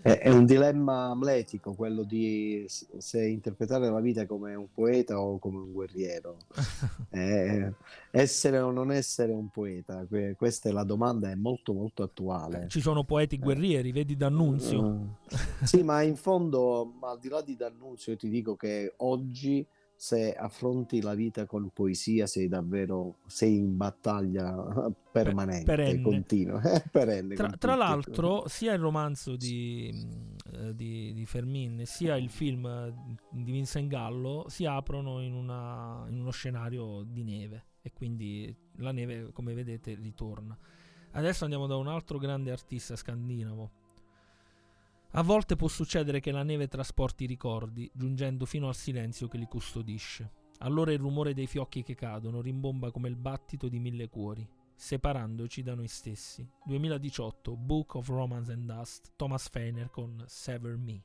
È, 0.00 0.18
è 0.18 0.30
un 0.30 0.44
dilemma 0.44 1.06
amletico 1.06 1.72
quello 1.74 2.02
di 2.02 2.64
se 2.68 3.26
interpretare 3.26 3.90
la 3.90 4.00
vita 4.00 4.26
come 4.26 4.54
un 4.54 4.68
poeta 4.72 5.20
o 5.20 5.38
come 5.38 5.58
un 5.58 5.72
guerriero. 5.72 6.36
Eh, 7.16 7.72
essere 8.10 8.58
o 8.58 8.70
non 8.70 8.92
essere 8.92 9.32
un 9.32 9.48
poeta, 9.48 10.04
Que- 10.06 10.34
questa 10.36 10.68
è 10.68 10.72
la 10.72 10.84
domanda, 10.84 11.30
è 11.30 11.34
molto 11.34 11.72
molto 11.72 12.02
attuale. 12.02 12.66
Ci 12.68 12.80
sono 12.80 13.04
poeti 13.04 13.38
guerrieri, 13.38 13.90
vedi 13.90 14.16
D'Annunzio. 14.16 15.16
Eh, 15.30 15.36
sì, 15.64 15.82
ma 15.82 16.02
in 16.02 16.16
fondo, 16.16 16.92
ma 17.00 17.10
al 17.10 17.18
di 17.18 17.28
là 17.28 17.40
di 17.40 17.56
D'Annunzio, 17.56 18.12
io 18.12 18.18
ti 18.18 18.28
dico 18.28 18.54
che 18.54 18.92
oggi 18.98 19.66
se 19.96 20.34
affronti 20.34 21.00
la 21.00 21.14
vita 21.14 21.46
con 21.46 21.70
poesia 21.70 22.26
sei 22.26 22.48
davvero 22.48 23.16
sei 23.26 23.56
in 23.56 23.76
battaglia 23.76 24.54
permanente, 25.10 25.64
perenne. 25.64 26.02
continua, 26.02 26.60
eh, 26.70 26.84
perenne 26.90 27.34
Tra, 27.34 27.48
tra 27.58 27.74
l'altro, 27.74 28.46
sia 28.46 28.74
il 28.74 28.80
romanzo 28.80 29.36
di, 29.36 29.88
eh, 30.52 30.74
di, 30.74 31.14
di 31.14 31.26
Fermin 31.26 31.86
sia 31.86 32.16
il 32.16 32.28
film 32.28 32.66
eh, 32.66 32.94
di 33.30 33.50
Vincent 33.52 33.88
Gallo 33.88 34.44
si 34.48 34.66
aprono 34.66 35.22
in, 35.22 35.32
una- 35.32 36.04
in 36.08 36.20
uno 36.20 36.30
scenario 36.30 37.02
di 37.02 37.24
neve 37.24 37.64
e 37.80 37.92
quindi 37.92 38.54
la 38.78 38.92
neve, 38.92 39.30
come 39.32 39.54
vedete, 39.54 39.94
ritorna. 39.94 40.58
Adesso 41.12 41.44
andiamo 41.44 41.66
da 41.66 41.76
un 41.76 41.86
altro 41.88 42.18
grande 42.18 42.50
artista 42.50 42.96
scandinavo. 42.96 43.70
A 45.16 45.22
volte 45.22 45.56
può 45.56 45.66
succedere 45.66 46.20
che 46.20 46.30
la 46.30 46.42
neve 46.42 46.68
trasporti 46.68 47.24
i 47.24 47.26
ricordi, 47.26 47.90
giungendo 47.94 48.44
fino 48.44 48.68
al 48.68 48.74
silenzio 48.74 49.28
che 49.28 49.38
li 49.38 49.46
custodisce. 49.46 50.30
Allora 50.58 50.92
il 50.92 50.98
rumore 50.98 51.32
dei 51.32 51.46
fiocchi 51.46 51.82
che 51.82 51.94
cadono 51.94 52.42
rimbomba 52.42 52.90
come 52.90 53.08
il 53.08 53.16
battito 53.16 53.66
di 53.68 53.78
mille 53.78 54.10
cuori, 54.10 54.46
separandoci 54.74 55.62
da 55.62 55.74
noi 55.74 55.88
stessi. 55.88 56.46
2018, 56.66 57.56
Book 57.56 57.94
of 57.94 58.08
Romance 58.08 58.52
and 58.52 58.70
Dust, 58.70 59.12
Thomas 59.16 59.48
Feiner 59.48 59.88
con 59.88 60.22
Sever 60.26 60.76
Me. 60.76 61.02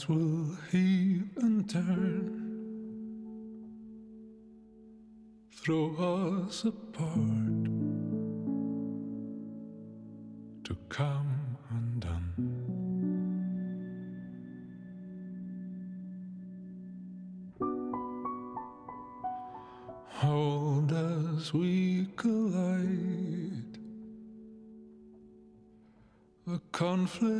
Tides 0.00 0.08
will 0.08 0.56
heave 0.70 1.28
and 1.36 1.68
turn, 1.68 2.46
throw 5.52 6.46
us 6.46 6.64
apart 6.64 7.64
to 10.64 10.76
come 10.88 11.56
undone. 11.70 12.32
Hold 20.08 20.92
as 20.92 21.52
we 21.52 22.06
collide, 22.16 23.78
the 26.46 26.60
conflict 26.72 27.39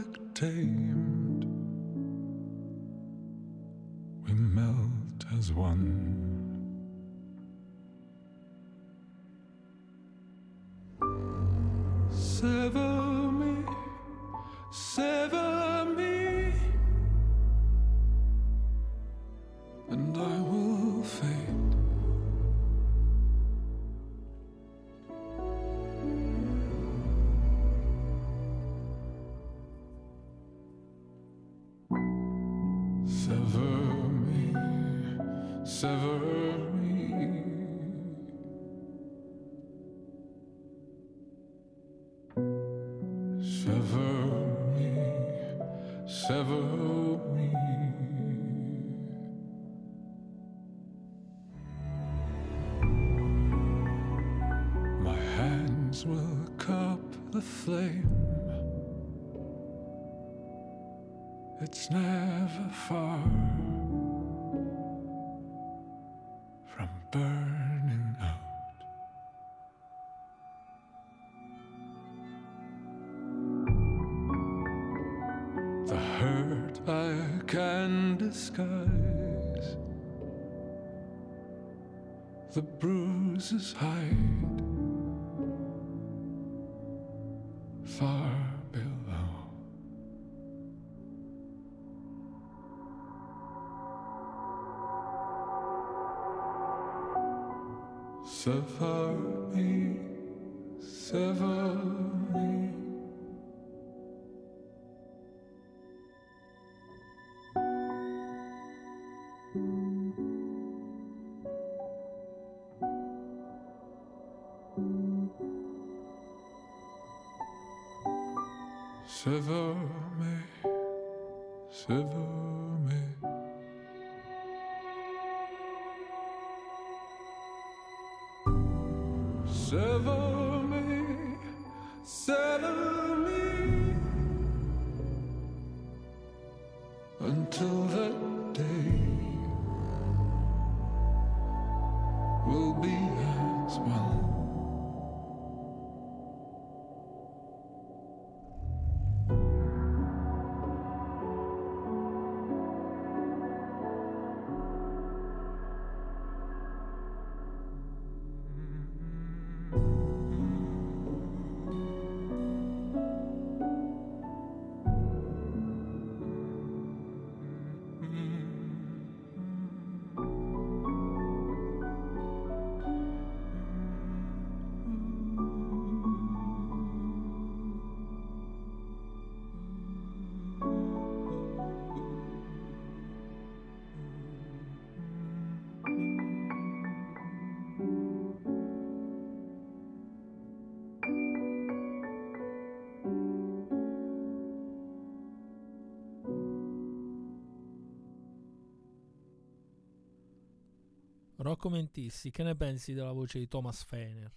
Rocco 201.51 201.69
Mentissi, 201.69 202.31
che 202.31 202.45
ne 202.45 202.55
pensi 202.55 202.93
della 202.93 203.11
voce 203.11 203.41
di 203.41 203.49
Thomas 203.49 203.83
Fener? 203.83 204.33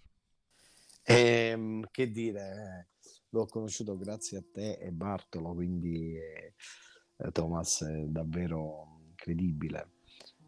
Ehm, 1.04 1.86
che 1.92 2.10
dire, 2.10 2.88
eh, 2.90 3.08
l'ho 3.28 3.46
conosciuto 3.46 3.96
grazie 3.96 4.38
a 4.38 4.44
te 4.52 4.78
e 4.78 4.90
Bartolo, 4.90 5.54
quindi 5.54 6.16
eh, 6.16 6.54
eh, 7.18 7.30
Thomas 7.30 7.82
è 7.82 8.06
davvero 8.06 8.98
incredibile. 9.10 9.92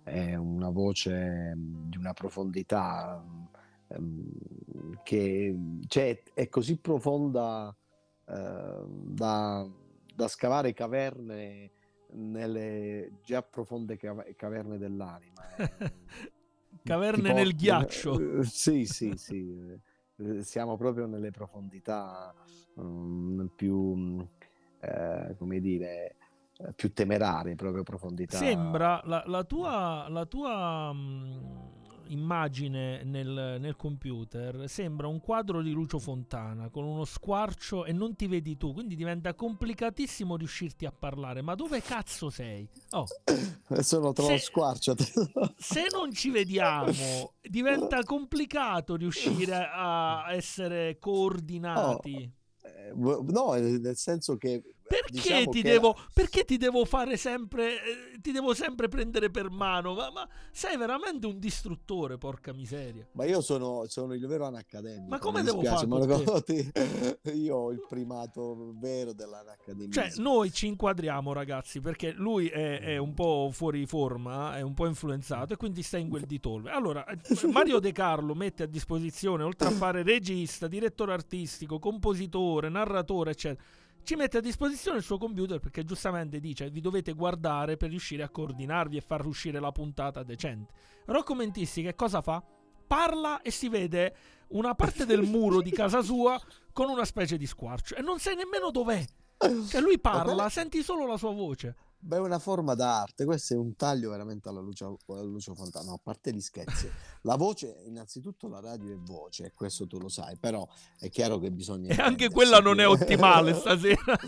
È 0.03 0.35
una 0.35 0.71
voce 0.71 1.55
mm, 1.55 1.89
di 1.89 1.99
una 1.99 2.13
profondità 2.15 3.25
mm, 3.97 4.93
che 5.05 5.57
cioè, 5.87 6.21
è 6.35 6.49
così 6.49 6.79
profonda 6.79 7.73
eh, 8.27 8.85
da, 8.89 9.71
da 10.17 10.27
scavare 10.27 10.73
caverne 10.73 11.71
nelle 12.15 13.21
già 13.23 13.43
profonde 13.43 13.97
cav- 13.97 14.35
caverne 14.35 14.79
dell'anima. 14.79 15.45
eh. 16.87 16.93
Caverne 16.93 17.33
nel 17.33 17.55
ghiaccio. 17.55 18.39
eh, 18.41 18.45
Sì, 18.45 18.85
sì, 18.85 19.13
sì. 19.17 19.81
eh, 20.17 20.43
Siamo 20.43 20.77
proprio 20.77 21.07
nelle 21.07 21.31
profondità 21.31 22.33
mm, 22.81 23.47
più, 23.55 23.95
mm, 23.95 24.21
eh, 24.81 25.35
come 25.39 25.61
dire, 25.61 26.17
eh, 26.59 26.73
più 26.75 26.93
temerarie, 26.93 27.55
proprio 27.55 27.83
profondità. 27.83 28.37
Sembra 28.39 29.01
la, 29.05 29.23
la 29.27 29.45
tua, 29.45 30.07
la 30.09 30.25
tua 30.27 30.93
mm, 30.93 31.39
immagine 32.09 33.03
nel, 33.05 33.57
nel 33.61 33.77
computer 33.77 34.69
sembra 34.69 35.07
un 35.07 35.21
quadro 35.21 35.63
di 35.63 35.71
Lucio 35.73 35.99
Fontana 35.99 36.69
con 36.69 36.85
uno 36.85 37.05
squarcio 37.05 37.85
e 37.85 37.93
non 37.93 38.15
ti 38.17 38.27
vedi 38.27 38.57
tu, 38.57 38.73
quindi 38.73 38.95
diventa 38.97 39.35
complicatissimo 39.35 40.37
riuscirti 40.37 40.87
a 40.87 40.93
parlare. 40.93 41.43
Ma 41.43 41.55
dove 41.55 41.81
cazzo 41.83 42.31
sei? 42.31 42.69
Oh, 42.91 43.07
Sono 43.83 44.13
troppo 44.13 44.31
Se- 44.33 44.39
squarcio. 44.39 44.95
se 45.57 45.87
non 45.93 46.13
ci 46.13 46.31
vediamo, 46.31 47.33
diventa 47.41 48.03
complicato 48.05 48.97
riuscire 48.97 49.69
a 49.73 50.27
essere 50.33 50.99
coordinati. 50.99 52.31
Eh, 52.63 52.93
No, 52.95 53.53
nel 53.55 53.97
senso 53.97 54.37
che 54.37 54.63
Perché, 54.89 55.13
diciamo 55.13 55.51
ti 55.51 55.63
che 55.63 55.71
devo, 55.71 55.97
perché 56.13 56.45
ti 56.45 56.57
devo 56.57 56.85
fare 56.85 57.17
sempre, 57.17 57.75
eh, 57.75 58.21
ti 58.21 58.31
devo 58.31 58.55
sempre 58.55 58.87
prendere 58.89 59.31
per 59.31 59.51
mano? 59.51 59.95
Ma, 59.95 60.11
ma 60.11 60.29
sei 60.53 60.77
veramente 60.77 61.27
un 61.27 61.39
distruttore, 61.39 62.19
porca 62.19 62.53
miseria. 62.53 63.07
Ma 63.13 63.25
io 63.25 63.41
sono, 63.41 63.85
sono 63.89 64.15
il 64.15 64.25
vero 64.27 64.47
anacademico. 64.47 65.09
Ma 65.09 65.19
come 65.19 65.43
devo 65.43 65.63
fare 65.63 65.87
Io 67.35 67.57
ho 67.57 67.73
il 67.73 67.85
primato 67.89 68.75
vero 68.77 69.13
dell'anacademia. 69.13 69.91
Cioè, 69.91 70.13
noi 70.23 70.53
ci 70.53 70.69
inquadriamo, 70.69 71.33
ragazzi, 71.33 71.81
perché 71.81 72.13
lui 72.13 72.49
è, 72.49 72.81
è 72.81 72.97
un 72.97 73.15
po' 73.15 73.51
fuori 73.53 73.87
forma, 73.87 74.57
è 74.57 74.61
un 74.61 74.75
po' 74.75 74.87
influenzato 74.87 75.55
e 75.55 75.57
quindi 75.57 75.83
sta 75.83 75.99
in 75.99 76.09
quel 76.09 76.27
di 76.27 76.39
Tolve. 76.39 76.71
Allora, 76.71 77.05
eh, 77.07 77.19
Mario 77.51 77.81
De 77.81 77.93
Carlo 77.93 78.35
mette 78.35 78.63
a 78.65 78.67
disposizione, 78.67 79.43
oltre 79.43 79.69
a 79.69 79.73
fare 79.73 80.03
regista, 80.03 80.69
direttore 80.69 81.13
artistico, 81.13 81.79
compositore, 81.79 82.69
narratore, 82.69 83.33
eccetera, 83.33 83.65
ci 84.07 84.15
mette 84.15 84.39
a 84.39 84.41
disposizione 84.41 84.99
il 84.99 85.03
suo 85.03 85.19
computer 85.19 85.59
perché 85.59 85.83
giustamente 85.83 86.39
dice 86.39 86.71
vi 86.71 86.81
dovete 86.81 87.13
guardare 87.13 87.77
per 87.77 87.91
riuscire 87.91 88.23
a 88.23 88.29
coordinarvi 88.29 88.97
e 88.97 89.01
far 89.01 89.27
uscire 89.27 89.59
la 89.59 89.73
puntata 89.73 90.23
decente. 90.23 90.73
Rocco 91.07 91.35
Mentissi 91.35 91.83
che 91.83 91.97
cosa 91.97 92.21
fa? 92.21 92.41
Parla 92.87 93.43
e 93.43 93.51
si 93.51 93.69
vede 93.69 94.15
una 94.51 94.77
parte 94.77 95.07
del 95.07 95.23
muro 95.23 95.61
di 95.61 95.73
casa 95.73 96.03
sua 96.03 96.41
con 96.73 96.89
una 96.89 97.05
specie 97.05 97.37
di 97.37 97.47
squarcio 97.47 97.97
e 97.97 98.01
non 98.01 98.21
sai 98.21 98.37
nemmeno 98.37 98.71
dov'è. 98.71 99.05
Cioè 99.69 99.81
lui 99.81 99.99
parla, 99.99 100.49
senti 100.51 100.85
solo 100.85 101.05
la 101.05 101.17
sua 101.17 101.33
voce. 101.33 101.75
Beh, 101.99 102.17
è 102.17 102.21
una 102.21 102.39
forma 102.39 102.75
d'arte, 102.75 103.25
questo 103.25 103.55
è 103.55 103.57
un 103.57 103.75
taglio 103.75 104.11
veramente 104.11 104.49
alla 104.49 104.61
Lucio, 104.61 104.99
alla 105.07 105.23
Lucio 105.23 105.55
Fontana, 105.55 105.87
no, 105.87 105.95
a 105.95 106.01
parte 106.03 106.33
gli 106.33 106.41
scherzi. 106.41 106.89
La 107.23 107.37
voce, 107.37 107.83
innanzitutto 107.87 108.49
la 108.49 108.61
radio 108.61 108.93
è 108.93 108.97
voce, 108.97 109.53
questo 109.55 109.87
tu 109.87 109.99
lo 109.99 110.09
sai, 110.09 110.37
però 110.37 110.67
è 110.99 111.09
chiaro 111.09 111.39
che 111.39 111.51
bisogna... 111.51 111.93
E 111.95 112.01
anche 112.01 112.31
quella 112.31 112.61
non 112.61 112.79
è 112.79 112.87
ottimale 112.87 113.55
stasera. 113.59 114.19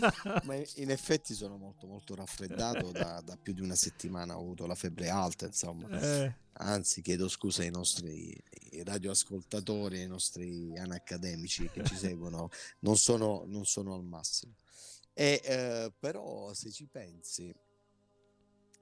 Ma 0.43 0.55
in- 0.55 0.91
effetti 0.91 1.33
sono 1.33 1.55
molto 1.57 1.87
molto 1.87 2.15
raffreddato, 2.15 2.91
da, 2.91 3.21
da 3.23 3.37
più 3.41 3.53
di 3.53 3.61
una 3.61 3.75
settimana 3.75 4.37
ho 4.37 4.41
avuto 4.41 4.65
la 4.65 4.75
febbre 4.75 5.09
alta, 5.09 5.45
insomma. 5.45 5.87
Eh, 5.89 6.33
Anzi, 6.61 7.01
chiedo 7.01 7.29
scusa 7.29 7.61
ai 7.61 7.71
nostri 7.71 8.35
radioascoltatori, 8.83 9.99
ai 9.99 10.07
nostri 10.07 10.77
anacademici 10.77 11.69
che 11.69 11.85
ci 11.85 11.95
seguono, 11.95 12.49
non 12.79 12.97
sono, 12.97 13.43
non 13.47 13.65
sono 13.65 13.93
al 13.93 14.03
massimo. 14.03 14.55
E, 15.19 15.41
eh, 15.43 15.91
però, 15.99 16.53
se 16.53 16.71
ci 16.71 16.87
pensi, 16.89 17.53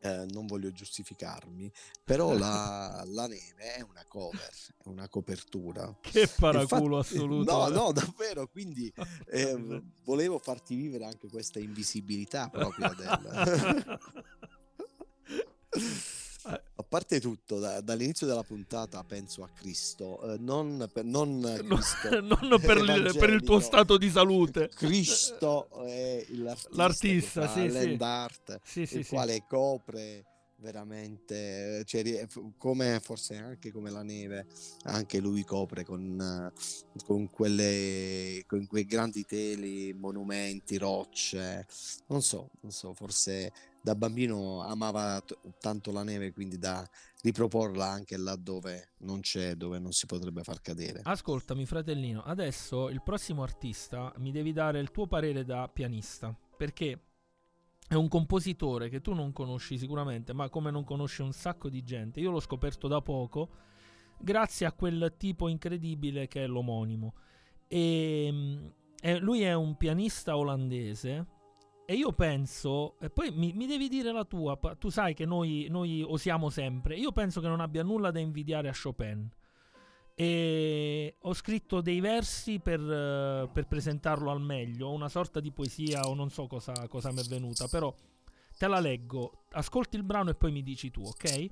eh, 0.01 0.25
non 0.29 0.45
voglio 0.45 0.71
giustificarmi, 0.71 1.71
però 2.03 2.37
la, 2.37 3.03
la 3.07 3.25
neve 3.25 3.73
è 3.73 3.81
una 3.81 4.05
cover, 4.07 4.53
è 4.77 4.87
una 4.87 5.09
copertura. 5.09 5.97
Che 5.99 6.27
paraculo 6.27 6.97
Infatti- 6.97 7.15
assoluto. 7.15 7.51
No, 7.51 7.67
no, 7.69 7.91
davvero, 7.91 8.47
quindi 8.49 8.93
eh, 9.29 9.81
volevo 10.03 10.37
farti 10.37 10.75
vivere 10.75 11.05
anche 11.05 11.27
questa 11.27 11.57
invisibilità 11.57 12.49
proprio 12.49 12.93
del... 12.93 13.99
A 16.49 16.83
parte 16.83 17.19
tutto, 17.19 17.59
da- 17.59 17.81
dall'inizio 17.81 18.25
della 18.25 18.43
puntata 18.43 19.03
penso 19.03 19.43
a 19.43 19.49
Cristo, 19.49 20.33
eh, 20.33 20.37
non, 20.39 20.89
per, 20.93 21.03
non 21.03 21.39
No, 21.63 21.75
Cristo, 21.75 22.19
non 22.21 22.59
per 22.61 22.77
il, 22.77 23.15
per 23.19 23.29
il 23.31 23.43
tuo 23.43 23.59
stato 23.59 23.97
di 23.97 24.09
salute. 24.09 24.69
Cristo 24.69 25.69
è 25.85 26.25
l'artista, 26.29 26.69
L'artista, 26.71 27.47
sì, 27.49 27.61
sì. 27.61 27.71
land 27.71 28.01
art, 28.01 28.59
Sì, 28.63 28.85
sì, 28.85 28.97
il 28.99 29.05
sì. 29.05 29.13
quale 29.13 29.43
copre 29.47 30.25
veramente, 30.59 31.83
cioè, 31.85 32.01
rie- 32.01 32.25
f- 32.27 32.41
come 32.57 32.99
forse 33.03 33.35
anche 33.35 33.71
come 33.71 33.91
la 33.91 34.01
neve, 34.01 34.47
anche 34.83 35.19
lui 35.19 35.43
copre 35.43 35.83
con, 35.83 36.19
eh, 36.19 37.01
con 37.05 37.29
quelle 37.29 38.43
con 38.47 38.65
quei 38.65 38.85
grandi 38.85 39.23
teli, 39.25 39.93
monumenti, 39.93 40.77
rocce, 40.77 41.65
non 42.07 42.21
so, 42.23 42.49
non 42.61 42.71
so, 42.71 42.93
forse 42.93 43.51
da 43.81 43.95
bambino 43.95 44.61
amava 44.61 45.21
t- 45.21 45.37
tanto 45.59 45.91
la 45.91 46.03
neve, 46.03 46.33
quindi 46.33 46.57
da 46.57 46.87
riproporla 47.21 47.85
anche 47.85 48.17
là 48.17 48.35
dove 48.35 48.93
non 48.99 49.21
c'è, 49.21 49.55
dove 49.55 49.79
non 49.79 49.91
si 49.91 50.05
potrebbe 50.05 50.43
far 50.43 50.61
cadere. 50.61 51.01
Ascoltami, 51.03 51.65
fratellino, 51.65 52.21
adesso 52.23 52.89
il 52.89 53.01
prossimo 53.01 53.43
artista 53.43 54.13
mi 54.17 54.31
devi 54.31 54.53
dare 54.53 54.79
il 54.79 54.91
tuo 54.91 55.07
parere 55.07 55.43
da 55.43 55.69
pianista, 55.69 56.35
perché 56.55 57.01
è 57.87 57.95
un 57.95 58.09
compositore 58.09 58.89
che 58.89 58.99
tu 58.99 59.13
non 59.13 59.31
conosci 59.31 59.77
sicuramente, 59.77 60.33
ma 60.33 60.49
come 60.49 60.71
non 60.71 60.83
conosci 60.83 61.21
un 61.21 61.31
sacco 61.31 61.69
di 61.69 61.83
gente. 61.83 62.19
Io 62.19 62.31
l'ho 62.31 62.41
scoperto 62.41 62.89
da 62.89 63.01
poco, 63.01 63.49
grazie 64.19 64.65
a 64.65 64.73
quel 64.73 65.13
tipo 65.17 65.47
incredibile 65.47 66.27
che 66.27 66.43
è 66.43 66.47
l'omonimo. 66.47 67.13
E 67.67 68.29
mm, 68.29 68.65
eh, 69.01 69.19
lui 69.19 69.41
è 69.43 69.53
un 69.53 69.77
pianista 69.77 70.35
olandese. 70.35 71.25
E 71.89 71.93
io 71.93 72.11
penso, 72.11 72.99
e 72.99 73.09
poi 73.09 73.31
mi, 73.31 73.53
mi 73.53 73.65
devi 73.65 73.87
dire 73.87 74.11
la 74.11 74.25
tua, 74.25 74.59
tu 74.77 74.89
sai 74.89 75.13
che 75.13 75.25
noi, 75.25 75.67
noi 75.69 76.03
osiamo 76.05 76.49
sempre, 76.49 76.97
io 76.97 77.13
penso 77.13 77.39
che 77.39 77.47
non 77.47 77.61
abbia 77.61 77.81
nulla 77.81 78.11
da 78.11 78.19
invidiare 78.19 78.67
a 78.67 78.73
Chopin 78.73 79.25
e 80.13 81.15
ho 81.17 81.33
scritto 81.33 81.79
dei 81.79 82.01
versi 82.01 82.59
per, 82.59 82.81
per 83.53 83.67
presentarlo 83.67 84.31
al 84.31 84.41
meglio, 84.41 84.91
una 84.91 85.07
sorta 85.07 85.39
di 85.39 85.53
poesia 85.53 86.01
o 86.09 86.13
non 86.13 86.29
so 86.29 86.45
cosa, 86.47 86.73
cosa 86.89 87.13
mi 87.13 87.21
è 87.21 87.23
venuta, 87.23 87.69
però 87.69 87.95
te 88.57 88.67
la 88.67 88.81
leggo, 88.81 89.45
ascolti 89.51 89.95
il 89.95 90.03
brano 90.03 90.31
e 90.31 90.35
poi 90.35 90.51
mi 90.51 90.63
dici 90.63 90.91
tu, 90.91 91.03
ok? 91.03 91.47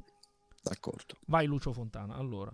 D'accordo. 0.62 1.16
Vai 1.28 1.46
Lucio 1.46 1.72
Fontana, 1.72 2.16
allora. 2.16 2.54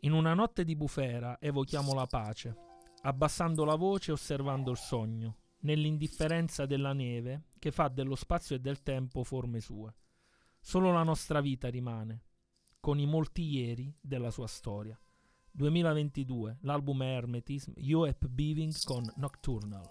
In 0.00 0.12
una 0.12 0.34
notte 0.34 0.64
di 0.64 0.74
bufera 0.74 1.38
evochiamo 1.38 1.94
la 1.94 2.06
pace, 2.06 2.56
abbassando 3.02 3.64
la 3.64 3.76
voce 3.76 4.10
e 4.10 4.14
osservando 4.14 4.72
il 4.72 4.78
sogno, 4.78 5.36
nell'indifferenza 5.62 6.66
della 6.66 6.92
neve 6.92 7.46
che 7.58 7.70
fa 7.70 7.88
dello 7.88 8.14
spazio 8.14 8.56
e 8.56 8.60
del 8.60 8.82
tempo 8.82 9.24
forme 9.24 9.60
sue. 9.60 9.94
Solo 10.60 10.92
la 10.92 11.02
nostra 11.02 11.40
vita 11.40 11.68
rimane, 11.68 12.24
con 12.80 12.98
i 12.98 13.06
molti 13.06 13.42
ieri 13.42 13.94
della 14.00 14.30
sua 14.30 14.46
storia. 14.46 14.98
2022, 15.50 16.58
l'album 16.62 17.02
è 17.02 17.06
Hermetism, 17.06 17.72
Up 17.76 18.26
Beaving 18.26 18.72
con 18.84 19.04
Nocturnal. 19.16 19.88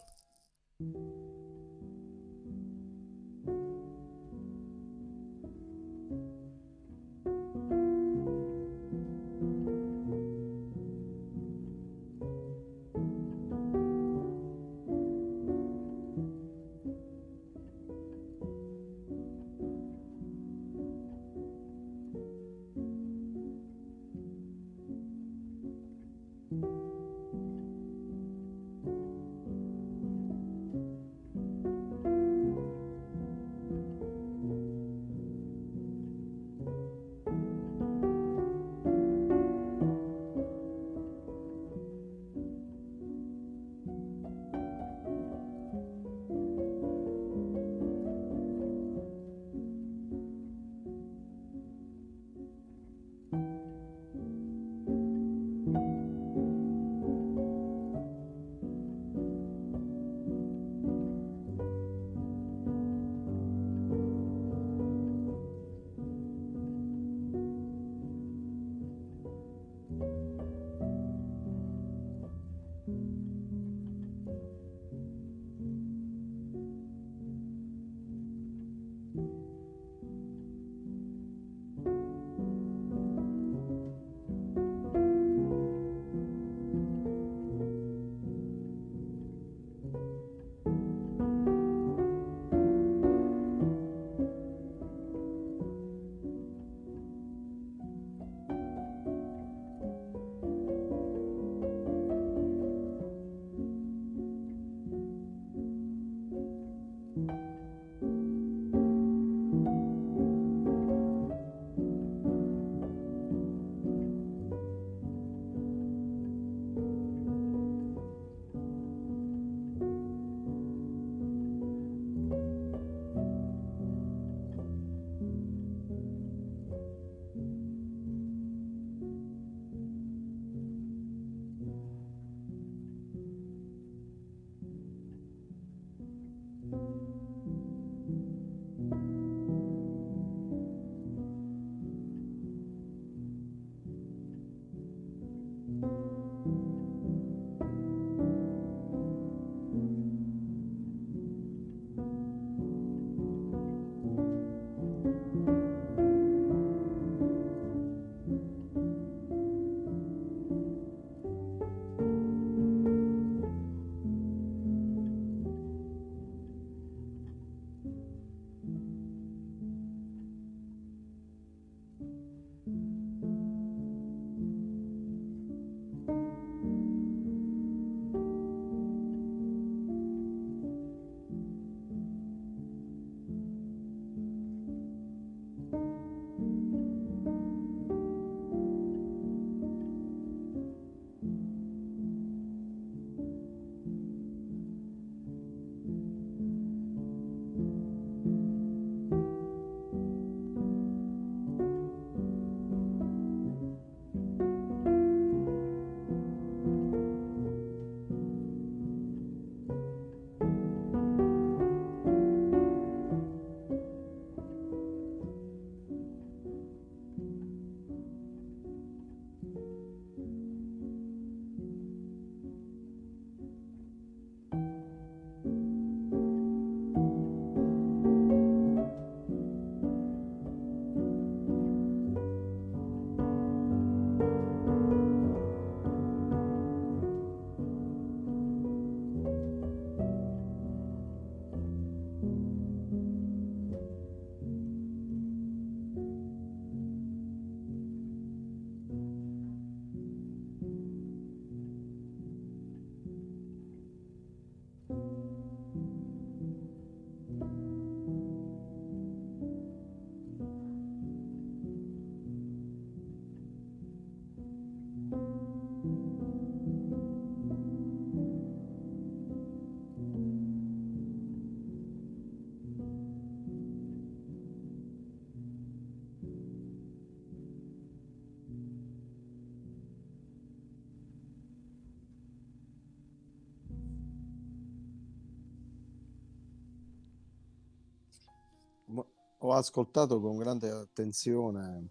Ho 289.44 289.54
ascoltato 289.54 290.20
con 290.20 290.38
grande 290.38 290.70
attenzione, 290.70 291.88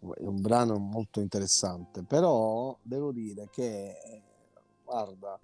un 0.00 0.40
brano 0.40 0.78
molto 0.78 1.20
interessante, 1.20 2.02
però 2.02 2.76
devo 2.82 3.12
dire 3.12 3.48
che, 3.50 3.94
guarda, 4.84 5.38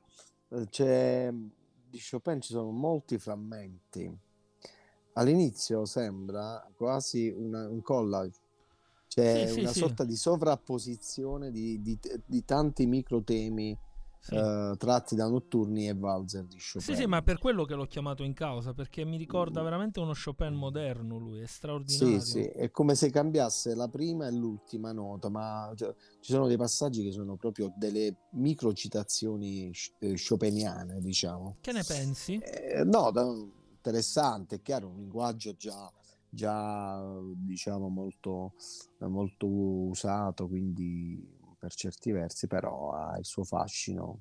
c'è, 0.71 1.31
di 1.89 2.01
Chopin 2.09 2.41
ci 2.41 2.53
sono 2.53 2.71
molti 2.71 3.19
frammenti. 3.19 4.11
All'inizio 5.15 5.85
sembra 5.85 6.67
quasi 6.77 7.29
una- 7.29 7.69
un 7.69 7.83
collage, 7.83 8.39
c'è 9.07 9.47
Sì, 9.47 9.53
sì, 9.53 9.61
una 9.61 9.73
sì. 9.73 9.79
sorta 9.81 10.05
di 10.05 10.17
sovrapposizione 10.17 11.51
di, 11.51 11.81
di- 11.83 11.99
di 12.25 12.45
tanti 12.45 12.87
microtemi 12.87 13.77
Sì. 14.25 14.35
eh, 14.37 14.75
tratti 14.79 15.15
da 15.15 15.29
notturni 15.29 15.87
e 15.87 15.95
valzer 15.95 16.45
di 16.45 16.57
Chopin. 16.57 16.81
Sì, 16.81 16.95
sì, 16.95 17.05
ma 17.07 17.19
è 17.19 17.23
per 17.23 17.37
quello 17.37 17.67
che 17.67 17.75
l'ho 17.75 17.85
chiamato 17.85 18.23
in 18.23 18.33
causa, 18.33 18.73
perché 18.73 19.05
mi 19.05 19.19
ricorda 19.19 19.61
Mm. 19.61 19.65
veramente 19.65 20.01
uno 20.01 20.13
Chopin 20.15 20.55
moderno 20.55 21.19
lui, 21.19 21.41
è 21.41 21.47
straordinario. 21.47 22.21
Sì, 22.21 22.27
sì, 22.27 22.43
è 22.45 22.71
come 22.71 22.95
se 22.95 23.11
cambiasse 23.11 23.75
la 23.75 23.87
prima 23.89 24.27
e 24.27 24.33
l'ultima 24.33 24.93
nota, 24.93 25.29
ma 25.29 25.71
cioè, 25.77 25.95
ci 26.21 26.33
sono 26.33 26.47
dei 26.47 26.57
passaggi 26.57 27.03
che 27.05 27.13
sono 27.13 27.37
proprio 27.37 27.71
delle 27.77 28.17
microcitazioni 28.31 29.71
eh, 29.99 30.15
chopiniane, 30.17 31.01
diciamo. 31.03 31.59
Che 31.61 31.73
ne 31.73 31.85
pensi? 31.85 32.39
Eh, 32.39 32.83
no, 32.83 33.13
interessante, 33.77 34.57
è 34.57 34.63
chiaro, 34.63 34.89
un 34.89 34.97
linguaggio 34.97 35.53
già, 35.53 35.93
già 36.31 36.99
diciamo, 37.37 37.89
molto, 37.89 38.55
molto 39.01 39.47
usato, 39.47 40.49
quindi 40.49 41.43
per 41.65 41.75
certi 41.75 42.13
versi, 42.13 42.47
però 42.47 42.93
ha 42.93 43.17
il 43.19 43.25
suo 43.25 43.43
fascino. 43.45 44.21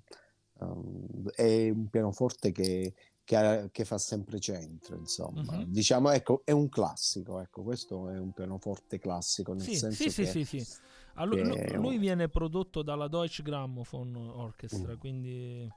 Um, 0.59 1.29
è 1.35 1.69
un 1.69 1.89
pianoforte 1.89 2.51
che, 2.51 2.93
che 3.25 3.35
ha- 3.35 3.67
che 3.69 3.83
fa 3.85 3.97
sempre 3.97 4.39
centro, 4.39 4.95
insomma. 4.95 5.57
Mhm. 5.57 5.65
Diciamo, 5.67 6.09
ecco, 6.11 6.41
è 6.45 6.51
un 6.51 6.69
classico, 6.69 7.41
ecco, 7.41 7.63
questo 7.63 8.09
è 8.09 8.17
un 8.17 8.31
pianoforte 8.31 8.97
classico, 8.97 9.53
nel 9.53 9.63
Sì, 9.63 9.75
senso 9.75 10.09
sì, 10.09 10.09
sì, 10.09 10.23
che 10.23 10.45
sì, 10.45 10.59
sì. 10.59 10.73
A 11.15 11.25
lui, 11.25 11.37
che 11.65 11.75
lui 11.77 11.97
viene 11.97 12.29
prodotto 12.29 12.81
dalla 12.81 13.07
Deutsche 13.07 13.43
Grammophon 13.43 14.15
Orchestra, 14.15 14.93
Mm. 14.93 14.99
quindi 14.99 15.69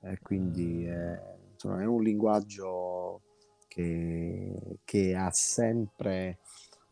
E 0.00 0.18
quindi 0.20 0.84
è, 0.84 1.20
insomma, 1.52 1.80
è 1.82 1.84
un 1.86 2.02
linguaggio 2.02 3.20
che, 3.66 4.78
che 4.84 5.14
ha 5.16 5.30
sempre, 5.32 6.38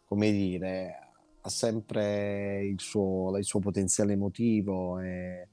come 0.04 0.30
dire, 0.32 1.05
ha 1.46 1.48
sempre 1.48 2.64
il 2.64 2.80
suo, 2.80 3.36
il 3.38 3.44
suo 3.44 3.60
potenziale 3.60 4.14
emotivo 4.14 4.98
e 4.98 5.48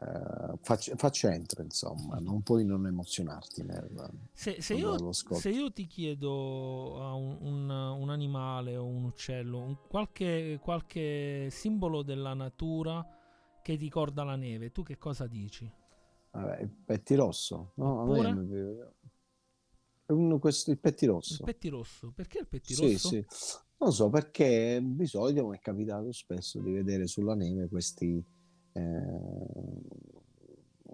eh, 0.00 0.56
fa, 0.60 0.76
fa 0.76 1.10
centro, 1.10 1.62
insomma, 1.62 2.18
non 2.18 2.42
puoi 2.42 2.64
non 2.64 2.86
emozionarti 2.86 3.64
nel, 3.64 4.10
se, 4.32 4.62
se 4.62 4.74
io, 4.74 5.12
se 5.12 5.50
io 5.50 5.72
ti 5.72 5.86
chiedo 5.86 7.02
a 7.02 7.12
un, 7.14 7.36
un- 7.40 7.70
un 7.70 8.10
animale 8.10 8.76
o 8.76 8.84
un 8.84 9.04
uccello, 9.04 9.58
un- 9.58 9.76
qualche, 9.88 10.58
qualche 10.62 11.48
simbolo 11.50 12.02
della 12.02 12.34
natura 12.34 13.04
che 13.62 13.76
ti 13.76 13.84
ricorda 13.84 14.22
la 14.24 14.36
neve, 14.36 14.70
tu 14.70 14.82
che 14.82 14.96
cosa 14.96 15.26
dici? 15.26 15.70
Vabbè, 16.30 16.60
il 16.60 16.70
pettirosso, 16.70 17.72
no? 17.76 18.00
A 18.02 18.06
me 18.06 18.20
questo, 20.38 20.70
il 20.70 20.78
pettirosso. 20.78 21.34
Il 21.34 21.44
pettirosso, 21.44 22.12
perché 22.14 22.38
il 22.38 22.46
Sì, 22.46 22.74
pettirosso? 22.74 23.08
sì. 23.08 23.24
Non 23.82 23.92
so 23.92 24.08
perché 24.10 24.80
di 24.80 25.06
solito 25.06 25.44
mi 25.48 25.56
è 25.56 25.60
capitato 25.60 26.12
spesso 26.12 26.60
di 26.60 26.70
vedere 26.70 27.08
sulla 27.08 27.34
neve 27.34 27.68
questi, 27.68 28.24
eh, 28.74 29.80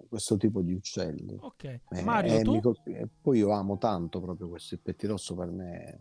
questo 0.09 0.39
tipo 0.39 0.63
di 0.63 0.73
uccelli. 0.73 1.37
Ok, 1.39 1.65
Eh, 1.91 2.03
Mario, 2.03 2.33
e 2.39 2.43
tu? 2.43 2.53
mi 2.53 2.61
colp- 2.63 2.87
e 2.89 3.07
poi 3.21 3.39
io 3.39 3.51
amo 3.51 3.77
tanto 3.77 4.23
proprio 4.23 4.49
questo, 4.49 4.73
il 4.75 4.81
pettirosso 4.81 5.35
per 5.35 5.51
me 5.51 6.01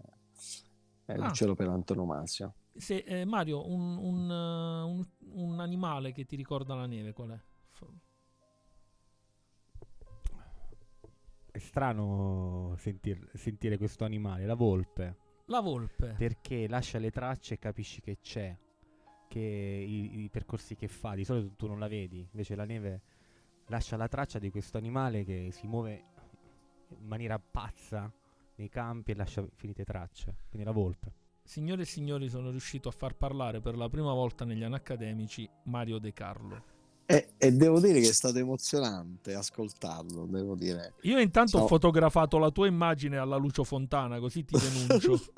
è, 1.03 1.11
Ah. 1.13 1.17
l'uccello 1.25 1.55
per 1.55 1.67
antonomasia. 1.67 2.53
Se, 2.73 2.97
eh, 2.99 3.25
Mario, 3.25 3.67
un, 3.69 3.97
un, 3.97 4.29
un- 4.29 5.07
un 5.33 5.59
animale 5.59 6.13
che 6.13 6.25
ti 6.25 6.37
ricorda 6.37 6.73
la 6.73 6.85
neve, 6.85 7.11
qual 7.11 7.31
è? 7.31 7.39
F- 7.71 7.85
È 11.51 11.57
strano 11.59 12.75
sentir- 12.77 13.35
sentire 13.35 13.77
questo 13.77 14.05
animale, 14.05 14.45
la 14.45 14.53
volpe, 14.53 15.17
La 15.47 15.59
volpe. 15.61 16.15
perché 16.17 16.67
lascia 16.67 16.99
le 16.99 17.09
tracce 17.09 17.55
e 17.55 17.59
capisci 17.59 18.01
che 18.01 18.17
c'è, 18.21 18.55
che 19.27 19.39
i, 19.39 20.23
i 20.23 20.29
percorsi 20.29 20.75
che 20.75 20.87
fa, 20.87 21.15
di 21.15 21.23
solito 21.23 21.53
tu 21.55 21.67
non 21.67 21.79
la 21.79 21.87
vedi, 21.87 22.27
invece 22.31 22.55
la 22.55 22.65
neve 22.65 23.01
lascia 23.67 23.97
la 23.97 24.07
traccia 24.07 24.39
di 24.39 24.49
questo 24.49 24.77
animale 24.77 25.23
che 25.23 25.49
si 25.51 25.67
muove 25.67 26.03
in 26.89 27.05
maniera 27.05 27.39
pazza 27.39 28.11
nei 28.55 28.69
campi 28.69 29.11
e 29.11 29.15
lascia 29.15 29.45
finite 29.55 29.83
tracce, 29.83 30.37
quindi 30.49 30.67
la 30.67 30.73
volpe. 30.73 31.13
Signore 31.43 31.83
e 31.83 31.85
signori, 31.85 32.27
sono 32.27 32.49
riuscito 32.49 32.89
a 32.89 32.91
far 32.91 33.15
parlare 33.15 33.61
per 33.61 33.77
la 33.77 33.87
prima 33.87 34.11
volta 34.11 34.43
negli 34.43 34.63
anni 34.63 34.75
accademici 34.75 35.49
Mario 35.63 35.97
De 35.97 36.11
Carlo. 36.11 36.75
E, 37.09 37.29
e 37.37 37.51
devo 37.53 37.79
dire 37.79 38.01
che 38.01 38.09
è 38.09 38.13
stato 38.13 38.37
emozionante 38.37 39.33
ascoltarlo, 39.33 40.25
devo 40.29 40.55
dire. 40.55 40.95
Io 41.03 41.19
intanto 41.19 41.55
ho 41.55 41.59
Ciao. 41.61 41.67
fotografato 41.69 42.37
la 42.37 42.49
tua 42.51 42.67
immagine 42.67 43.17
alla 43.17 43.37
Lucio 43.37 43.63
Fontana, 43.63 44.19
così 44.19 44.43
ti 44.43 44.57
denuncio. 44.57 45.17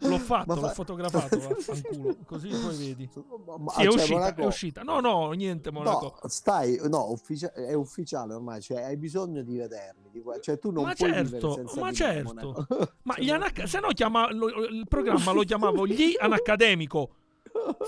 L'ho 0.00 0.18
fatto, 0.18 0.54
Ma 0.54 0.60
l'ho 0.60 0.66
fa- 0.68 0.74
fotografato, 0.74 1.36
vaffanculo, 1.40 2.16
così 2.26 2.48
poi 2.48 2.76
vedi. 2.76 3.10
Ma- 3.58 3.72
Sì, 3.72 3.80
è 3.80 3.84
cioè, 3.86 3.94
uscita, 3.94 4.14
Monaco- 4.18 4.40
è 4.42 4.46
uscita. 4.46 4.82
No, 4.82 5.00
no, 5.00 5.30
niente, 5.32 5.72
Monaco. 5.72 6.18
No, 6.22 6.28
stai, 6.28 6.78
no, 6.88 7.10
ufficia- 7.10 7.52
è 7.52 7.72
ufficiale 7.72 8.34
ormai, 8.34 8.60
cioè 8.60 8.82
hai 8.82 8.96
bisogno 8.98 9.42
di 9.42 9.56
vedermi, 9.56 10.10
di 10.12 10.22
cioè 10.42 10.58
tu 10.60 10.70
non 10.70 10.84
Ma 10.84 10.92
puoi 10.94 11.10
certo, 11.10 11.64
ma 11.80 11.92
certo. 11.92 12.66
Ma 13.02 13.14
Cioè, 13.14 13.24
gli 13.24 13.30
anac- 13.30 13.66
se 13.66 13.80
no 13.80 13.88
chiama, 13.88 14.30
lo- 14.32 14.66
il 14.66 14.84
programma 14.86 15.32
lo 15.32 15.42
chiamavo 15.42 15.86
gli 15.88 16.14
anaccademico. 16.20 17.10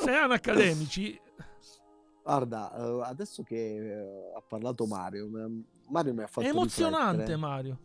Se 0.02 0.10
anaccademici, 0.10 1.20
Guarda, 2.28 2.76
eh, 2.76 3.00
adesso 3.04 3.42
che 3.42 3.56
eh, 3.56 4.32
ha 4.36 4.42
parlato 4.46 4.84
Mario, 4.84 5.30
Mario 5.86 6.12
mi 6.12 6.22
ha 6.22 6.26
fatto 6.26 6.46
è 6.46 6.50
emozionante, 6.50 7.12
riflettere. 7.12 7.38
Mario. 7.38 7.78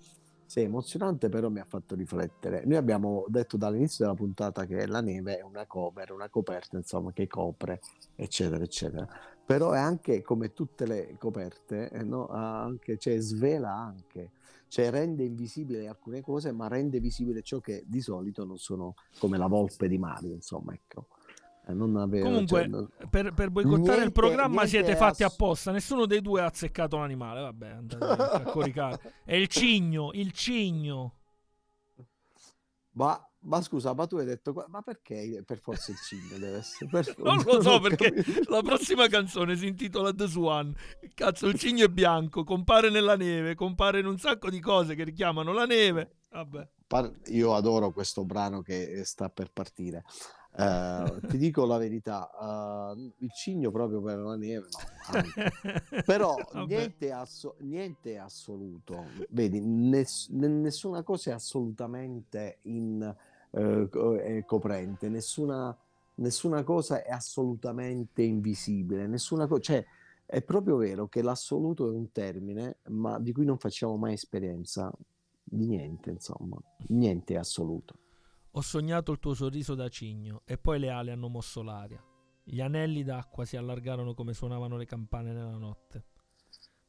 Sì, 0.46 0.60
emozionante, 0.60 1.30
però 1.30 1.48
mi 1.48 1.62
ha 1.62 1.66
fatto 1.66 1.96
riflettere. 1.96 2.66
Noi 2.66 2.76
abbiamo 2.76 3.24
detto 3.30 3.56
dall'inizio 3.56 4.04
della 4.04 4.18
puntata 4.18 4.66
che 4.66 4.86
la 4.86 5.00
neve 5.00 5.38
è 5.38 5.44
una 5.44 5.66
cover, 5.66 6.12
una 6.12 6.28
coperta, 6.28 6.76
insomma, 6.76 7.14
che 7.14 7.26
copre, 7.26 7.80
eccetera, 8.16 8.62
eccetera. 8.62 9.08
Però 9.46 9.72
è 9.72 9.80
anche 9.80 10.22
come 10.22 10.52
tutte 10.52 10.86
le 10.86 11.16
coperte, 11.18 11.90
eh, 11.90 12.04
no? 12.04 12.28
Anche, 12.28 12.98
cioè, 12.98 13.18
svela 13.20 13.72
anche, 13.72 14.32
cioè 14.68 14.90
rende 14.90 15.24
invisibile 15.24 15.88
alcune 15.88 16.20
cose, 16.20 16.52
ma 16.52 16.68
rende 16.68 17.00
visibile 17.00 17.42
ciò 17.44 17.60
che 17.62 17.86
di 17.88 18.02
solito 18.02 18.44
non 18.44 18.58
sono 18.58 18.96
come 19.20 19.38
la 19.38 19.48
volpe 19.48 19.88
di 19.88 19.98
Mario, 19.98 20.34
insomma, 20.34 20.74
ecco. 20.74 21.08
Non 21.68 21.96
avevo, 21.96 22.26
Comunque, 22.26 22.60
cioè, 22.60 22.68
non- 22.68 22.90
Per, 23.14 23.32
per 23.34 23.50
boicottare 23.52 23.80
il 23.82 23.98
Niente- 23.98 24.12
programma 24.12 24.64
niente 24.64 24.70
siete 24.70 24.96
fatti 24.96 25.22
ass- 25.24 25.34
apposta. 25.34 25.72
Nessuno 25.72 26.08
dei 26.08 26.20
due 26.20 26.42
ha 26.42 26.46
azzeccato 26.46 26.98
l'animale. 26.98 27.42
Vabbè, 27.42 27.70
andate 27.70 28.06
a 28.06 28.42
coricare. 28.50 29.14
È 29.24 29.36
il 29.36 29.48
cigno, 29.50 30.10
il 30.14 30.32
cigno. 30.32 31.20
Ma, 32.96 33.20
ma 33.42 33.62
scusa, 33.62 33.94
ma 33.94 34.08
tu 34.08 34.18
hai 34.18 34.26
detto, 34.26 34.54
ma 34.68 34.82
perché 34.82 35.44
per 35.46 35.60
forza 35.60 35.92
il 35.92 35.98
cigno 36.00 36.38
deve 36.40 36.58
essere? 36.58 36.90
Per- 36.90 37.16
Non 37.22 37.44
lo 37.44 37.62
so 37.62 37.80
perché 37.80 38.12
capito. 38.14 38.52
la 38.52 38.62
prossima 38.64 39.08
canzone 39.08 39.56
si 39.56 39.68
intitola 39.68 40.12
The 40.12 40.26
Swan. 40.28 40.76
Cazzo, 41.14 41.48
il 41.48 41.60
cigno 41.60 41.86
è 41.86 41.90
bianco, 41.90 42.44
compare 42.44 42.90
nella 42.90 43.16
neve, 43.16 43.54
compare 43.54 44.00
in 44.00 44.08
un 44.08 44.18
sacco 44.18 44.50
di 44.50 44.60
cose 44.60 44.96
che 44.96 45.04
richiamano 45.04 45.54
la 45.54 45.66
neve. 45.66 46.18
Vabbè. 46.32 46.68
Io 47.28 47.54
adoro 47.54 47.92
questo 47.92 48.26
brano 48.26 48.62
che 48.64 49.04
sta 49.06 49.30
per 49.30 49.52
partire. 49.52 50.04
Eh, 50.56 51.20
ti 51.28 51.38
dico 51.38 51.66
la 51.66 51.78
verità, 51.78 52.94
eh, 52.96 53.12
il 53.20 53.32
cigno 53.32 53.72
proprio 53.72 54.02
per 54.02 54.18
la 54.20 54.36
neve, 54.36 54.68
no. 54.72 54.80
Però 56.06 56.36
niente, 56.66 57.12
asso- 57.12 57.56
niente 57.60 58.14
è 58.14 58.18
assoluto, 58.18 59.06
vedi, 59.30 59.60
ness- 59.60 60.30
nessuna 60.30 61.02
cosa 61.04 61.32
è 61.32 61.34
assolutamente 61.34 62.60
in, 62.64 63.16
co- 63.90 64.16
è 64.18 64.44
coprente, 64.46 65.10
nessuna, 65.10 65.76
nessuna 66.16 66.64
cosa 66.64 67.04
è 67.04 67.12
assolutamente 67.12 68.22
invisibile, 68.22 69.08
nessuna 69.08 69.48
cosa, 69.48 69.62
cioè 69.62 69.86
è 70.26 70.42
proprio 70.42 70.78
vero 70.78 71.08
che 71.08 71.22
l'assoluto 71.22 71.88
è 71.88 71.96
un 71.96 72.12
termine, 72.12 72.78
ma 72.90 73.20
di 73.20 73.32
cui 73.32 73.46
non 73.46 73.58
facciamo 73.58 73.98
mai 73.98 74.14
esperienza. 74.14 74.92
Di 75.46 75.68
niente, 75.68 76.10
insomma, 76.10 76.58
niente 76.88 77.34
è 77.36 77.38
assoluto. 77.38 77.96
Ho 78.56 78.62
sognato 78.62 79.12
il 79.12 79.18
tuo 79.18 79.34
sorriso 79.34 79.74
da 79.74 79.90
cigno 79.90 80.44
e 80.46 80.60
poi 80.60 80.78
le 80.78 80.92
ali 80.92 81.10
hanno 81.10 81.28
mosso 81.28 81.64
l'aria. 81.64 82.00
Gli 82.44 82.62
anelli 82.62 83.04
d'acqua 83.04 83.46
si 83.46 83.58
allargarono 83.58 84.14
come 84.14 84.36
suonavano 84.36 84.78
le 84.78 84.86
campane 84.86 85.34
nella 85.34 85.58
notte. 85.58 86.06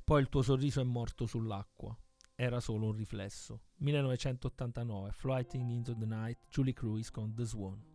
Poi 0.05 0.21
il 0.21 0.29
tuo 0.29 0.43
sorriso 0.43 0.83
è 0.83 0.85
morto 0.85 1.25
sull'acqua. 1.25 1.97
Era 2.35 2.61
solo 2.61 2.89
un 2.89 2.93
riflesso. 2.93 3.63
1989, 3.77 5.13
Flighting 5.13 5.71
into 5.71 5.97
the 5.97 6.05
Night, 6.05 6.49
Julie 6.51 6.75
Cruise 6.75 7.11
con 7.11 7.35
The 7.35 7.45
Swan. 7.45 7.94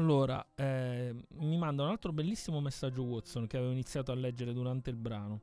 Allora, 0.00 0.42
eh, 0.54 1.14
mi 1.34 1.58
manda 1.58 1.82
un 1.82 1.90
altro 1.90 2.10
bellissimo 2.10 2.58
messaggio 2.62 3.02
Watson 3.02 3.46
che 3.46 3.58
avevo 3.58 3.72
iniziato 3.72 4.10
a 4.12 4.14
leggere 4.14 4.54
durante 4.54 4.88
il 4.88 4.96
brano. 4.96 5.42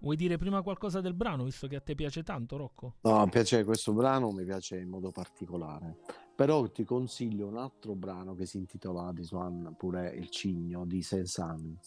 Vuoi 0.00 0.16
dire 0.16 0.36
prima 0.36 0.60
qualcosa 0.60 1.00
del 1.00 1.14
brano, 1.14 1.44
visto 1.44 1.66
che 1.66 1.76
a 1.76 1.80
te 1.80 1.94
piace 1.94 2.22
tanto, 2.22 2.58
Rocco? 2.58 2.96
No, 3.00 3.24
mi 3.24 3.30
piace 3.30 3.64
questo 3.64 3.94
brano, 3.94 4.32
mi 4.32 4.44
piace 4.44 4.78
in 4.78 4.90
modo 4.90 5.10
particolare. 5.10 5.96
Però 6.34 6.70
ti 6.70 6.84
consiglio 6.84 7.46
un 7.46 7.56
altro 7.56 7.94
brano 7.94 8.34
che 8.34 8.44
si 8.44 8.58
intitola 8.58 9.10
This 9.14 9.32
One, 9.32 9.74
pure 9.78 10.10
Il 10.10 10.28
Cigno 10.28 10.84
di 10.84 11.02
Cézanne. 11.02 11.78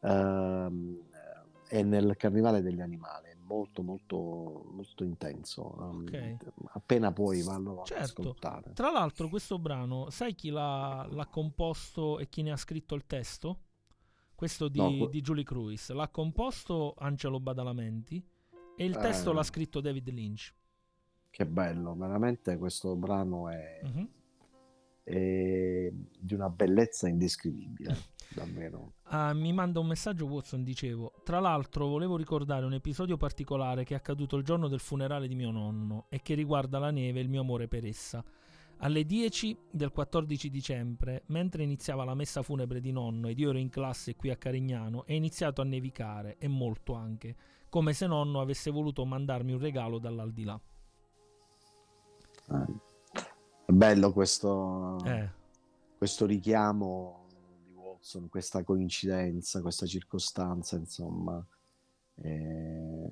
Ehm, 0.00 0.98
è 1.72 1.82
nel 1.82 2.16
Carnevale 2.18 2.60
degli 2.60 2.82
Animali, 2.82 3.28
è 3.30 3.34
molto 3.34 3.82
molto 3.82 4.66
molto 4.72 5.04
intenso. 5.04 5.74
Ehm, 5.80 6.02
Ok. 6.02 6.36
Appena 6.74 7.12
puoi 7.12 7.40
vallo 7.42 7.80
a 7.80 7.84
Certo. 7.86 8.20
ascoltare. 8.20 8.72
Tra 8.74 8.90
l'altro, 8.90 9.28
questo 9.28 9.58
brano, 9.58 10.10
sai 10.10 10.34
chi 10.34 10.50
l'ha, 10.50 11.06
l'ha 11.10 11.26
composto 11.28 12.18
e 12.18 12.28
chi 12.28 12.42
ne 12.42 12.52
ha 12.52 12.58
scritto 12.58 12.94
il 12.94 13.06
testo? 13.06 13.60
Questo 14.34 14.68
di, 14.68 14.78
No, 14.80 14.96
que- 14.98 15.08
di 15.08 15.22
Julie 15.22 15.44
Cruis. 15.44 15.90
L'ha 15.92 16.08
composto 16.08 16.94
Angelo 16.98 17.40
Badalamenti 17.40 18.22
e 18.76 18.84
il 18.84 18.96
testo 18.98 19.30
Eh. 19.30 19.34
l'ha 19.34 19.42
scritto 19.42 19.80
David 19.80 20.10
Lynch. 20.10 20.52
Che 21.30 21.46
bello, 21.46 21.94
veramente 21.94 22.58
questo 22.58 22.94
brano 22.96 23.48
è, 23.48 23.80
Mhm. 23.82 24.08
È 25.02 25.90
di 25.92 26.34
una 26.34 26.48
bellezza 26.48 27.08
indescrivibile, 27.08 27.96
davvero. 28.34 28.94
Ah, 29.04 29.32
mi 29.34 29.52
manda 29.52 29.80
un 29.80 29.86
messaggio 29.86 30.26
Watson, 30.26 30.62
dicevo. 30.62 31.12
Tra 31.24 31.40
l'altro 31.40 31.86
volevo 31.86 32.16
ricordare 32.16 32.64
un 32.64 32.74
episodio 32.74 33.16
particolare 33.16 33.84
che 33.84 33.94
è 33.94 33.96
accaduto 33.96 34.36
il 34.36 34.44
giorno 34.44 34.68
del 34.68 34.80
funerale 34.80 35.28
di 35.28 35.34
mio 35.34 35.50
nonno 35.50 36.06
e 36.08 36.22
che 36.22 36.34
riguarda 36.34 36.78
la 36.78 36.90
neve 36.90 37.18
e 37.20 37.22
il 37.22 37.28
mio 37.28 37.40
amore 37.40 37.68
per 37.68 37.84
essa. 37.84 38.24
Alle 38.84 39.04
10 39.04 39.56
del 39.70 39.92
14 39.92 40.50
dicembre, 40.50 41.22
mentre 41.26 41.62
iniziava 41.62 42.04
la 42.04 42.14
messa 42.14 42.42
funebre 42.42 42.80
di 42.80 42.90
nonno 42.90 43.28
ed 43.28 43.38
io 43.38 43.50
ero 43.50 43.58
in 43.58 43.68
classe 43.68 44.16
qui 44.16 44.30
a 44.30 44.36
Carignano, 44.36 45.04
è 45.04 45.12
iniziato 45.12 45.60
a 45.60 45.64
nevicare, 45.64 46.36
e 46.38 46.48
molto 46.48 46.94
anche, 46.94 47.36
come 47.68 47.92
se 47.92 48.08
nonno 48.08 48.40
avesse 48.40 48.72
voluto 48.72 49.04
mandarmi 49.04 49.52
un 49.52 49.60
regalo 49.60 50.00
dall'aldilà. 50.00 50.60
Eh, 52.50 52.91
È 53.64 53.72
bello 53.72 54.12
questo, 54.12 54.98
Eh, 55.06 55.30
questo 55.96 56.26
richiamo 56.26 57.26
di 57.64 57.72
Watson, 57.74 58.28
questa 58.28 58.62
coincidenza, 58.64 59.60
questa 59.62 59.86
circostanza, 59.86 60.76
insomma, 60.76 61.44
eh, 62.16 63.10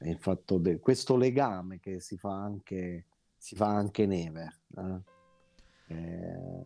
e 0.00 0.10
il 0.10 0.18
fatto 0.18 0.58
de- 0.58 0.78
questo 0.78 1.16
legame 1.16 1.80
che 1.80 2.00
si 2.00 2.16
fa 2.16 2.32
anche, 2.34 3.06
si 3.36 3.56
fa 3.56 3.68
anche 3.68 4.06
neve. 4.06 4.60
eh. 4.76 5.00
Eh, 5.90 6.64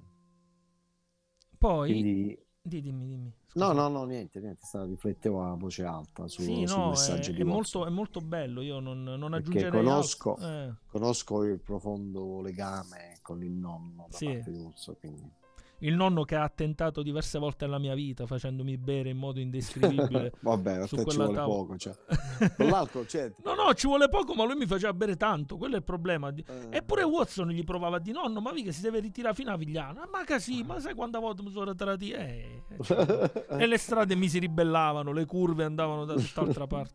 poi, 1.59 1.91
quindi, 1.91 2.42
di- 2.63 2.81
dimmi, 2.81 3.07
dimmi. 3.07 3.33
no, 3.55 3.67
scusa. 3.69 3.73
no, 3.73 3.89
no, 3.89 4.05
niente, 4.05 4.41
niente, 4.41 4.65
stavo, 4.65 4.87
riflettevo 4.87 5.43
a 5.45 5.55
voce 5.55 5.85
alta 5.85 6.29
su, 6.29 6.43
Sì, 6.43 6.65
sul 6.67 6.79
no, 6.79 6.87
è, 6.87 6.89
messaggio 6.91 7.33
di 7.33 7.41
è 7.41 7.45
Watson. 7.45 7.81
molto, 7.81 7.87
è 7.87 7.91
molto 7.91 8.21
bello. 8.21 8.61
Io 8.63 8.79
non, 8.79 9.03
non 9.03 9.19
Perché 9.19 9.37
aggiungerei 9.37 9.71
conosco-. 9.71 10.37
Eh. 10.39 10.75
Conosco 10.87 11.43
il 11.45 11.59
profondo 11.61 12.41
legame 12.41 13.19
con 13.23 13.43
il 13.43 13.51
nonno 13.53 14.07
da 14.11 14.17
Sì. 14.17 14.27
parte 14.27 14.51
di 14.53 14.59
Watson, 14.59 14.97
quindi... 15.01 15.31
il 15.83 15.95
nonno 15.95 16.25
che 16.25 16.35
ha 16.37 16.43
attentato 16.43 17.03
diverse 17.03 17.39
volte 17.39 17.65
alla 17.65 17.79
mia 17.79 17.95
vita 17.95 18.27
facendomi 18.27 18.77
bere 18.79 19.11
in 19.11 19.17
modo 19.17 19.41
indescrivibile. 19.41 20.33
Vabbè, 20.41 20.87
su 20.87 20.97
ci 20.97 21.03
vuole 21.03 21.35
tavola. 21.35 21.45
poco, 21.45 21.77
cioè. 21.77 21.95
L'alcol, 22.59 23.07
cioè, 23.07 23.33
no, 23.45 23.55
no, 23.55 23.75
ci 23.75 23.87
vuole 23.87 24.09
poco, 24.09 24.35
ma 24.35 24.45
lui 24.45 24.55
mi 24.57 24.67
faceva 24.67 24.93
bere 24.95 25.17
tanto. 25.17 25.57
Quello 25.57 25.75
è 25.75 25.79
il 25.79 25.85
problema. 25.85 26.31
Di- 26.31 26.45
eh, 26.47 26.69
Eppure 26.71 27.03
Watson 27.03 27.49
gli 27.51 27.65
provava 27.65 27.99
dire: 27.99 28.19
Nonno, 28.19 28.41
ma 28.41 28.53
mica 28.53 28.71
si 28.73 28.81
deve 28.81 29.01
ritirare 29.01 29.35
fino 29.35 29.51
a 29.53 29.57
Vigliano. 29.57 30.01
"Ah, 30.01 30.09
Ma 30.11 30.25
che 30.25 30.39
sì, 30.41 30.63
ma 30.63 30.79
sai 30.81 30.95
quante 30.95 31.19
volte 31.19 31.43
mi 31.43 31.51
sono 31.51 31.71
ritirati? 31.71 32.11
Eh, 32.11 32.63
cioè, 32.83 33.33
e 33.49 33.67
le 33.67 33.77
strade 33.79 34.15
mi 34.15 34.29
si 34.29 34.39
ribellavano, 34.39 35.13
le 35.13 35.25
curve 35.27 35.65
andavano 35.65 36.05
da 36.05 36.15
tutt'altra 36.15 36.67
parte. 36.67 36.95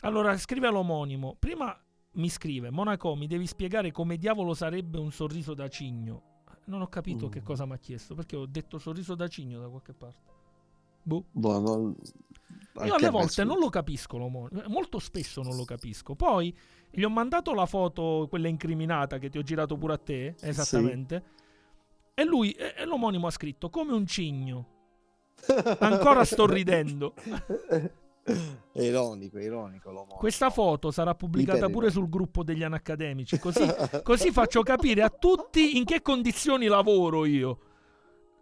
Allora, 0.00 0.36
scrive 0.38 0.66
all'omonimo. 0.68 1.36
Prima 1.38 1.76
mi 2.12 2.28
scrive: 2.28 2.70
Monaco, 2.70 3.14
mi 3.16 3.26
devi 3.26 3.46
spiegare 3.46 3.90
come 3.90 4.16
diavolo 4.16 4.54
sarebbe 4.54 4.98
un 4.98 5.10
sorriso 5.10 5.54
da 5.54 5.68
cigno. 5.68 6.31
Non 6.72 6.80
ho 6.80 6.88
capito 6.88 7.26
Mm. 7.26 7.30
che 7.30 7.42
cosa 7.42 7.66
mi 7.66 7.74
ha 7.74 7.76
chiesto, 7.76 8.14
perché 8.14 8.34
ho 8.34 8.46
detto 8.46 8.78
sorriso 8.78 9.14
da 9.14 9.28
cigno 9.28 9.60
da 9.60 9.68
qualche 9.68 9.92
parte. 9.92 10.30
Boh. 11.02 11.24
boh, 11.30 11.58
non- 11.60 11.96
Io 12.84 12.94
alle 12.94 13.10
volte 13.10 13.44
non 13.44 13.58
lo 13.58 13.68
capisco, 13.68 14.16
molto 14.18 14.98
spesso 14.98 15.42
non 15.42 15.54
lo 15.56 15.64
capisco. 15.66 16.14
Poi 16.14 16.56
gli 16.90 17.02
ho 17.02 17.10
mandato 17.10 17.52
la 17.52 17.66
foto, 17.66 18.26
quella 18.30 18.48
incriminata 18.48 19.18
che 19.18 19.28
ti 19.28 19.36
ho 19.36 19.42
girato 19.42 19.76
pure 19.76 19.92
a 19.94 19.98
te, 19.98 20.34
esattamente. 20.40 21.22
E 22.14 22.24
lui, 22.24 22.52
e 22.52 22.84
l'omonimo 22.86 23.26
ha 23.26 23.30
scritto 23.30 23.68
come 23.68 23.92
un 23.92 24.06
cigno. 24.06 24.66
Ancora 25.80 26.24
sto 26.24 26.46
ridendo. 26.46 27.12
È 28.24 28.80
ironico, 28.80 29.38
è 29.38 29.42
ironico. 29.42 29.90
Questa 30.16 30.50
foto 30.50 30.90
sarà 30.90 31.14
pubblicata 31.14 31.68
pure 31.68 31.90
sul 31.90 32.08
gruppo 32.08 32.44
degli 32.44 32.62
anacademici, 32.62 33.38
così, 33.38 33.66
così 34.02 34.30
faccio 34.30 34.62
capire 34.62 35.02
a 35.02 35.10
tutti 35.10 35.76
in 35.76 35.84
che 35.84 36.02
condizioni 36.02 36.66
lavoro 36.66 37.24
io. 37.24 37.58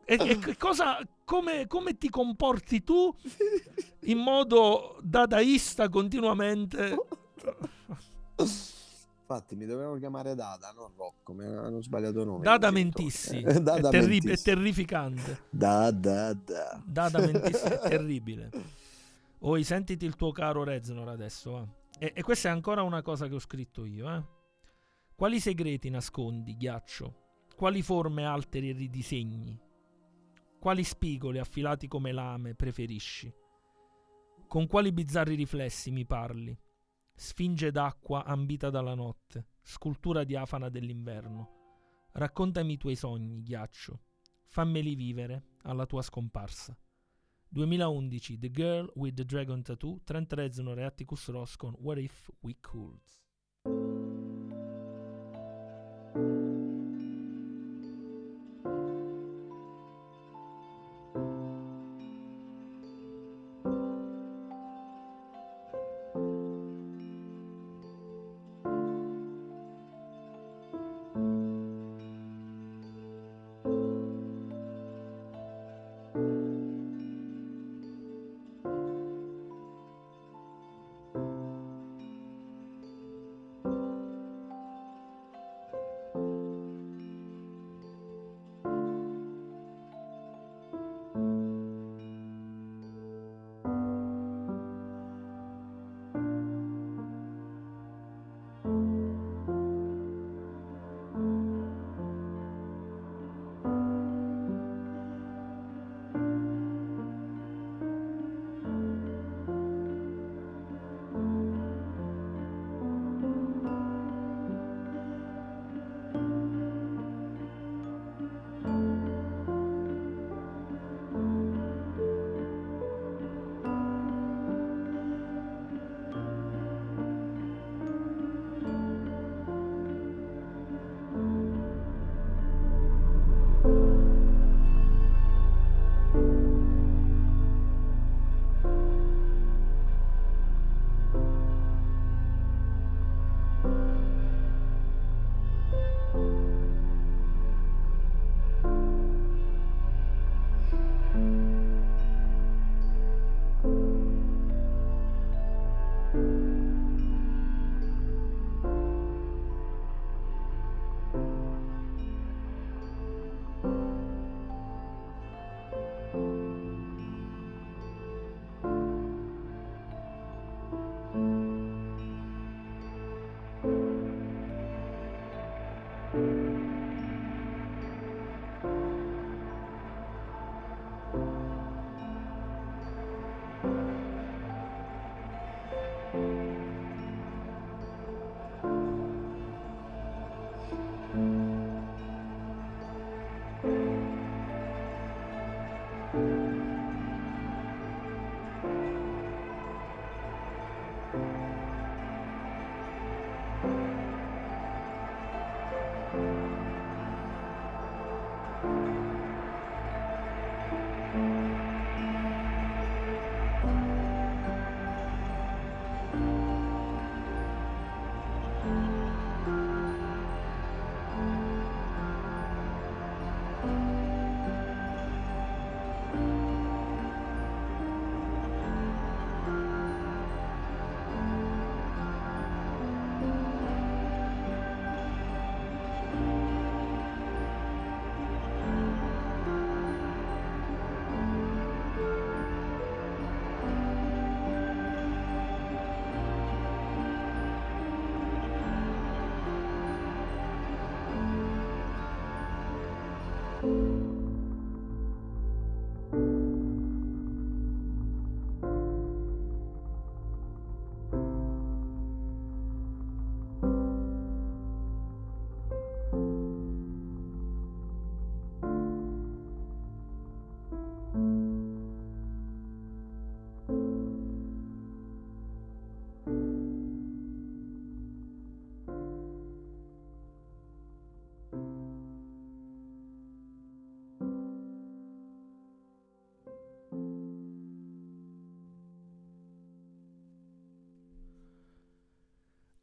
E, 0.05 0.17
e 0.21 0.57
cosa, 0.57 0.99
come, 1.25 1.67
come 1.67 1.97
ti 1.97 2.11
comporti 2.11 2.83
tu 2.83 3.15
in 4.01 4.19
modo 4.19 4.99
dadaista 5.03 5.89
continuamente. 5.89 6.97
Infatti 8.37 9.55
mi 9.55 9.65
dovevano 9.65 9.97
chiamare 9.97 10.35
Dada, 10.35 10.73
non 10.75 10.91
Rocco, 10.97 11.33
mi 11.33 11.45
hanno 11.45 11.81
sbagliato 11.81 12.25
nome. 12.25 12.43
Dada 12.43 12.73
mentissi. 12.73 13.41
Dada 13.63 13.77
è, 13.77 13.91
terri- 13.93 14.19
è 14.19 14.25
mentissi. 14.25 14.43
terrificante. 14.43 15.43
Da, 15.49 15.93
da, 15.93 16.35
da. 16.35 16.83
Dada 16.85 17.21
mentissi 17.21 17.65
è 17.65 17.79
terribile. 17.79 18.51
Oi, 19.43 19.65
sentiti 19.65 20.05
il 20.05 20.17
tuo 20.17 20.33
caro 20.33 20.65
Reznor 20.65 21.09
adesso. 21.09 21.51
va. 21.53 21.67
E, 21.99 22.13
e 22.15 22.23
questa 22.23 22.51
è 22.51 22.53
ancora 22.53 22.83
una 22.83 23.01
cosa 23.01 23.27
che 23.27 23.35
ho 23.35 23.39
scritto 23.39 23.87
io. 23.87 24.15
Eh? 24.15 24.23
Quali 25.15 25.41
segreti 25.41 25.89
nascondi, 25.89 26.57
ghiaccio? 26.57 27.45
Quali 27.57 27.81
forme 27.81 28.25
alteri 28.25 28.69
e 28.69 28.73
ridisegni? 28.73 29.59
Quali 30.59 30.85
spigoli 30.85 31.39
affilati 31.39 31.89
come 31.89 32.13
lame 32.13 32.55
preferisci? 32.55 33.33
Con 34.47 34.67
quali 34.67 34.93
bizzarri 34.93 35.35
riflessi 35.37 35.91
mi 35.91 36.05
parli? 36.05 36.55
Sfinge 37.15 37.71
d'acqua 37.71 38.25
ambita 38.25 38.69
dalla 38.69 38.95
notte, 38.95 39.47
scultura 39.63 40.23
diafana 40.25 40.69
dell'inverno. 40.69 42.09
Raccontami 42.13 42.75
i 42.75 42.77
tuoi 42.77 42.97
sogni, 42.97 43.43
ghiaccio. 43.43 44.01
Fammeli 44.49 44.95
vivere 44.95 45.45
alla 45.63 45.87
tua 45.87 46.03
scomparsa. 46.03 46.77
2011 47.53 48.39
The 48.39 48.49
Girl 48.49 48.89
with 48.95 49.17
the 49.17 49.25
Dragon 49.25 49.63
Tattoo, 49.63 50.01
Trent 50.05 50.33
Reznor 50.35 50.79
e 50.79 50.85
Atticus 50.85 51.29
Ross 51.29 51.57
con 51.57 51.75
What 51.81 51.99
If 51.99 52.31
We 52.43 52.55
Could. 52.61 53.01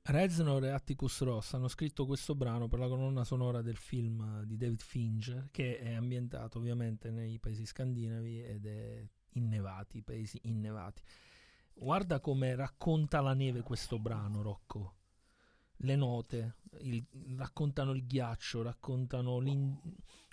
Reznor 0.09 0.63
e 0.63 0.69
Atticus 0.69 1.19
Ross 1.19 1.53
hanno 1.53 1.67
scritto 1.67 2.05
questo 2.05 2.33
brano 2.33 2.69
per 2.69 2.79
la 2.79 2.87
colonna 2.87 3.25
sonora 3.25 3.61
del 3.61 3.75
film 3.75 4.43
di 4.43 4.55
David 4.55 4.81
Fincher, 4.81 5.49
che 5.51 5.79
è 5.79 5.95
ambientato 5.95 6.59
ovviamente 6.59 7.11
nei 7.11 7.39
paesi 7.39 7.65
scandinavi 7.65 8.41
ed 8.41 8.65
è 8.67 9.05
innevati, 9.31 10.01
paesi 10.03 10.39
innevati. 10.43 11.01
Guarda 11.73 12.21
come 12.21 12.55
racconta 12.55 13.19
la 13.19 13.33
neve 13.33 13.63
questo 13.63 13.99
brano, 13.99 14.41
Rocco. 14.41 14.95
Le 15.79 15.95
note, 15.97 16.55
il- 16.79 17.05
raccontano 17.35 17.91
il 17.91 18.07
ghiaccio, 18.07 18.61
raccontano 18.61 19.39
l'in- 19.39 19.77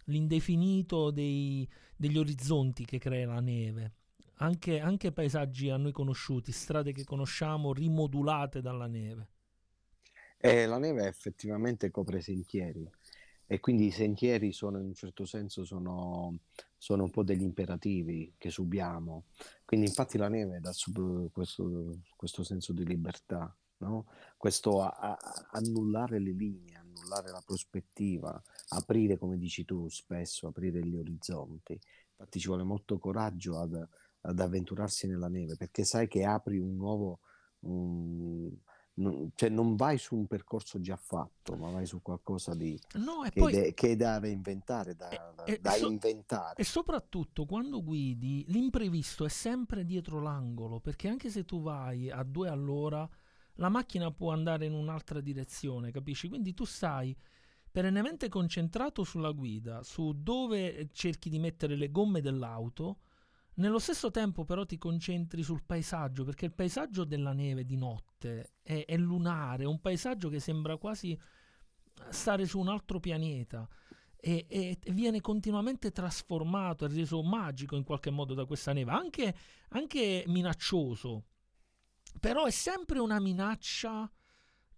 l'indefinito 0.05 1.11
dei- 1.11 1.69
degli 1.97 2.17
orizzonti 2.17 2.85
che 2.85 2.99
crea 2.99 3.27
la 3.27 3.41
neve. 3.41 3.95
Anche, 4.37 4.79
anche 4.79 5.11
paesaggi 5.11 5.69
a 5.69 5.77
noi 5.77 5.91
conosciuti, 5.91 6.53
strade 6.53 6.93
che 6.93 7.03
conosciamo, 7.03 7.73
rimodulate 7.73 8.61
dalla 8.61 8.87
neve. 8.87 9.31
E 10.37 10.67
la 10.67 10.79
neve 10.79 11.07
effettivamente 11.07 11.91
copre 11.91 12.21
sentieri 12.21 12.89
e 13.47 13.61
quindi 13.61 13.87
i 13.87 13.91
sentieri 13.91 14.53
sono 14.53 14.79
in 14.79 14.87
un 14.87 14.95
certo 14.95 15.25
senso 15.27 15.65
sono, 15.65 16.39
sono 16.77 17.05
un 17.05 17.11
po' 17.11 17.23
degli 17.23 17.43
imperativi 17.43 18.35
che 18.39 18.51
subiamo. 18.51 19.25
Quindi 19.65 19.87
infatti 19.87 20.19
la 20.19 20.29
neve 20.29 20.61
dà 20.61 20.73
sub- 20.73 21.31
questo, 21.33 21.99
questo 22.17 22.43
senso 22.43 22.73
di 22.73 22.85
libertà, 22.87 23.55
no? 23.79 24.07
Questo 24.37 24.83
a- 24.83 24.95
a- 24.99 25.19
annullare 25.53 26.19
le 26.19 26.33
linee, 26.33 26.77
annullare 26.77 27.31
la 27.31 27.43
prospettiva, 27.45 28.41
aprire, 28.69 29.19
come 29.19 29.39
dici 29.39 29.65
tu 29.65 29.89
spesso, 29.89 30.49
aprire 30.49 30.81
gli 30.87 30.97
orizzonti. 30.97 31.79
Infatti 32.11 32.39
ci 32.39 32.47
vuole 32.49 32.63
molto 32.65 32.99
coraggio 32.99 33.59
ad, 33.59 33.87
ad 34.23 34.41
avventurarsi 34.41 35.07
nella 35.07 35.29
neve 35.29 35.57
perché 35.57 35.85
sai 35.85 36.07
che 36.09 36.25
apri 36.25 36.59
un 36.59 36.77
nuovo... 36.77 37.21
un- 37.61 38.51
non, 38.97 39.33
cioè 39.35 39.49
non 39.49 39.75
vai 39.77 39.99
su 39.99 40.15
un 40.15 40.27
percorso 40.27 40.81
già 40.81 40.97
fatto, 40.97 41.57
ma 41.57 41.71
vai 41.71 41.87
su 41.87 42.01
qualcosa 42.01 42.55
di, 42.55 42.79
No, 42.95 43.23
che, 43.23 43.41
poi 43.41 43.53
de- 43.53 43.75
che 43.75 43.91
è 43.93 43.97
da 43.97 44.19
reinventare, 44.19 44.95
da, 44.95 45.33
da- 45.35 45.45
e- 45.45 45.59
da 45.61 45.73
so- 45.73 45.91
inventare. 45.91 46.55
E 46.61 46.65
soprattutto 46.65 47.45
quando 47.45 47.83
guidi, 47.83 48.45
l'imprevisto 48.49 49.25
è 49.25 49.29
sempre 49.29 49.85
dietro 49.85 50.21
l'angolo, 50.21 50.79
perché 50.81 51.09
anche 51.09 51.29
se 51.31 51.45
tu 51.45 51.61
vai 51.61 52.11
a 52.11 52.23
due 52.23 52.49
all'ora, 52.49 53.09
la 53.59 53.69
macchina 53.69 54.11
può 54.13 54.33
andare 54.33 54.67
in 54.67 54.73
un'altra 54.75 55.21
direzione, 55.21 55.91
capisci? 55.91 56.29
Quindi 56.29 56.55
tu 56.55 56.65
stai 56.65 57.17
perennemente 57.71 58.29
concentrato 58.29 59.03
sulla 59.03 59.33
guida, 59.33 59.83
su 59.83 60.13
dove 60.17 60.89
cerchi 60.93 61.29
di 61.29 61.41
mettere 61.41 61.75
le 61.75 61.91
gomme 61.91 62.21
dell'auto, 62.21 62.99
nello 63.57 63.79
stesso 63.79 64.11
tempo 64.11 64.45
però 64.45 64.65
ti 64.65 64.79
concentri 64.79 65.43
sul 65.43 65.63
paesaggio, 65.65 66.25
perché 66.25 66.45
il 66.47 66.53
paesaggio 66.53 67.05
della 67.05 67.33
neve 67.33 67.65
di 67.65 67.77
notte 67.77 68.14
è, 68.63 68.85
è 68.87 68.97
lunare, 68.97 69.65
è 69.65 69.67
un 69.67 69.81
paesaggio 69.81 70.29
che 70.29 70.41
sembra 70.41 70.77
quasi 70.77 71.19
stare 72.11 72.45
su 72.47 72.59
un 72.59 72.69
altro 72.69 72.99
pianeta 73.01 73.69
e, 74.17 74.47
e 74.49 74.79
viene 74.93 75.21
continuamente 75.21 75.91
trasformato 75.93 76.85
e 76.85 76.89
reso 76.89 77.23
magico 77.23 77.77
in 77.77 77.85
qualche 77.85 78.11
modo 78.11 78.35
da 78.35 78.47
questa 78.47 78.73
neve, 78.73 78.91
anche, 78.91 79.35
anche 79.71 80.25
minaccioso, 80.27 81.25
però 82.21 82.45
è 82.47 82.51
sempre 82.51 82.99
una 83.01 83.21
minaccia, 83.21 84.11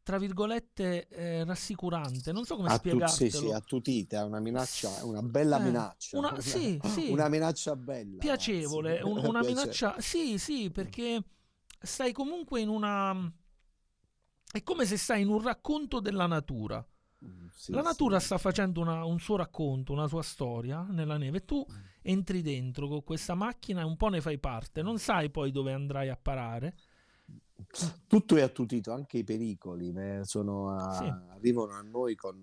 tra 0.03 0.19
virgolette, 0.19 1.07
eh, 1.09 1.45
rassicurante. 1.45 2.33
Non 2.33 2.45
so 2.45 2.57
come 2.57 2.69
A 2.69 2.79
tu- 2.79 2.89
spiegartelo. 2.89 3.31
sì, 3.31 3.37
sì, 3.37 3.51
attutita, 3.53 4.21
è 4.21 4.25
una 4.25 4.41
minaccia, 4.41 4.99
è 4.99 5.03
una 5.03 5.23
bella 5.23 5.59
Eh, 5.61 5.65
minaccia. 5.65 6.19
una- 6.19 6.41
sì, 6.41 6.79
sì. 6.85 7.11
una 7.11 7.29
minaccia 7.29 7.77
bella. 7.77 8.19
piacevole, 8.19 9.01
un- 9.03 9.19
una 9.19 9.41
Piace- 9.41 9.47
minaccia. 9.49 10.01
Sì, 10.01 10.39
sì, 10.39 10.71
perché 10.71 11.23
stai 11.87 12.13
comunque 12.13 12.61
in 12.61 12.69
una. 12.69 13.33
È 14.51 14.63
come 14.63 14.85
se 14.87 14.97
stai 14.97 15.23
in 15.23 15.29
un 15.29 15.43
racconto 15.43 16.01
della 16.01 16.27
natura. 16.27 16.87
Mm, 17.25 17.47
sì, 17.53 17.73
la 17.73 17.81
natura 17.83 18.19
sì. 18.19 18.27
sta 18.27 18.39
facendo 18.39 18.81
una- 18.81 19.05
un 19.05 19.19
suo 19.19 19.37
racconto, 19.37 19.93
una 19.93 20.07
sua 20.07 20.23
storia 20.23 20.83
nella 20.83 21.17
neve 21.17 21.45
tu 21.47 21.65
entri 22.03 22.43
dentro 22.43 22.87
con 22.89 23.03
questa 23.03 23.35
macchina 23.35 23.81
e 23.81 23.85
un 23.85 23.97
po' 23.97 24.09
ne 24.09 24.21
fai 24.21 24.39
parte. 24.39 24.83
Non 24.83 24.99
sai 24.99 25.31
poi 25.31 25.51
dove 25.51 25.73
andrai 25.73 26.09
a 26.11 26.17
parare. 26.17 26.77
Tutto 28.07 28.37
è 28.37 28.43
attutito, 28.43 28.93
anche 28.93 29.19
i 29.19 29.25
pericoli 29.25 29.93
eh, 29.97 30.21
sono 30.25 30.71
a- 30.77 30.93
Sì. 30.93 31.05
arrivano 31.31 31.73
a 31.73 31.81
noi 31.81 32.15
con, 32.15 32.43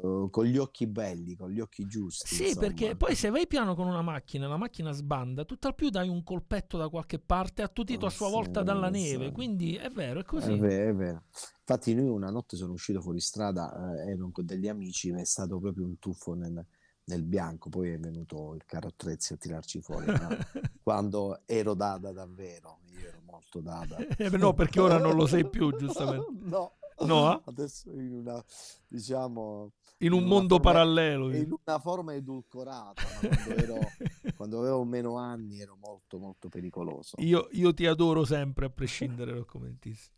con 0.00 0.44
gli 0.44 0.56
occhi 0.58 0.86
belli, 0.86 1.34
con 1.36 1.50
gli 1.50 1.60
occhi 1.60 1.86
giusti. 1.86 2.34
Sì, 2.34 2.46
insomma. 2.48 2.66
perché 2.66 2.96
poi 2.96 3.14
se 3.14 3.30
vai 3.30 3.46
piano 3.46 3.74
con 3.74 3.86
una 3.86 4.02
macchina 4.02 4.46
la 4.48 4.56
macchina 4.56 4.92
sbanda, 4.92 5.44
tutt'al 5.44 5.74
più 5.74 5.88
dai 5.90 6.08
un 6.08 6.22
colpetto 6.22 6.76
da 6.78 6.88
qualche 6.88 7.18
parte, 7.18 7.62
attutito 7.62 8.06
a 8.06 8.08
Ah, 8.08 8.12
sua 8.12 8.26
sì, 8.28 8.32
volta 8.32 8.62
dalla 8.62 8.92
sì. 8.92 9.02
neve. 9.02 9.32
Quindi 9.32 9.76
è 9.76 9.88
vero, 9.90 10.20
è 10.20 10.24
così. 10.24 10.52
È 10.52 10.56
vero, 10.58 10.90
è 10.90 10.94
vero. 10.94 11.22
Infatti 11.60 11.94
noi 11.94 12.08
una 12.08 12.30
notte 12.30 12.56
sono 12.56 12.72
uscito 12.72 13.00
fuori 13.00 13.20
strada, 13.20 13.94
eh, 14.04 14.10
ero 14.12 14.30
con 14.32 14.44
degli 14.46 14.68
amici, 14.68 15.12
mi 15.12 15.20
è 15.20 15.24
stato 15.24 15.58
proprio 15.58 15.84
un 15.84 15.98
tuffo 15.98 16.32
nel, 16.34 16.64
nel 17.04 17.22
bianco, 17.24 17.68
poi 17.68 17.90
è 17.90 17.98
venuto 17.98 18.54
il 18.54 18.64
carro 18.64 18.88
attrezzi 18.88 19.34
a 19.34 19.36
tirarci 19.36 19.80
fuori. 19.82 20.06
ma 20.06 20.28
quando 20.82 21.42
ero 21.44 21.74
dada 21.74 22.12
davvero, 22.12 22.80
io 22.92 23.08
ero 23.08 23.20
molto 23.26 23.60
dada. 23.60 23.96
Eh, 24.16 24.30
no, 24.38 24.54
perché 24.54 24.80
ora 24.80 24.98
non 24.98 25.14
lo 25.14 25.26
sei 25.26 25.46
più, 25.48 25.70
giustamente. 25.76 26.26
No. 26.44 26.77
No? 27.06 27.42
Adesso 27.46 27.90
in 27.92 28.12
una, 28.12 28.44
diciamo, 28.86 29.72
In 29.98 30.12
un 30.12 30.18
una 30.20 30.28
mondo 30.28 30.56
forma- 30.56 30.72
parallelo. 30.72 31.34
in 31.34 31.50
una 31.64 31.78
forma 31.78 32.14
edulcorata, 32.14 33.02
quando, 33.20 33.54
ero- 33.62 33.78
quando 34.36 34.58
avevo 34.60 34.84
meno 34.84 35.16
anni 35.16 35.60
ero 35.60 35.76
molto 35.80 36.18
molto 36.18 36.48
pericoloso. 36.48 37.16
Io, 37.20 37.48
io 37.52 37.72
ti 37.74 37.86
adoro 37.86 38.24
sempre, 38.24 38.66
a 38.66 38.70
prescindere 38.70 39.32
da 39.34 39.44
commentissimo. 39.44 40.16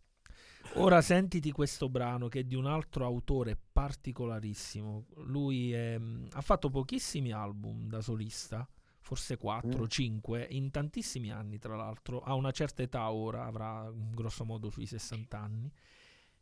Ora 0.75 1.01
sentiti 1.01 1.51
questo 1.51 1.89
brano 1.89 2.29
che 2.29 2.41
è 2.41 2.45
di 2.45 2.55
un 2.55 2.67
altro 2.67 3.05
autore 3.05 3.59
particolarissimo. 3.73 5.07
Lui 5.25 5.73
è- 5.73 5.99
ha 6.33 6.41
fatto 6.41 6.71
pochissimi 6.71 7.33
album 7.33 7.89
da 7.89 8.01
solista, 8.01 8.69
forse 9.01 9.37
4, 9.37 9.83
Mm. 9.83 9.87
5, 9.87 10.47
in 10.51 10.71
tantissimi 10.71 11.31
anni 11.33 11.59
tra 11.59 11.75
l'altro. 11.75 12.21
Ha 12.21 12.35
una 12.35 12.53
certa 12.53 12.83
età 12.83 13.11
ora, 13.11 13.47
avrà 13.47 13.91
mm, 13.91 14.13
grosso 14.13 14.45
modo 14.45 14.71
sui 14.71 14.87
60 14.87 15.39
anni. 15.39 15.73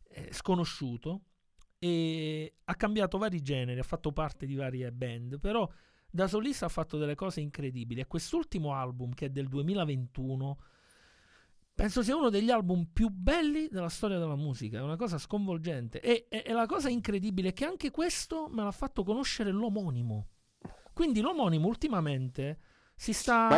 È 0.09 0.29
sconosciuto 0.33 1.23
e 1.79 2.55
ha 2.65 2.75
cambiato 2.75 3.19
vari 3.19 3.41
generi, 3.41 3.79
ha 3.79 3.85
fatto 3.85 4.13
parte 4.13 4.47
di 4.47 4.55
varie 4.55 4.91
band, 4.91 5.39
però 5.39 5.69
da 6.11 6.27
solista 6.27 6.67
ha 6.67 6.71
fatto 6.71 6.99
delle 6.99 7.15
cose 7.15 7.41
incredibili. 7.41 8.01
E 8.01 8.07
quest'ultimo 8.07 8.75
album, 8.75 9.13
che 9.13 9.27
è 9.27 9.31
del 9.31 9.49
2021, 9.49 10.59
penso 11.75 12.03
sia 12.03 12.17
uno 12.17 12.31
degli 12.31 12.51
album 12.51 12.89
più 12.93 13.09
belli 13.09 13.69
della 13.69 13.89
storia 13.89 14.19
della 14.19 14.37
musica. 14.37 14.79
È 14.79 14.83
una 14.83 14.97
cosa 14.97 15.19
sconvolgente. 15.19 16.01
E, 16.01 16.27
e- 16.29 16.43
e 16.45 16.53
la 16.53 16.67
cosa 16.67 16.89
incredibile 16.89 17.51
è 17.51 17.53
che 17.53 17.65
anche 17.65 17.91
questo 17.91 18.49
me 18.49 18.65
l'ha 18.65 18.73
fatto 18.73 19.05
conoscere 19.05 19.53
l'omonimo. 19.53 20.29
Quindi 20.93 21.21
l'omonimo 21.21 21.69
ultimamente 21.69 22.59
si 22.97 23.13
sta. 23.13 23.49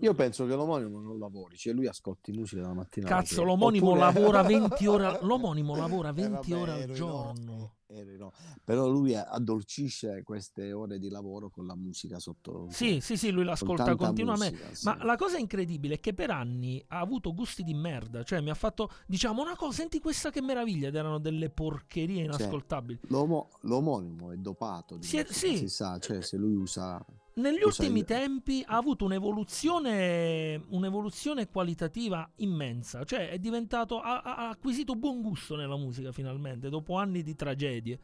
Io, 0.00 0.14
penso 0.14 0.44
che 0.46 0.54
l'omonimo 0.54 1.00
non 1.00 1.18
lavori, 1.18 1.56
cioè 1.56 1.72
lui 1.72 1.86
ascolti 1.86 2.32
musica 2.32 2.60
dalla 2.62 2.74
mattina 2.74 3.06
Cazzo, 3.08 3.42
l'omonimo 3.42 3.90
Oppure- 3.90 4.00
lavora 4.00 4.42
20 4.42 4.86
ore 4.86 5.18
l'omonimo 5.22 5.74
lavora 5.76 6.10
Eh, 6.10 6.12
20 6.12 6.50
vabbè, 6.50 6.54
ore 6.62 6.72
al 6.82 6.90
giorno. 6.90 7.32
no- 7.44 7.52
no. 7.54 8.32
Però 8.64 8.88
lui 8.88 9.14
addolcisce 9.14 10.22
queste 10.24 10.72
ore 10.72 10.98
di 10.98 11.08
lavoro 11.08 11.48
con 11.48 11.64
la 11.64 11.76
musica 11.76 12.18
sotto. 12.18 12.66
Sì, 12.70 13.00
sì, 13.00 13.16
sì, 13.16 13.30
lui 13.30 13.44
l'ascolta 13.44 13.94
continuamente. 13.94 14.56
musica, 14.56 14.74
sì. 14.74 14.84
Ma 14.86 15.04
la 15.04 15.14
cosa 15.16 15.38
incredibile 15.38 15.94
è 15.94 16.00
che 16.00 16.12
per 16.12 16.30
anni 16.30 16.82
ha 16.88 16.98
avuto 16.98 17.32
gusti 17.32 17.62
di 17.62 17.72
merda. 17.74 18.24
Cioè, 18.24 18.40
mi 18.40 18.50
ha 18.50 18.54
fatto, 18.54 18.90
diciamo, 19.06 19.42
una 19.42 19.54
cosa, 19.54 19.76
senti 19.78 20.00
questa 20.00 20.30
che 20.30 20.42
meraviglia. 20.42 20.88
Ed 20.88 20.96
erano 20.96 21.18
delle 21.20 21.50
porcherie 21.50 22.24
inascoltabili. 22.24 22.98
L'omo- 23.08 23.50
l'omonimo 23.60 24.32
è 24.32 24.36
dopato, 24.38 24.96
di 24.96 25.06
Si 25.06 25.18
è- 25.18 25.26
sì. 25.28 25.56
si 25.56 25.68
sa, 25.68 25.96
cioè 25.98 26.20
se 26.20 26.36
lui 26.36 26.54
usa... 26.54 27.04
Negli 27.36 27.56
sai, 27.56 27.64
ultimi 27.64 27.98
il- 28.00 28.04
tempi 28.04 28.62
ha 28.66 28.76
avuto 28.76 29.04
un'evoluzione, 29.06 30.62
un'evoluzione 30.68 31.48
qualitativa 31.48 32.28
immensa. 32.36 33.04
Cioè, 33.04 33.30
è 33.30 33.38
diventato. 33.38 34.00
Ha, 34.00 34.22
ha 34.22 34.48
acquisito 34.50 34.94
buon 34.94 35.20
gusto 35.20 35.56
nella 35.56 35.76
musica 35.76 36.12
finalmente, 36.12 36.68
dopo 36.68 36.94
anni 36.96 37.22
di 37.22 37.34
tragedie. 37.34 37.98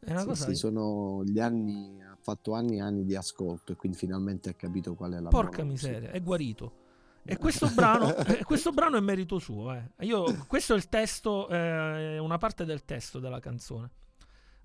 È 0.00 0.10
una 0.10 0.20
Sì, 0.20 0.26
cosa. 0.26 0.44
sì, 0.46 0.54
sono 0.56 1.22
gli 1.24 1.38
anni, 1.38 2.02
ha 2.02 2.16
fatto 2.20 2.52
anni 2.54 2.76
e 2.76 2.80
anni 2.80 3.04
di 3.04 3.14
ascolto 3.16 3.72
e 3.72 3.76
quindi 3.76 3.96
finalmente 3.96 4.50
ha 4.50 4.54
capito 4.54 4.94
qual 4.94 5.12
è 5.12 5.20
la 5.20 5.28
Porca 5.30 5.62
miseria, 5.64 6.10
è 6.10 6.20
guarito. 6.20 6.82
E 7.22 7.38
questo 7.38 7.70
brano, 7.70 8.14
eh, 8.26 8.44
questo 8.44 8.72
brano 8.72 8.98
è 8.98 9.00
merito 9.00 9.38
suo. 9.38 9.72
eh. 9.72 9.90
Io, 10.00 10.44
questo 10.46 10.74
è 10.74 10.76
il 10.76 10.88
testo, 10.90 11.48
eh, 11.48 12.18
una 12.18 12.36
parte 12.36 12.66
del 12.66 12.84
testo 12.84 13.18
della 13.18 13.40
canzone. 13.40 13.90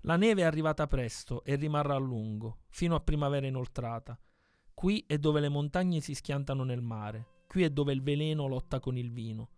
La 0.02 0.16
neve 0.16 0.42
è 0.42 0.44
arrivata 0.44 0.86
presto 0.86 1.44
e 1.44 1.56
rimarrà 1.56 1.94
a 1.94 1.98
lungo, 1.98 2.60
fino 2.70 2.94
a 2.94 3.00
primavera 3.00 3.46
inoltrata. 3.46 4.18
Qui 4.72 5.04
è 5.06 5.18
dove 5.18 5.40
le 5.40 5.50
montagne 5.50 6.00
si 6.00 6.14
schiantano 6.14 6.64
nel 6.64 6.80
mare, 6.80 7.42
qui 7.46 7.64
è 7.64 7.70
dove 7.70 7.92
il 7.92 8.02
veleno 8.02 8.46
lotta 8.46 8.80
con 8.80 8.96
il 8.96 9.10
vino. 9.10 9.50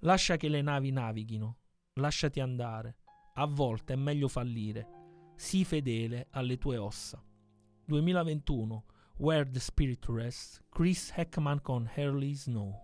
Lascia 0.00 0.36
che 0.36 0.48
le 0.48 0.60
navi 0.60 0.90
navighino, 0.90 1.58
lasciati 1.94 2.40
andare. 2.40 2.96
A 3.34 3.46
volte 3.46 3.92
è 3.92 3.96
meglio 3.96 4.28
fallire. 4.28 4.88
Sii 5.36 5.64
fedele 5.64 6.26
alle 6.30 6.56
tue 6.58 6.78
ossa. 6.78 7.22
2021 7.84 8.84
Where 9.18 9.48
the 9.48 9.60
Spirit 9.60 10.04
Rests, 10.08 10.62
Chris 10.68 11.12
Heckman 11.14 11.60
con 11.62 11.88
Hurley 11.96 12.34
Snow. 12.34 12.74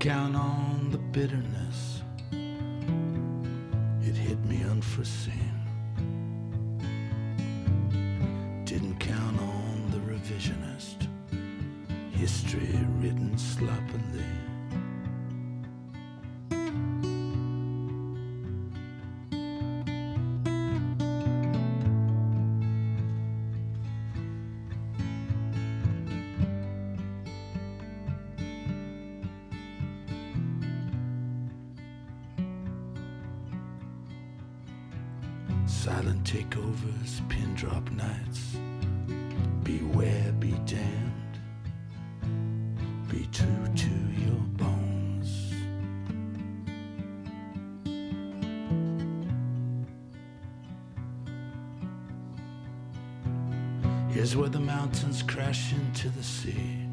Count 0.00 0.34
on 0.34 0.88
the 0.90 0.96
bitterness. 0.96 1.69
Silent 36.00 36.24
takeovers, 36.24 37.28
pin 37.28 37.54
drop 37.54 37.90
nights. 37.90 38.56
Beware, 39.62 40.32
be 40.38 40.52
damned. 40.64 41.38
Be 43.10 43.28
true 43.30 43.66
to 43.76 43.90
your 44.24 44.40
bones. 44.56 45.52
Here's 54.10 54.34
where 54.34 54.48
the 54.48 54.58
mountains 54.58 55.22
crash 55.22 55.74
into 55.74 56.08
the 56.08 56.22
sea. 56.22 56.88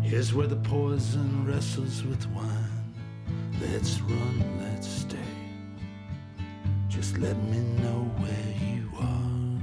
Here's 0.00 0.32
where 0.32 0.46
the 0.46 0.56
poison 0.56 1.46
wrestles 1.46 2.04
with 2.04 2.26
wine. 2.30 2.94
Let's 3.60 4.00
run, 4.00 4.44
let's 4.60 4.99
let 7.20 7.36
me 7.44 7.58
know 7.82 8.10
where 8.16 8.54
you 8.66 8.90
are. 8.98 9.60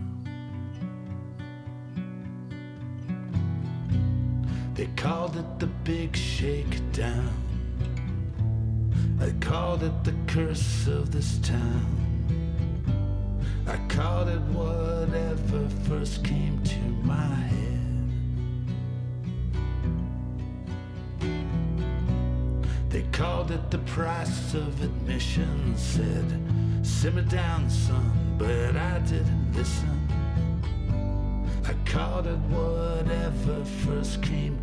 They 4.76 4.86
called 4.96 5.36
it 5.38 5.58
the 5.58 5.66
big 5.66 6.16
shakedown. 6.16 7.34
I 9.20 9.32
called 9.44 9.82
it 9.82 10.04
the 10.04 10.14
curse 10.28 10.86
of 10.86 11.12
this 11.12 11.40
town. 11.40 11.96
I 13.66 13.78
called 13.88 14.30
it 14.30 14.42
whatever 14.54 15.68
first 15.90 16.24
came 16.24 16.62
to 16.64 16.80
my 17.04 17.26
head. 17.26 17.88
They 22.90 23.02
called 23.12 23.50
it 23.50 23.72
the 23.72 23.80
price 23.80 24.54
of 24.54 24.84
admission, 24.84 25.76
said, 25.76 26.47
Simmer 27.08 27.22
down, 27.22 27.70
son, 27.70 28.36
but 28.38 28.76
I 28.76 29.00
didn't 29.00 29.54
listen. 29.56 29.98
I 31.66 31.72
called 31.90 32.28
it 32.28 32.38
whatever 32.50 33.64
first 33.64 34.22
came 34.22 34.57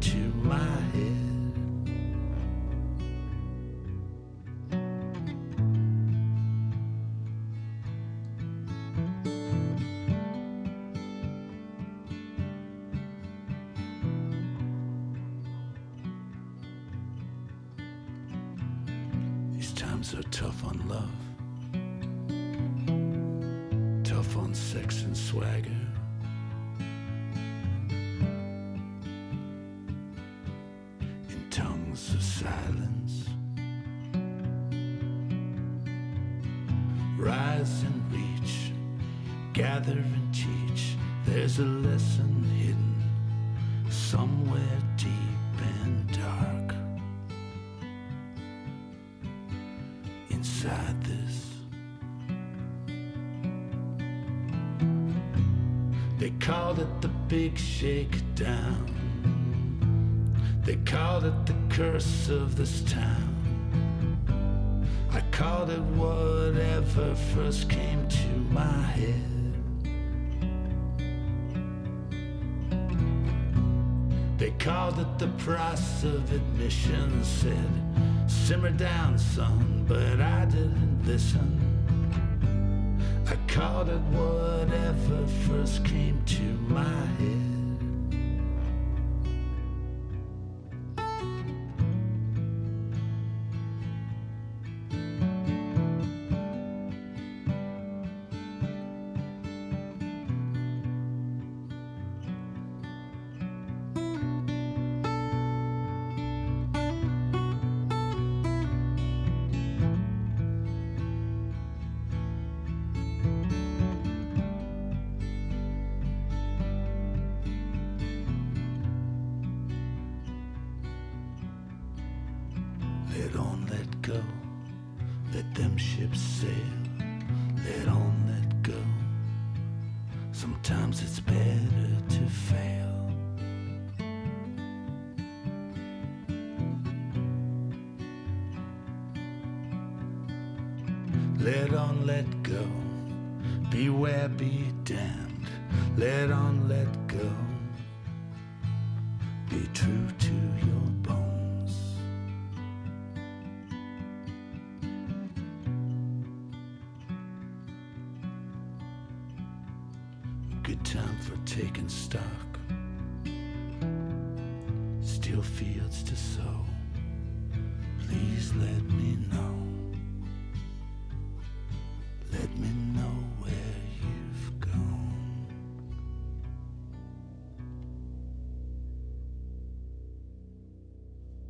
curse 61.75 62.29
of 62.29 62.55
this 62.57 62.83
town. 62.83 63.35
I 65.11 65.21
called 65.33 65.71
it 65.71 65.81
whatever 65.81 67.17
first 67.35 67.69
came 67.69 68.07
to 68.07 68.29
my 68.53 68.83
head. 68.95 69.55
They 74.39 74.53
called 74.53 75.01
it 75.01 75.19
the 75.19 75.27
price 75.39 76.05
of 76.05 76.33
admission, 76.33 77.25
said, 77.25 77.73
Simmer 78.29 78.71
down, 78.71 79.19
son, 79.19 79.85
but 79.89 80.21
I 80.21 80.45
didn't 80.45 81.05
listen. 81.05 81.59
I 83.27 83.35
called 83.53 83.89
it 83.89 84.05
whatever 84.15 85.27
first 85.49 85.85
came 85.85 86.23
to 86.25 86.43
my 86.69 86.85
head. 87.19 87.54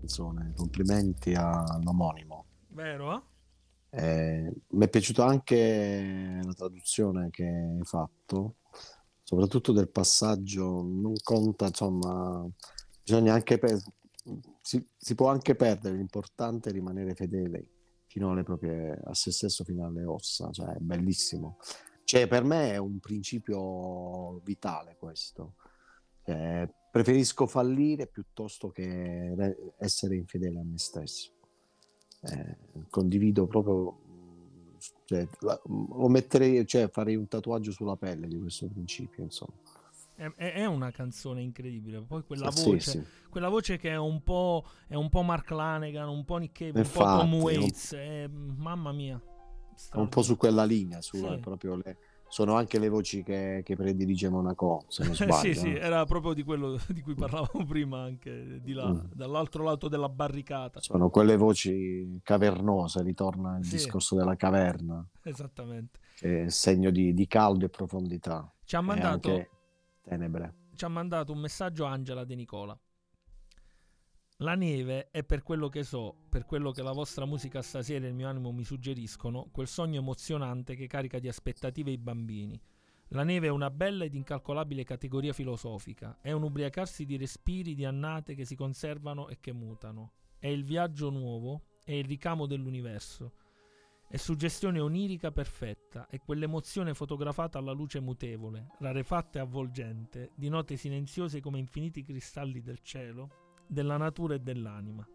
Canzone, 0.05 0.53
complimenti 0.55 1.35
all'omonimo. 1.35 2.45
Vero? 2.69 3.15
eh? 3.15 3.23
Eh, 3.97 4.53
mi 4.71 4.85
è 4.85 4.89
piaciuta 4.89 5.25
anche 5.25 6.41
la 6.43 6.53
traduzione 6.53 7.31
che 7.31 7.45
hai 7.45 7.85
fatto, 7.85 8.57
soprattutto 9.23 9.73
del 9.73 9.89
passaggio, 9.89 10.83
non 10.83 11.15
conta, 11.23 11.67
insomma, 11.67 12.47
bisogna 13.03 13.33
anche 13.33 13.59
per- 13.59 13.83
si, 14.61 14.87
si 14.97 15.15
può 15.15 15.29
anche 15.29 15.55
perdere, 15.55 15.97
l'importante 15.97 16.71
è 16.71 16.73
rimanere 16.73 17.15
fedele 17.15 17.69
fino 18.07 18.31
alle 18.31 18.43
proprie, 18.43 19.01
a 19.05 19.15
se 19.15 19.31
stesso, 19.33 19.65
fino 19.65 19.87
alle 19.87 20.05
ossa, 20.05 20.51
cioè 20.51 20.75
è 20.75 20.79
bellissimo. 20.79 21.59
Cioè, 22.05 22.27
per 22.27 22.45
me 22.45 22.73
è 22.73 22.77
un 22.77 22.99
principio 23.01 24.41
vitale 24.41 24.97
questo. 24.99 25.55
Eh, 26.25 26.69
preferisco 26.95 27.49
fallire 27.49 28.07
piuttosto 28.07 28.71
che 28.71 29.35
re- 29.35 29.75
essere 29.79 30.15
infedele 30.15 30.61
a 30.61 30.63
me 30.63 30.79
stesso. 30.79 31.33
Eh, 32.21 32.57
condivido 32.89 33.49
proprio, 33.49 33.99
cioè, 35.05 35.27
lo 35.41 36.07
metterei, 36.07 36.65
cioè 36.69 36.89
farei 36.89 37.17
un 37.17 37.27
tatuaggio 37.27 37.73
sulla 37.73 37.97
pelle 37.97 38.29
di 38.29 38.39
questo 38.39 38.69
principio, 38.69 39.25
insomma. 39.25 39.55
È, 40.15 40.33
è- 40.37 40.65
una 40.67 40.93
canzone 40.93 41.43
incredibile. 41.43 42.01
Poi 42.03 42.23
quella 42.25 42.53
Sì, 42.53 42.71
voce, 42.71 42.91
sì. 42.93 43.05
quella 43.29 43.49
voce 43.49 43.77
che 43.77 43.91
è 43.91 43.97
un 43.97 44.23
po', 44.23 44.65
è 44.87 44.95
un 44.95 45.09
po' 45.09 45.23
Mark 45.23 45.51
Lanegan, 45.51 46.09
un 46.09 46.25
po' 46.25 46.37
Nick 46.37 46.57
Cave, 46.57 46.69
un 46.69 46.75
po' 46.75 47.01
Infatti, 47.01 47.19
Tom 47.19 47.31
è 47.33 47.35
un- 47.35 47.43
Waits. 47.43 47.93
è- 47.95 48.29
mamma 48.29 48.93
mia. 48.93 49.21
un 49.95 50.09
po' 50.09 50.23
su 50.23 50.37
quella 50.37 50.63
linea, 50.65 51.01
sulla- 51.03 51.35
Sì. 51.35 51.41
proprio 51.41 51.75
le- 51.75 51.97
sono 52.35 52.55
anche 52.57 52.81
le 52.81 52.89
voci 52.89 53.23
che, 53.23 53.61
che 53.65 53.77
predilige 53.77 54.29
Monaco, 54.29 54.87
se 54.89 55.05
non 55.05 55.15
sbaglio. 55.15 55.35
sì, 55.37 55.55
sì, 55.55 55.73
era 55.73 56.05
proprio 56.05 56.33
di 56.33 56.43
quello 56.43 56.77
di 56.89 57.01
cui 57.01 57.15
parlavamo 57.15 57.63
prima, 57.65 58.03
anche 58.03 58.61
di 58.61 58.73
là, 58.73 58.89
Mm. 58.91 58.99
dall'altro 59.13 59.63
lato 59.63 59.87
della 59.87 60.09
barricata. 60.09 60.81
Sono 60.81 61.11
quelle 61.11 61.37
voci 61.37 62.19
cavernose, 62.25 63.03
ritorna 63.05 63.57
il 63.59 63.65
Sì. 63.65 63.77
discorso 63.77 64.17
della 64.17 64.35
caverna, 64.35 65.07
Esattamente. 65.23 66.01
che 66.17 66.47
è 66.47 66.51
segno 66.51 66.91
di, 66.91 67.15
di 67.15 67.27
caldo 67.29 67.67
e 67.67 67.69
profondità. 67.69 68.53
Ci 68.65 68.75
ha 68.75 68.81
mandato, 68.81 69.47
tenebre. 70.03 70.55
ci 70.75 70.85
ha 70.85 70.89
mandato 70.89 71.31
un 71.31 71.39
messaggio 71.39 71.85
Angela 71.85 72.25
De 72.25 72.35
Nicola. 72.35 72.77
La 74.39 74.57
neve 74.57 75.11
è 75.13 75.23
per 75.23 75.45
quello 75.45 75.69
che 75.69 75.85
so, 75.85 76.13
per 76.29 76.45
quello 76.45 76.73
che 76.73 76.83
la 76.83 76.91
vostra 76.91 77.25
musica 77.25 77.63
stasera 77.63 78.05
e 78.05 78.09
il 78.09 78.15
mio 78.15 78.29
animo 78.29 78.51
mi 78.51 78.65
suggeriscono, 78.65 79.49
quel 79.53 79.69
sogno 79.69 80.01
emozionante 80.01 80.75
che 80.75 80.89
carica 80.89 81.21
di 81.21 81.29
aspettative 81.29 81.93
i 81.93 81.99
bambini. 81.99 82.61
La 83.11 83.23
neve 83.23 83.47
è 83.47 83.51
una 83.51 83.71
bella 83.71 84.03
ed 84.03 84.13
incalcolabile 84.13 84.83
categoria 84.83 85.33
filosofica, 85.33 86.19
è 86.21 86.33
un 86.33 86.43
ubriacarsi 86.43 87.05
di 87.05 87.17
respiri 87.17 87.77
di 87.77 87.85
annate 87.85 88.35
che 88.35 88.45
si 88.45 88.57
conservano 88.57 89.29
e 89.29 89.39
che 89.39 89.53
mutano. 89.53 90.15
È 90.37 90.49
il 90.49 90.65
viaggio 90.65 91.11
nuovo, 91.11 91.67
è 91.85 91.93
il 91.93 92.05
ricamo 92.05 92.47
dell'universo. 92.47 93.35
È 94.09 94.17
suggestione 94.17 94.81
onirica 94.81 95.31
perfetta, 95.31 96.09
è 96.09 96.19
quell'emozione 96.19 96.93
fotografata 96.93 97.59
alla 97.59 97.73
luce 97.73 98.01
mutevole, 98.01 98.73
rarefatta 98.81 99.39
e 99.39 99.43
avvolgente, 99.43 100.33
di 100.35 100.49
note 100.49 100.77
silenziose 100.77 101.41
come 101.41 101.61
infiniti 101.61 102.03
cristalli 102.03 102.61
del 102.61 102.81
cielo, 102.81 103.44
della 103.67 103.97
natura 103.97 104.35
e 104.35 104.41
dell'anima. 104.41 105.07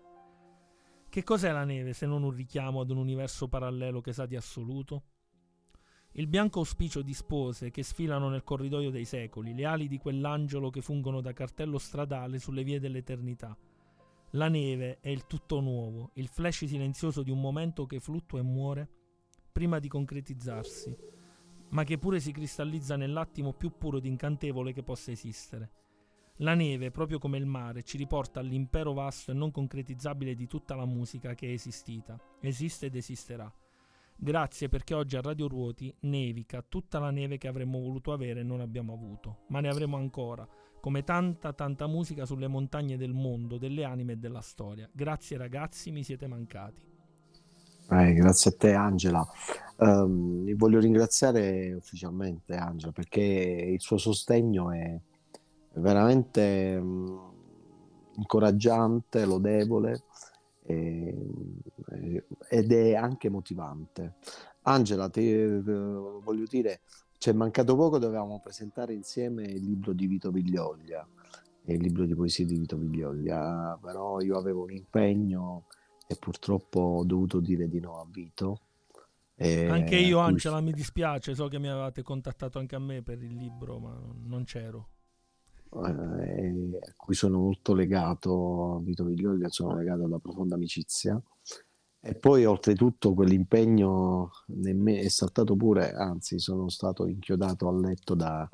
Che 1.10 1.24
cos'è 1.24 1.52
la 1.52 1.64
neve 1.64 1.94
se 1.94 2.06
non 2.06 2.24
un 2.24 2.32
richiamo 2.32 2.82
ad 2.82 2.92
un 2.92 2.98
universo 2.98 3.48
parallelo 3.48 4.00
che 4.00 4.14
sa 4.14 4.26
di 4.26 4.36
assoluto? 4.36 5.04
Il 6.14 6.28
bianco 6.28 6.60
auspicio 6.60 7.02
di 7.02 7.14
spose 7.14 7.72
che 7.72 7.84
sfilano 7.84 8.30
nel 8.30 8.44
corridoio 8.44 8.90
dei 8.92 9.06
secoli, 9.06 9.54
le 9.54 9.66
ali 9.66 9.88
di 9.88 9.98
quell'angelo 9.98 10.70
che 10.70 10.82
fungono 10.82 11.22
da 11.22 11.34
cartello 11.34 11.78
stradale 11.78 12.40
sulle 12.40 12.64
vie 12.64 12.80
dell'eternità. 12.80 13.58
La 14.34 14.50
neve 14.50 15.00
è 15.02 15.10
il 15.10 15.26
tutto 15.26 15.60
nuovo, 15.60 16.12
il 16.14 16.28
flash 16.28 16.66
silenzioso 16.66 17.24
di 17.24 17.32
un 17.32 17.40
momento 17.40 17.86
che 17.86 18.00
fluttua 18.00 18.40
e 18.40 18.44
muore 18.44 18.90
prima 19.52 19.80
di 19.80 19.88
concretizzarsi, 19.88 20.96
ma 21.70 21.84
che 21.84 21.98
pure 21.98 22.20
si 22.20 22.32
cristallizza 22.32 22.96
nell'attimo 22.96 23.54
più 23.54 23.72
puro 23.78 23.98
ed 23.98 24.06
incantevole 24.06 24.74
che 24.74 24.84
possa 24.84 25.12
esistere. 25.12 25.72
La 26.41 26.53
neve, 26.53 26.90
proprio 26.90 27.20
come 27.20 27.38
il 27.38 27.45
mare, 27.45 27.84
ci 27.84 27.98
riporta 27.98 28.40
all'impero 28.40 28.94
vasto 28.94 29.32
e 29.32 29.34
non 29.34 29.52
concretizzabile 29.52 30.36
di 30.36 30.48
tutta 30.48 30.74
la 30.74 30.86
musica 30.86 31.34
che 31.34 31.48
è 31.48 31.52
esistita, 31.52 32.18
esiste 32.40 32.86
ed 32.86 32.95
esisterà. 32.95 33.52
Grazie 34.16 34.70
perché 34.70 34.94
oggi 34.94 35.18
a 35.18 35.22
Radio 35.22 35.49
Ruoti 35.49 35.94
nevica 36.02 36.61
tutta 36.61 36.98
la 36.98 37.11
neve 37.11 37.38
che 37.38 37.49
avremmo 37.49 37.82
voluto 37.82 38.14
avere 38.14 38.40
e 38.40 38.44
non 38.44 38.61
abbiamo 38.61 38.94
avuto, 38.94 39.40
ma 39.48 39.60
ne 39.60 39.68
avremo 39.68 39.98
ancora, 39.98 40.48
come 40.80 41.03
tanta 41.03 41.52
tanta 41.52 41.88
musica 41.88 42.26
sulle 42.26 42.48
montagne 42.48 42.95
del 42.95 43.11
mondo, 43.11 43.57
delle 43.57 43.84
anime 43.84 44.14
e 44.14 44.18
della 44.18 44.41
storia. 44.41 44.90
Grazie 44.94 45.36
ragazzi, 45.36 45.91
mi 45.91 46.03
siete 46.03 46.26
mancati. 46.28 46.82
Eh, 47.91 48.14
grazie 48.14 48.52
a 48.52 48.56
te 48.57 48.74
Angela. 48.74 49.28
Ehm, 49.78 50.56
voglio 50.56 50.80
ringraziare 50.80 51.74
ufficialmente 51.74 52.56
Angela 52.56 52.94
perché 52.94 53.22
il 53.22 53.82
suo 53.82 53.98
sostegno 53.98 54.72
è 54.72 54.98
veramente 55.74 56.80
mm, 56.80 57.18
incoraggiante, 58.16 59.26
lodevole 59.26 60.04
e- 60.66 62.24
ed 62.50 62.72
è 62.72 62.96
anche 62.96 63.30
motivante. 63.30 64.16
Angela, 64.64 65.10
ti 65.10 65.32
eh, 65.32 65.60
voglio 65.60 66.46
dire, 66.48 66.82
ci 67.18 67.30
è 67.30 67.34
mancato 67.34 67.76
poco, 67.76 67.98
dovevamo 67.98 68.40
presentare 68.40 68.94
insieme 68.94 69.44
il 69.44 69.64
libro 69.64 69.94
di 69.94 70.08
Vito 70.08 70.32
Viglioglia, 70.32 71.08
il 71.66 71.82
libro 71.82 72.06
di 72.06 72.16
poesie 72.16 72.46
di 72.46 72.58
Vito 72.58 72.78
Viglioglia, 72.78 73.78
però 73.82 74.20
io 74.22 74.38
avevo 74.38 74.64
un 74.64 74.72
impegno 74.72 75.66
e 76.08 76.16
purtroppo 76.16 76.80
ho 76.80 77.04
dovuto 77.04 77.40
dire 77.40 77.68
di 77.68 77.80
no 77.80 78.00
a 78.00 78.06
Vito. 78.10 78.62
E 79.36 79.68
Anche 79.70 79.96
io, 79.96 80.20
Angela, 80.20 80.60
mi 80.60 80.74
dispiace, 80.74 81.34
so 81.34 81.48
che 81.48 81.60
mi 81.60 81.70
avevate 81.70 82.04
contattato 82.04 82.60
anche 82.60 82.76
a 82.76 82.80
me 82.80 83.02
per 83.02 83.22
il 83.24 83.36
libro, 83.36 83.80
ma 83.80 83.98
non 84.24 84.44
c'ero. 84.44 84.90
Eh, 85.72 86.80
a 86.82 86.94
cui 86.96 87.16
sono 87.16 87.40
molto 87.40 87.74
legato, 87.74 88.80
Vito 88.84 89.04
Viglioglia, 89.04 89.50
sono 89.50 89.76
legato 89.76 90.06
alla 90.06 90.20
profonda 90.20 90.56
amicizia. 90.56 91.22
E 92.02 92.16
poi 92.16 92.46
oltretutto 92.46 93.14
quell'impegno 93.14 94.32
me 94.48 95.00
è 95.00 95.10
saltato 95.10 95.56
pure, 95.56 95.91
anzi 95.91 96.40
sono 96.40 96.70
stato 96.70 97.06
inchiodato 97.08 97.68
a 97.68 97.74
letto 97.78 98.16
da- 98.16 98.50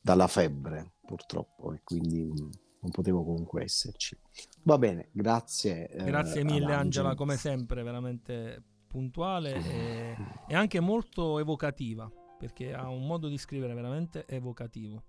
dalla 0.00 0.26
febbre 0.26 0.94
purtroppo 1.06 1.72
e 1.72 1.80
quindi 1.84 2.24
non 2.24 2.90
potevo 2.90 3.22
comunque 3.22 3.62
esserci. 3.62 4.18
Va 4.64 4.78
bene, 4.78 5.10
grazie. 5.12 5.88
eh, 5.90 6.04
Grazie 6.04 6.40
ad 6.40 6.46
mille 6.50 6.74
Angela, 6.74 7.14
come 7.14 7.36
sempre, 7.36 7.84
veramente 7.84 8.60
puntuale 8.88 9.54
e, 9.64 10.16
e 10.48 10.54
anche 10.54 10.80
molto 10.80 11.38
evocativa, 11.38 12.10
perché 12.36 12.74
ha 12.74 12.88
un 12.88 13.06
modo 13.06 13.28
di 13.28 13.38
scrivere 13.38 13.74
veramente 13.74 14.26
evocativo. 14.26 15.04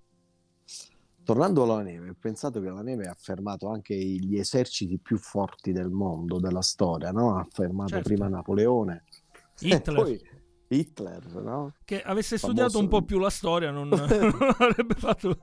Tornando 1.24 1.64
alla 1.64 1.82
neve, 1.82 2.10
ho 2.10 2.16
pensato 2.20 2.60
che 2.62 2.70
la 2.70 2.82
neve 2.82 3.06
ha 3.08 3.16
fermato 3.18 3.70
anche 3.70 3.96
gli 3.96 4.38
eserciti 4.38 4.98
più 5.00 5.18
forti 5.18 5.72
del 5.72 5.90
mondo, 5.90 6.40
della 6.40 6.62
storia, 6.62 7.12
no? 7.12 7.38
Ha 7.38 7.48
fermato 7.50 7.92
Certo. 7.92 8.10
prima 8.10 8.28
Napoleone 8.28 9.04
Hitler, 9.60 9.96
poi 9.96 10.22
Hitler, 10.68 11.26
no? 11.36 11.76
che 11.86 12.02
avesse 12.02 12.38
famoso- 12.38 12.60
studiato 12.60 12.80
un 12.80 12.88
po' 12.90 13.04
più 13.04 13.20
la 13.20 13.30
storia, 13.30 13.72
non, 13.72 13.88
non 13.90 14.56
avrebbe 14.58 14.96
fatto 14.96 15.38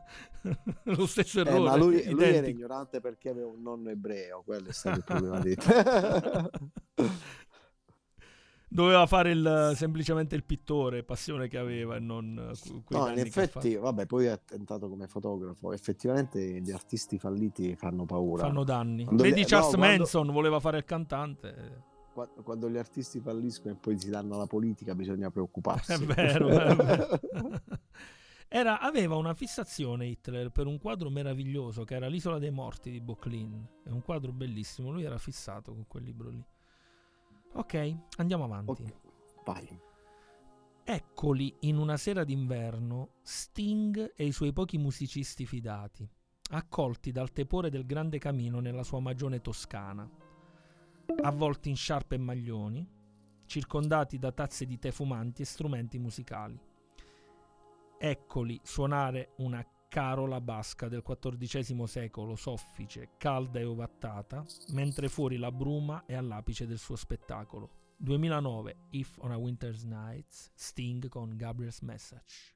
lo 0.84 1.06
stesso 1.06 1.38
Eh, 1.38 1.42
errore. 1.42 1.60
ma 1.70 1.76
lui, 1.76 2.10
lui 2.10 2.24
era 2.24 2.46
ignorante 2.48 3.00
perché 3.00 3.28
aveva 3.30 3.46
un 3.48 3.62
nonno 3.62 3.90
ebreo, 3.90 4.42
quello 4.44 4.68
è 4.68 4.72
stato 4.72 4.98
il 4.98 5.04
problema 5.04 5.38
di 5.40 5.54
Doveva 8.72 9.04
fare 9.06 9.32
il- 9.32 9.72
semplicemente 9.74 10.36
il 10.36 10.44
pittore, 10.44 11.02
passione 11.02 11.48
che 11.48 11.58
aveva 11.58 11.96
e 11.96 11.98
non 11.98 12.38
eh, 12.38 12.82
No, 12.90 13.08
in 13.08 13.18
effetti, 13.18 13.74
vabbè, 13.74 14.06
poi 14.06 14.28
ha 14.28 14.36
tentato 14.36 14.88
come 14.88 15.08
fotografo. 15.08 15.72
Effettivamente 15.72 16.40
gli 16.60 16.70
artisti 16.70 17.18
falliti 17.18 17.74
fanno 17.74 18.04
paura. 18.04 18.44
fanno 18.44 18.62
danni. 18.62 19.04
Quando 19.04 19.24
Vedi 19.24 19.40
gli- 19.40 19.44
Charles 19.44 19.72
no, 19.72 19.78
quando- 19.78 19.96
Manson 19.98 20.30
voleva 20.32 20.60
fare 20.60 20.78
il 20.78 20.84
cantante. 20.84 21.88
Qua- 22.12 22.28
Quando, 22.44 22.70
gli 22.70 22.76
artisti 22.76 23.18
falliscono 23.20 23.74
e 23.74 23.76
poi 23.76 23.98
si 23.98 24.08
danno 24.08 24.34
alla 24.36 24.46
politica, 24.46 24.94
bisogna 24.94 25.30
preoccuparsi. 25.30 25.92
È 25.94 25.98
vero, 25.98 26.48
è 26.48 26.76
vero. 26.76 27.20
Era- 28.52 28.80
aveva 28.80 29.16
una 29.16 29.34
fissazione 29.34 30.06
Hitler 30.06 30.50
per 30.50 30.66
un 30.66 30.78
quadro 30.78 31.08
meraviglioso 31.10 31.84
che 31.84 31.94
era 31.94 32.08
L'isola 32.08 32.38
dei 32.38 32.50
morti 32.50 32.90
di 32.90 33.00
Boclin. 33.00 33.64
È 33.84 33.90
un 33.90 34.02
quadro 34.02 34.32
bellissimo. 34.32 34.90
Lui 34.90 35.04
era 35.04 35.18
fissato 35.18 35.72
con 35.72 35.86
quel 35.86 36.02
libro 36.04 36.30
lì. 36.30 36.44
Ok, 37.52 37.96
andiamo 38.16 38.44
avanti. 38.44 38.82
Ok, 38.82 38.94
Vai. 39.44 39.80
Eccoli 40.84 41.54
in 41.60 41.76
una 41.76 41.96
sera 41.96 42.24
d'inverno 42.24 43.14
Sting 43.22 44.12
e 44.16 44.24
i 44.24 44.32
suoi 44.32 44.52
pochi 44.52 44.78
musicisti 44.78 45.46
fidati, 45.46 46.08
accolti 46.50 47.12
dal 47.12 47.32
tepore 47.32 47.70
del 47.70 47.86
grande 47.86 48.18
camino 48.18 48.60
nella 48.60 48.82
sua 48.82 49.00
magione 49.00 49.40
toscana, 49.40 50.08
avvolti 51.22 51.68
in 51.68 51.76
sciarpe 51.76 52.16
e 52.16 52.18
maglioni, 52.18 52.88
circondati 53.46 54.18
da 54.18 54.32
tazze 54.32 54.66
di 54.66 54.78
tè 54.78 54.90
fumanti 54.90 55.42
e 55.42 55.46
strumenti 55.46 55.98
musicali. 55.98 56.58
Eccoli 57.98 58.60
suonare 58.62 59.34
una 59.38 59.64
Carola 59.90 60.40
basca 60.40 60.86
del 60.86 61.02
XIV 61.02 61.82
secolo, 61.82 62.36
soffice, 62.36 63.16
calda 63.18 63.58
e 63.58 63.64
ovattata, 63.64 64.44
mentre 64.68 65.08
fuori 65.08 65.36
la 65.36 65.50
bruma 65.50 66.04
è 66.06 66.14
all'apice 66.14 66.64
del 66.64 66.78
suo 66.78 66.94
spettacolo. 66.94 67.94
2009, 67.96 68.76
If 68.90 69.18
on 69.18 69.32
a 69.32 69.36
Winter's 69.36 69.82
Night, 69.82 70.52
Sting 70.54 71.08
con 71.08 71.36
Gabriel's 71.36 71.80
Message. 71.80 72.54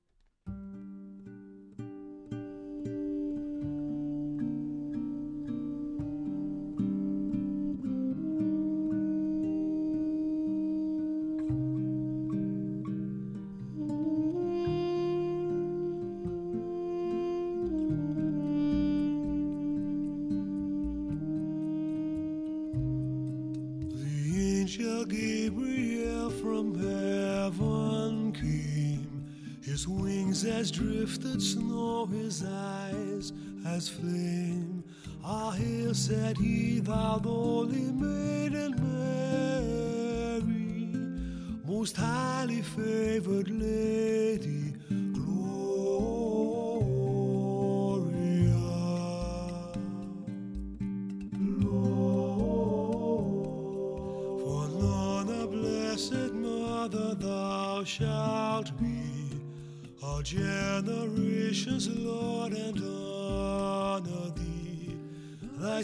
caridad. 36.35 37.54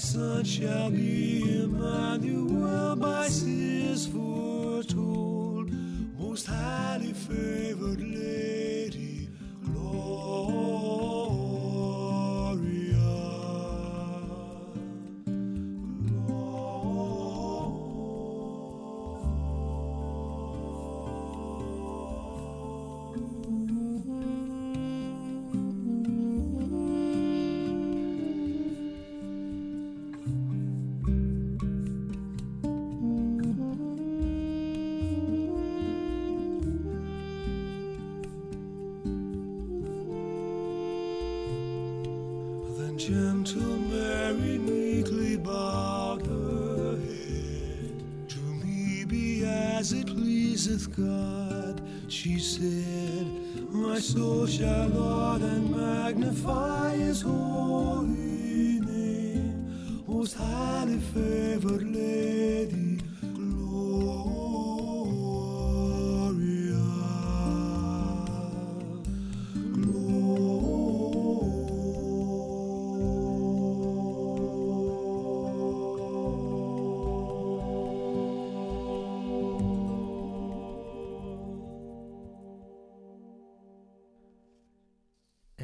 Son 0.00 0.42
shall 0.44 0.90
be 0.90 1.42
Emmanuel 1.62 2.39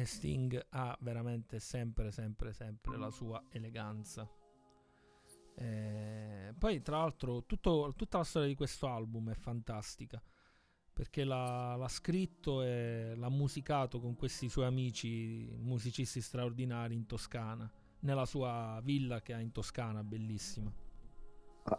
Sting 0.07 0.67
ha 0.71 0.97
veramente 1.01 1.59
sempre, 1.59 2.11
sempre, 2.11 2.53
sempre 2.53 2.97
la 2.97 3.11
sua 3.11 3.43
eleganza. 3.51 4.27
Eh, 5.55 6.53
poi, 6.57 6.81
tra 6.81 6.97
l'altro, 6.97 7.43
tutto- 7.45 7.93
tutta 7.95 8.19
la 8.19 8.23
storia 8.23 8.47
di 8.47 8.55
questo 8.55 8.87
album 8.87 9.31
è 9.31 9.35
fantastica. 9.35 10.21
Perché 10.93 11.23
l'ha, 11.23 11.75
l'ha 11.75 11.87
scritto 11.87 12.63
e 12.63 13.13
l'ha 13.15 13.29
musicato 13.29 13.99
con 13.99 14.15
questi 14.15 14.49
suoi 14.49 14.65
amici, 14.65 15.47
musicisti 15.59 16.21
straordinari 16.21 16.95
in 16.95 17.05
Toscana, 17.05 17.71
nella 17.99 18.25
sua 18.25 18.79
villa 18.83 19.21
che 19.21 19.33
ha 19.33 19.39
in 19.39 19.51
Toscana, 19.51 20.03
bellissima. 20.03 20.73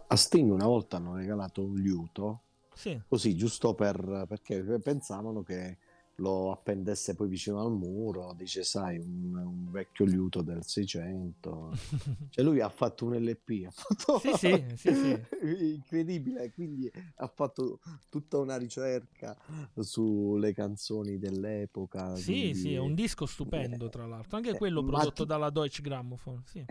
A 0.09 0.17
Sting 0.17 0.51
una 0.53 0.67
volta 0.67 0.99
hanno 0.99 1.15
regalato 1.17 1.65
un 1.65 1.75
liuto, 1.81 2.43
Sì, 2.75 3.01
così 3.09 3.35
giusto 3.37 3.75
per, 3.75 4.27
perché 4.29 4.63
pensavano 4.81 5.43
che 5.43 5.79
lo 6.21 6.51
appendesse 6.51 7.15
poi 7.15 7.29
vicino 7.29 7.61
al 7.61 7.71
muro, 7.73 8.35
dice 8.37 8.65
sai, 8.65 8.99
un, 8.99 9.37
un 9.37 9.71
vecchio 9.71 10.05
liuto 10.05 10.43
del 10.43 10.65
600. 10.65 11.73
Cioè 12.31 12.45
lui 12.45 12.61
ha 12.61 12.69
fatto 12.69 13.07
un 13.07 13.17
LP, 13.17 13.67
ha 13.67 13.71
fatto... 13.71 14.19
Sì, 14.19 14.33
sì, 14.37 14.65
sì, 14.75 14.95
sì. 14.95 15.21
incredibile, 15.75 16.53
quindi 16.53 16.91
ha 17.17 17.27
fatto 17.29 17.81
tutta 18.09 18.39
una 18.39 18.57
ricerca 18.57 19.37
sulle 19.77 20.53
canzoni 20.53 21.19
dell'epoca. 21.19 22.17
sì, 22.17 22.33
quindi- 22.33 22.55
sì, 22.55 22.75
è 22.75 22.79
un 22.79 22.95
disco 22.95 23.27
stupendo, 23.27 23.89
tra 23.89 24.07
l'altro. 24.07 24.37
Anche 24.37 24.57
quello 24.57 24.81
Eh, 24.81 24.85
ma 24.85 24.91
prodotto 24.91 25.23
tu- 25.23 25.25
dalla 25.25 25.51
Deutsche 25.51 25.83
Grammophon. 25.83 26.43
Sì. 26.45 26.65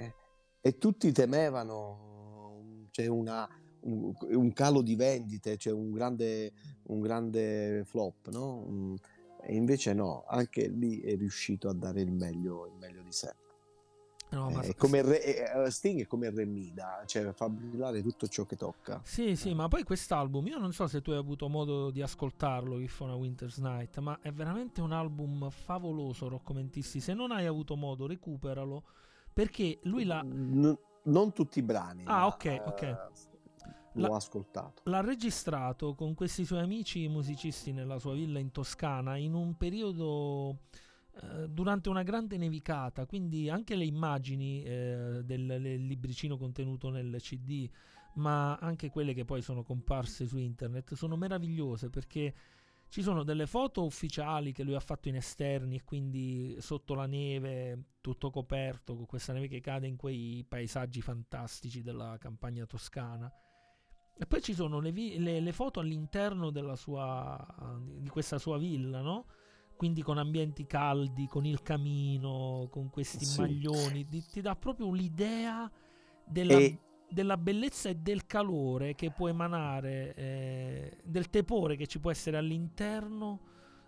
e 0.60 0.78
tutti 0.78 1.12
temevano 1.14 2.88
c'è 2.92 3.08
una, 3.08 3.48
un, 3.82 4.52
calo 4.54 4.82
di 4.82 4.96
vendite, 4.96 5.56
c'è 5.56 5.72
un 5.72 5.92
grande, 5.92 6.52
un 6.88 7.00
grande 7.00 7.84
flop, 7.86 8.30
no? 8.30 8.96
E 9.42 9.56
invece 9.56 9.94
no, 9.94 10.26
anche 10.28 10.68
lì 10.68 11.00
è 11.02 11.16
riuscito 11.16 11.70
a 11.70 11.74
dare 11.74 12.02
il 12.02 12.12
meglio, 12.12 12.66
il 12.68 12.74
meglio 12.80 13.02
di 13.02 13.12
sé. 13.12 13.34
No, 14.30 14.50
ma 14.50 14.62
È 14.62 14.72
s- 14.72 14.76
come 14.76 15.02
re- 15.02 15.64
eh, 15.66 15.72
Sting 15.72 16.02
è 16.02 16.06
come 16.08 16.30
re 16.30 16.46
Mida, 16.46 17.04
cioè 17.06 17.32
fa 17.32 17.48
brillare 17.48 18.02
tutto 18.02 18.28
ciò 18.28 18.44
che 18.46 18.58
tocca. 18.58 19.00
Sì, 19.04 19.38
sì, 19.38 19.54
ma 19.54 19.70
poi 19.70 19.84
quest'album, 19.84 20.46
io 20.48 20.58
non 20.58 20.74
so 20.74 20.86
se 20.88 21.02
tu 21.02 21.12
hai 21.12 21.18
avuto 21.18 21.48
modo 21.48 21.92
di 21.92 22.02
ascoltarlo, 22.02 22.80
If 22.80 23.00
on 23.00 23.12
a 23.12 23.16
Winter's 23.16 23.58
Night, 23.60 23.98
ma 24.00 24.20
è 24.22 24.34
veramente 24.34 24.82
un 24.82 24.92
album 24.92 25.50
favoloso, 25.50 26.28
Rocco 26.28 26.54
Mentissi. 26.54 27.00
Se 27.00 27.14
non 27.14 27.32
hai 27.32 27.46
avuto 27.46 27.78
modo, 27.78 28.06
recuperalo, 28.06 28.84
perché 29.32 29.80
lui 29.84 30.04
l'ha, 30.04 30.22
N- 30.24 30.78
non 31.04 31.32
tutti 31.32 31.60
i 31.60 31.64
brani. 31.64 32.04
Ah, 32.06 32.28
ok, 32.28 32.46
eh, 32.46 32.62
ok. 32.66 32.98
L'ho 34.02 34.16
ascoltato. 34.16 34.82
l'ha 34.86 35.02
registrato 35.02 35.96
con 35.96 36.14
questi 36.14 36.46
suoi 36.46 36.60
amici 36.60 37.08
musicisti 37.08 37.72
nella 37.72 38.00
sua 38.00 38.14
villa 38.14 38.40
in 38.40 38.52
Toscana 38.52 39.16
in 39.18 39.34
un 39.34 39.56
periodo 39.58 40.60
eh, 41.22 41.50
durante 41.50 41.90
una 41.90 42.04
grande 42.04 42.38
nevicata, 42.38 43.06
quindi 43.06 43.50
anche 43.50 43.76
le 43.76 43.86
immagini 43.86 44.64
eh, 44.64 45.22
del, 45.24 45.46
del 45.46 45.86
libricino 45.86 46.38
contenuto 46.38 46.90
nel 46.90 47.18
CD, 47.20 47.68
ma 48.16 48.56
anche 48.58 48.90
quelle 48.90 49.14
che 49.14 49.26
poi 49.26 49.42
sono 49.42 49.64
comparse 49.64 50.26
su 50.26 50.38
internet, 50.38 50.94
sono 50.94 51.16
meravigliose 51.16 51.90
perché 51.90 52.34
ci 52.90 53.02
sono 53.02 53.24
delle 53.24 53.48
foto 53.48 53.84
ufficiali 53.84 54.54
che 54.54 54.64
lui 54.64 54.76
ha 54.76 54.80
fatto 54.80 55.10
in 55.10 55.16
esterni 55.16 55.76
e 55.76 55.84
quindi 55.84 56.56
sotto 56.60 56.94
la 56.94 57.06
neve, 57.06 57.96
tutto 58.00 58.30
coperto, 58.30 58.96
con 58.96 59.06
questa 59.06 59.34
neve 59.34 59.48
che 59.48 59.60
cade 59.60 59.88
in 59.88 59.98
quei 59.98 60.46
paesaggi 60.48 61.02
fantastici 61.02 61.82
della 61.82 62.18
campagna 62.20 62.66
toscana. 62.66 63.32
E 64.20 64.26
poi 64.26 64.42
ci 64.42 64.54
sono 64.54 64.80
le, 64.80 64.92
vi- 64.92 65.20
le- 65.20 65.40
le 65.40 65.52
foto 65.52 65.80
all'interno 65.80 66.50
della 66.50 66.76
sua, 66.76 67.38
di 68.00 68.10
questa 68.10 68.40
sua 68.40 68.58
villa, 68.58 69.02
no? 69.02 69.26
Quindi 69.76 70.02
con 70.02 70.18
ambienti 70.18 70.66
caldi, 70.66 71.28
con 71.28 71.46
il 71.46 71.62
camino, 71.62 72.68
con 72.72 72.90
questi 72.90 73.26
Sì. 73.26 73.28
maglioni. 73.28 74.08
Ti, 74.08 74.26
ti 74.28 74.42
dà 74.42 74.56
proprio 74.56 74.92
l'idea 74.92 75.70
della, 76.24 76.64
E- 76.64 76.80
della 77.08 77.38
bellezza 77.38 77.90
e 77.90 77.96
del 77.96 78.26
calore 78.26 78.96
che 78.96 79.12
può 79.12 79.28
emanare, 79.30 80.16
eh, 80.16 80.98
del 81.04 81.30
tepore 81.30 81.76
che 81.76 81.86
ci 81.86 82.00
può 82.00 82.10
essere 82.10 82.38
all'interno 82.38 83.42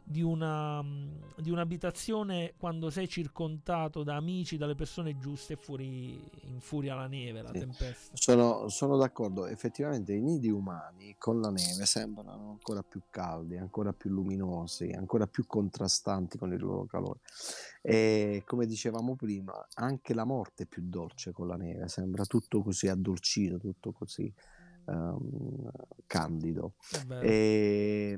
di, 0.10 0.24
una, 0.24 0.82
mm, 0.82 1.08
di 1.38 1.52
un'abitazione 1.52 2.56
quando 2.58 2.90
sei 2.90 3.08
circondato 3.08 4.02
da 4.02 4.16
amici, 4.16 4.58
dalle 4.58 4.74
persone 4.74 5.20
giuste 5.20 5.54
e 5.54 5.56
fuori 5.56 6.20
infuria 6.48 6.96
la 6.96 7.06
neve, 7.06 7.44
la 7.44 7.52
Sì. 7.52 7.60
tempesta. 7.60 8.18
Sono, 8.18 8.68
sono 8.70 8.98
d'accordo, 8.98 9.46
effettivamente 9.46 10.14
i 10.14 10.22
nidi 10.22 10.50
umani 10.50 11.16
con 11.20 11.40
la 11.40 11.52
neve 11.52 11.86
sembrano 11.86 12.50
ancora 12.50 12.82
più 12.82 13.02
caldi, 13.12 13.56
ancora 13.58 13.94
più 13.94 14.10
luminosi, 14.10 14.90
ancora 14.92 15.28
più 15.28 15.46
contrastanti 15.46 16.40
con 16.40 16.52
il 16.54 16.60
loro 16.60 16.86
calore. 16.86 17.20
E 17.84 18.42
come 18.46 18.66
dicevamo 18.66 19.16
prima, 19.16 19.54
anche 19.76 20.16
la 20.16 20.26
morte 20.26 20.64
è 20.64 20.66
più 20.66 20.82
dolce 20.86 21.32
con 21.32 21.48
la 21.48 21.56
neve, 21.56 21.88
sembra 21.88 22.26
tutto 22.26 22.64
così 22.64 22.88
addolcito, 22.88 23.60
tutto 23.60 23.92
così 23.92 24.32
ehm, 24.86 25.70
candido. 26.08 26.74
E 27.22 28.18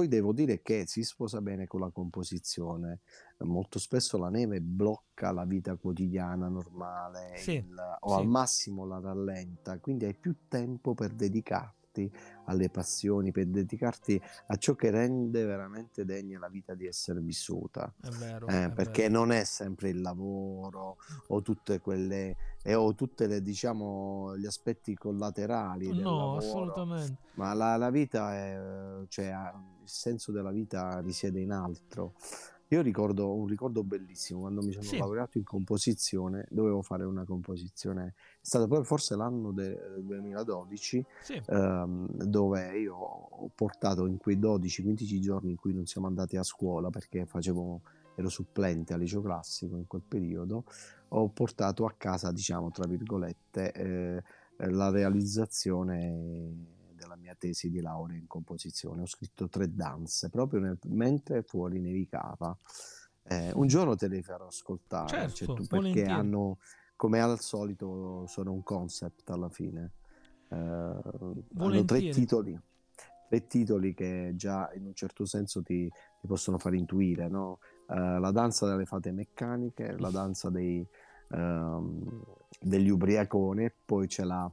poi 0.00 0.08
devo 0.08 0.32
dire 0.32 0.62
che 0.62 0.84
si 0.86 1.02
sposa 1.02 1.42
bene 1.42 1.66
con 1.66 1.80
la 1.80 1.90
composizione. 1.90 3.00
Molto 3.40 3.78
spesso 3.78 4.16
la 4.16 4.30
neve 4.30 4.62
blocca 4.62 5.30
la 5.30 5.44
vita 5.44 5.76
quotidiana 5.76 6.48
normale 6.48 7.36
Sì, 7.36 7.52
il- 7.52 7.96
o 8.00 8.14
sì. 8.14 8.20
al 8.20 8.26
massimo 8.26 8.86
la 8.86 8.98
rallenta, 8.98 9.78
quindi 9.78 10.06
hai 10.06 10.14
più 10.14 10.34
tempo 10.48 10.94
per 10.94 11.12
dedicarti 11.12 12.10
alle 12.46 12.70
passioni, 12.70 13.30
per 13.30 13.46
dedicarti 13.48 14.18
a 14.46 14.56
ciò 14.56 14.74
che 14.74 14.90
rende 14.90 15.44
veramente 15.44 16.06
degna 16.06 16.38
la 16.38 16.48
vita 16.48 16.72
di 16.74 16.86
essere 16.86 17.20
vissuta. 17.20 17.92
Vero, 18.18 18.46
Eh, 18.46 18.70
perché 18.74 19.02
vero. 19.08 19.18
non 19.18 19.32
è 19.32 19.44
sempre 19.44 19.90
il 19.90 20.00
lavoro 20.00 20.96
o 21.28 21.42
tutte 21.42 21.78
quelle 21.80 22.36
e 22.62 22.74
o 22.74 22.94
tutte 22.94 23.26
le 23.26 23.42
diciamo 23.42 24.34
gli 24.36 24.46
aspetti 24.46 24.94
collaterali 24.94 25.92
del 25.94 26.02
No, 26.04 26.16
lavoro 26.16 26.36
assolutamente. 26.36 27.18
ma 27.34 27.52
la, 27.54 27.76
la 27.76 27.90
vita 27.90 28.34
è, 28.34 28.58
cioè, 29.08 29.32
senso 29.90 30.32
della 30.32 30.50
vita 30.50 31.00
risiede 31.00 31.40
in 31.40 31.52
altro. 31.52 32.14
Io 32.68 32.82
ricordo 32.82 33.34
un 33.34 33.46
ricordo 33.48 33.82
bellissimo 33.82 34.40
quando 34.40 34.62
mi 34.62 34.70
sono 34.70 34.84
Sì. 34.84 34.96
laureato 34.96 35.38
in 35.38 35.44
composizione, 35.44 36.46
dovevo 36.50 36.82
fare 36.82 37.02
una 37.02 37.24
composizione, 37.24 38.06
è 38.06 38.12
stato 38.40 38.68
poi 38.68 38.84
forse 38.84 39.16
l'anno 39.16 39.50
del 39.50 40.00
2012, 40.04 41.04
Sì, 41.20 41.42
ehm, 41.46 42.06
dove 42.22 42.78
io 42.78 42.94
ho 42.94 43.50
portato 43.56 44.06
in 44.06 44.18
quei 44.18 44.38
12-15 44.38 45.18
giorni 45.20 45.50
in 45.50 45.56
cui 45.56 45.74
non 45.74 45.86
siamo 45.86 46.06
andati 46.06 46.36
a 46.36 46.44
scuola 46.44 46.90
perché 46.90 47.26
facevo, 47.26 47.80
ero 48.14 48.28
supplente 48.28 48.92
al 48.92 49.00
liceo 49.00 49.20
classico 49.20 49.76
in 49.76 49.88
quel 49.88 50.02
periodo, 50.06 50.62
ho 51.08 51.28
portato 51.30 51.86
a 51.86 51.94
casa, 51.96 52.30
diciamo, 52.30 52.70
tra 52.70 52.86
virgolette, 52.86 53.72
eh, 53.72 54.22
eh, 54.58 54.70
la 54.70 54.90
realizzazione 54.90 56.78
della 57.10 57.16
mia 57.16 57.34
tesi 57.34 57.70
di 57.70 57.80
laurea 57.80 58.16
in 58.16 58.26
composizione. 58.26 59.02
Ho 59.02 59.06
scritto 59.06 59.48
tre 59.48 59.72
danze 59.74 60.28
proprio 60.30 60.60
nel- 60.60 60.78
mentre 60.86 61.42
fuori 61.42 61.80
nevicava. 61.80 62.56
Eh, 63.24 63.52
un 63.54 63.66
giorno 63.66 63.96
te 63.96 64.08
le 64.08 64.22
farò 64.22 64.46
ascoltare, 64.46 65.08
Certo, 65.08 65.34
cioè, 65.34 65.54
tu- 65.54 65.66
perché 65.66 66.06
hanno, 66.06 66.58
come 66.96 67.20
al 67.20 67.40
solito, 67.40 68.26
sono 68.26 68.52
un 68.52 68.62
concept 68.62 69.28
alla 69.30 69.48
fine. 69.48 69.92
Eh, 70.48 70.56
hanno 70.56 71.84
tre 71.84 72.08
titoli, 72.08 72.58
tre 73.28 73.46
titoli 73.46 73.94
che 73.94 74.32
già 74.34 74.70
in 74.74 74.86
un 74.86 74.94
certo 74.94 75.24
senso 75.24 75.62
ti, 75.62 75.88
ti 76.20 76.26
possono 76.26 76.58
far 76.58 76.74
intuire, 76.74 77.28
no? 77.28 77.58
Eh, 77.88 78.18
la 78.18 78.30
danza 78.30 78.66
delle 78.66 78.86
fate 78.86 79.12
meccaniche, 79.12 79.96
la 79.98 80.10
danza 80.10 80.50
dei, 80.50 80.84
ehm, 81.28 82.22
degli 82.60 82.88
ubriaconi 82.88 83.64
e 83.64 83.74
poi 83.84 84.06
c'è 84.08 84.24
la, 84.24 84.50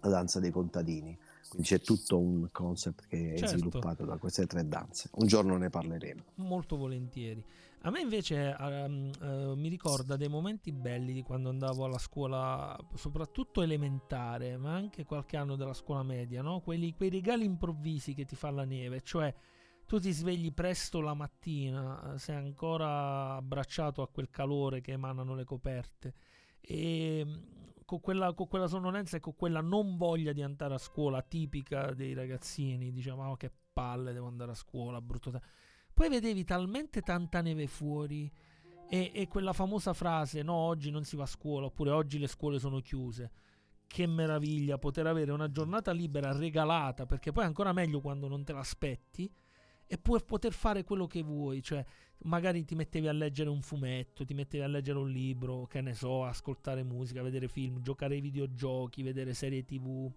la 0.00 0.08
danza 0.08 0.40
dei 0.40 0.50
contadini. 0.50 1.18
Quindi 1.50 1.66
c'è 1.66 1.80
tutto 1.80 2.16
un 2.16 2.48
concept 2.52 3.08
che 3.08 3.34
è 3.34 3.38
Certo. 3.38 3.58
sviluppato 3.58 4.04
da 4.04 4.16
queste 4.18 4.46
tre 4.46 4.66
danze. 4.68 5.10
Un 5.14 5.26
giorno 5.26 5.56
ne 5.56 5.68
parleremo. 5.68 6.22
molto 6.36 6.76
volentieri. 6.76 7.44
A 7.82 7.90
me 7.90 8.00
invece 8.00 8.54
ehm, 8.56 9.10
eh, 9.20 9.54
mi 9.56 9.68
ricorda 9.68 10.16
dei 10.16 10.28
momenti 10.28 10.70
belli 10.70 11.12
di 11.12 11.22
quando 11.22 11.48
andavo 11.48 11.84
alla 11.84 11.98
scuola, 11.98 12.78
soprattutto 12.94 13.62
elementare, 13.62 14.56
ma 14.58 14.74
anche 14.74 15.04
qualche 15.04 15.36
anno 15.36 15.56
della 15.56 15.74
scuola 15.74 16.04
media, 16.04 16.40
no? 16.40 16.60
Quelli- 16.60 16.94
quei 16.94 17.10
regali 17.10 17.44
improvvisi 17.44 18.14
che 18.14 18.24
ti 18.24 18.36
fa 18.36 18.50
la 18.50 18.64
neve, 18.64 19.00
cioè 19.02 19.34
tu 19.86 19.98
ti 19.98 20.12
svegli 20.12 20.52
presto 20.52 21.00
la 21.00 21.14
mattina, 21.14 22.14
eh, 22.14 22.18
sei 22.18 22.36
ancora 22.36 23.34
abbracciato 23.34 24.02
a 24.02 24.08
quel 24.08 24.30
calore 24.30 24.80
che 24.80 24.92
emanano 24.92 25.34
le 25.34 25.44
coperte 25.44 26.14
e 26.60 27.24
mm, 27.26 27.59
con 27.90 27.98
quella, 28.00 28.32
con 28.34 28.46
quella 28.46 28.68
sonnolenza 28.68 29.16
e 29.16 29.20
con 29.20 29.34
quella 29.34 29.60
non 29.60 29.96
voglia 29.96 30.32
di 30.32 30.42
andare 30.42 30.74
a 30.74 30.78
scuola 30.78 31.22
tipica 31.22 31.92
dei 31.92 32.14
ragazzini, 32.14 32.92
diciamo 32.92 33.32
"Ah, 33.32 33.36
che 33.36 33.50
palle 33.72 34.12
devo 34.12 34.28
andare 34.28 34.52
a 34.52 34.54
scuola, 34.54 35.00
brutto 35.00 35.32
te-". 35.32 35.40
Poi 35.92 36.08
vedevi 36.08 36.44
talmente 36.44 37.00
tanta 37.00 37.40
neve 37.40 37.66
fuori 37.66 38.30
e, 38.88 39.10
e 39.12 39.26
quella 39.26 39.52
famosa 39.52 39.92
frase 39.92 40.42
no 40.42 40.54
oggi 40.54 40.90
non 40.92 41.02
si 41.02 41.16
va 41.16 41.24
a 41.24 41.26
scuola 41.26 41.66
oppure 41.66 41.90
oggi 41.90 42.20
le 42.20 42.28
scuole 42.28 42.60
sono 42.60 42.78
chiuse. 42.78 43.32
Che 43.88 44.06
meraviglia 44.06 44.78
poter 44.78 45.08
avere 45.08 45.32
una 45.32 45.50
giornata 45.50 45.90
libera 45.90 46.30
regalata 46.30 47.06
perché 47.06 47.32
poi 47.32 47.42
è 47.42 47.46
ancora 47.48 47.72
meglio 47.72 48.00
quando 48.00 48.28
non 48.28 48.44
te 48.44 48.52
l'aspetti 48.52 49.28
e 49.84 49.98
puoi 49.98 50.22
poter 50.22 50.52
fare 50.52 50.84
quello 50.84 51.08
che 51.08 51.22
vuoi, 51.22 51.60
cioè 51.60 51.84
magari 52.22 52.64
ti 52.64 52.74
mettevi 52.74 53.08
a 53.08 53.12
leggere 53.12 53.48
un 53.50 53.62
fumetto, 53.62 54.24
ti 54.24 54.34
mettevi 54.34 54.62
a 54.64 54.68
leggere 54.68 54.98
un 54.98 55.10
libro, 55.10 55.66
che 55.66 55.80
ne 55.80 55.94
so, 55.94 56.24
ascoltare 56.24 56.82
musica, 56.82 57.22
vedere 57.22 57.48
film, 57.48 57.80
giocare 57.80 58.14
ai 58.14 58.20
videogiochi, 58.20 59.02
vedere 59.02 59.34
serie 59.34 59.64
tv. 59.64 60.10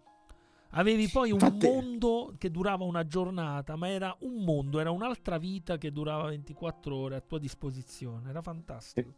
Avevi 0.76 1.08
poi 1.08 1.32
un 1.32 1.40
Infatti- 1.40 1.68
mondo 1.68 2.34
che 2.38 2.50
durava 2.50 2.84
una 2.84 3.06
giornata, 3.06 3.76
ma 3.76 3.90
era 3.90 4.16
un 4.22 4.44
mondo, 4.44 4.80
era 4.80 4.90
un'altra 4.90 5.38
vita 5.38 5.78
che 5.78 5.92
durava 5.92 6.30
24 6.30 6.96
ore 6.96 7.16
a 7.16 7.22
tua 7.22 7.38
disposizione, 7.38 8.30
era 8.30 8.42
fantastico. 8.42 9.14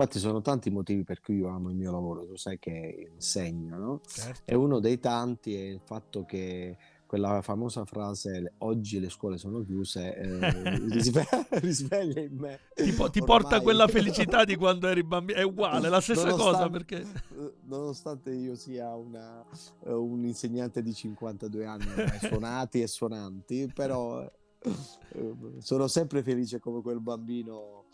Infatti 0.00 0.18
sono 0.20 0.40
tanti 0.40 0.68
i 0.68 0.72
motivi 0.72 1.02
per 1.02 1.20
cui 1.20 1.36
io 1.36 1.48
amo 1.48 1.70
il 1.70 1.76
mio 1.76 1.90
lavoro, 1.90 2.24
tu 2.26 2.36
sai 2.36 2.58
che 2.58 3.10
insegno, 3.12 3.76
no? 3.78 4.00
Certo. 4.06 4.42
E 4.44 4.54
uno 4.54 4.78
dei 4.80 4.98
tanti 5.00 5.54
è 5.54 5.60
il 5.60 5.80
fatto 5.80 6.24
che 6.24 6.76
quella 7.08 7.40
famosa 7.40 7.86
frase 7.86 8.52
oggi 8.58 9.00
le 9.00 9.08
scuole 9.08 9.38
sono 9.38 9.62
chiuse 9.64 10.14
eh, 10.14 10.78
risve- 10.92 11.26
risveglia 11.62 12.20
in 12.20 12.36
me. 12.36 12.60
Ti, 12.74 12.92
po- 12.92 13.08
ti 13.08 13.20
porta 13.24 13.62
quella 13.62 13.88
felicità 13.88 14.44
di 14.44 14.56
quando 14.56 14.86
eri 14.88 15.02
bambino, 15.02 15.38
è 15.38 15.42
uguale, 15.42 15.88
la 15.88 16.02
stessa 16.02 16.28
cosa 16.30 16.66
Nonostante- 16.66 16.70
perché... 16.70 17.00
eh, 17.00 17.52
Nonostante 17.64 18.30
io 18.34 18.54
sia 18.56 18.94
una, 18.94 19.42
eh, 19.86 19.92
un 19.92 20.22
insegnante 20.26 20.82
di 20.82 20.92
52 20.92 21.64
anni 21.64 21.86
suonati 22.20 22.82
e 22.82 22.86
suonanti, 22.86 23.70
però 23.74 24.22
eh, 24.22 25.34
sono 25.60 25.86
sempre 25.88 26.22
felice 26.22 26.58
come 26.58 26.82
quel 26.82 27.00
bambino, 27.00 27.84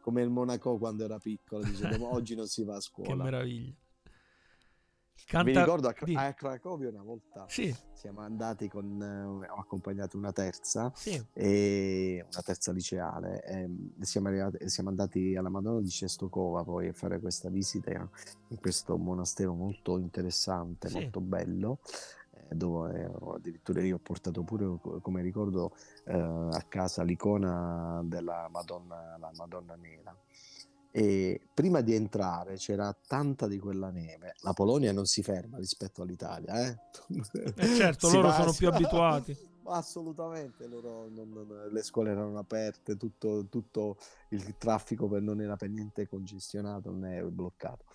come 0.00 0.20
il 0.22 0.30
Monaco 0.30 0.78
quando 0.78 1.04
era 1.04 1.18
piccolo, 1.18 1.62
dicendo 1.62 1.96
"Ma 1.98 2.08
oggi 2.12 2.34
non 2.34 2.46
si 2.48 2.64
va 2.64 2.72
a 2.74 2.78
Che 2.78 2.82
scuola. 2.82 3.22
Meraviglia. 5.32 5.42
Mi 5.42 5.52
Canta... 5.52 5.60
ricordo 5.60 5.88
a, 5.88 5.94
di- 6.04 6.14
a 6.14 6.32
Cracovia 6.34 6.88
una 6.90 7.02
volta 7.02 7.44
Sì, 7.48 7.74
siamo 7.92 8.20
andati 8.20 8.68
con, 8.68 9.00
eh, 9.02 9.48
ho 9.48 9.54
accompagnato 9.58 10.16
una 10.16 10.32
terza 10.32 10.92
sì, 10.94 11.22
e 11.32 12.24
una 12.30 12.42
terza 12.42 12.72
liceale 12.72 13.42
ehm, 13.44 13.94
e 14.00 14.04
siamo, 14.04 14.28
arrivati, 14.28 14.68
siamo 14.68 14.90
andati 14.90 15.34
alla 15.36 15.48
Madonna 15.48 15.80
di 15.80 15.88
Cestokova 15.88 16.62
poi 16.64 16.88
a 16.88 16.92
fare 16.92 17.20
questa 17.20 17.48
visita 17.48 17.90
in 17.90 18.58
questo 18.60 18.96
monastero 18.96 19.54
molto 19.54 19.98
interessante, 19.98 20.88
Sì. 20.88 20.94
molto 21.00 21.20
bello 21.20 21.78
eh, 22.32 22.54
dove 22.54 23.10
addirittura 23.34 23.82
io 23.82 23.96
ho 23.96 24.00
portato 24.00 24.42
pure 24.42 24.78
co- 24.80 25.00
come 25.00 25.22
ricordo 25.22 25.74
eh, 26.04 26.12
a 26.14 26.64
casa 26.68 27.02
l'icona 27.02 28.00
della 28.04 28.48
Madonna, 28.50 29.16
la 29.18 29.30
Madonna 29.36 29.74
Nera 29.76 30.14
e 30.96 31.40
prima 31.52 31.80
di 31.80 31.92
entrare 31.92 32.54
c'era 32.54 32.96
tanta 33.08 33.48
di 33.48 33.58
quella 33.58 33.90
neve 33.90 34.34
la 34.42 34.52
Polonia 34.52 34.92
non 34.92 35.06
si 35.06 35.24
ferma 35.24 35.58
rispetto 35.58 36.02
all'Italia 36.02 36.68
eh? 36.68 36.78
Eh, 37.56 37.66
certo, 37.74 38.08
loro 38.14 38.28
va- 38.28 38.34
sono 38.36 38.52
più 38.52 38.68
va- 38.68 38.76
abituati. 38.76 39.36
Assolutamente, 39.66 40.68
loro 40.68 41.08
non- 41.08 41.30
non- 41.32 41.68
le 41.72 41.82
scuole 41.82 42.10
erano 42.10 42.38
aperte, 42.38 42.96
tutto, 42.96 43.46
tutto 43.48 43.96
il 44.28 44.56
traffico 44.56 45.08
per- 45.08 45.22
non 45.22 45.40
era 45.40 45.56
per 45.56 45.70
niente 45.70 46.06
congestionato, 46.06 46.90
non 46.90 47.06
è 47.06 47.20
bloccato. 47.24 47.86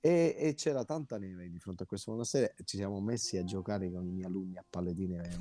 E, 0.00 0.34
e 0.36 0.54
c'era 0.54 0.82
tanta 0.84 1.18
neve 1.18 1.48
di 1.50 1.58
fronte 1.60 1.82
a 1.84 1.86
questo 1.86 2.10
monastero 2.10 2.52
ci 2.64 2.78
siamo 2.78 3.00
messi 3.00 3.36
a 3.36 3.44
giocare 3.44 3.92
con 3.92 4.04
i 4.06 4.10
miei 4.10 4.24
alunni 4.24 4.56
a 4.56 4.64
palle 4.68 4.92
di 4.92 5.06
neve. 5.06 5.36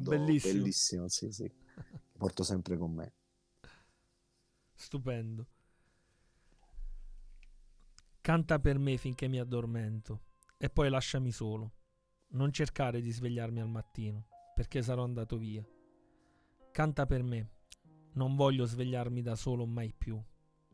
Bellissimo. 0.00 0.52
bellissimo, 0.52 1.08
sì, 1.08 1.32
sì, 1.32 1.50
porto 2.16 2.44
sempre 2.44 2.76
con 2.76 2.92
me. 2.92 3.12
Stupendo. 4.76 5.46
Canta 8.22 8.60
per 8.60 8.78
me 8.78 8.98
finché 8.98 9.26
mi 9.26 9.40
addormento 9.40 10.26
e 10.56 10.70
poi 10.70 10.88
lasciami 10.88 11.32
solo. 11.32 11.72
Non 12.34 12.52
cercare 12.52 13.00
di 13.00 13.10
svegliarmi 13.10 13.60
al 13.60 13.68
mattino, 13.68 14.28
perché 14.54 14.80
sarò 14.80 15.02
andato 15.02 15.36
via. 15.36 15.66
Canta 16.70 17.04
per 17.04 17.24
me. 17.24 17.50
Non 18.12 18.36
voglio 18.36 18.64
svegliarmi 18.64 19.22
da 19.22 19.34
solo 19.34 19.66
mai 19.66 19.92
più. 19.92 20.22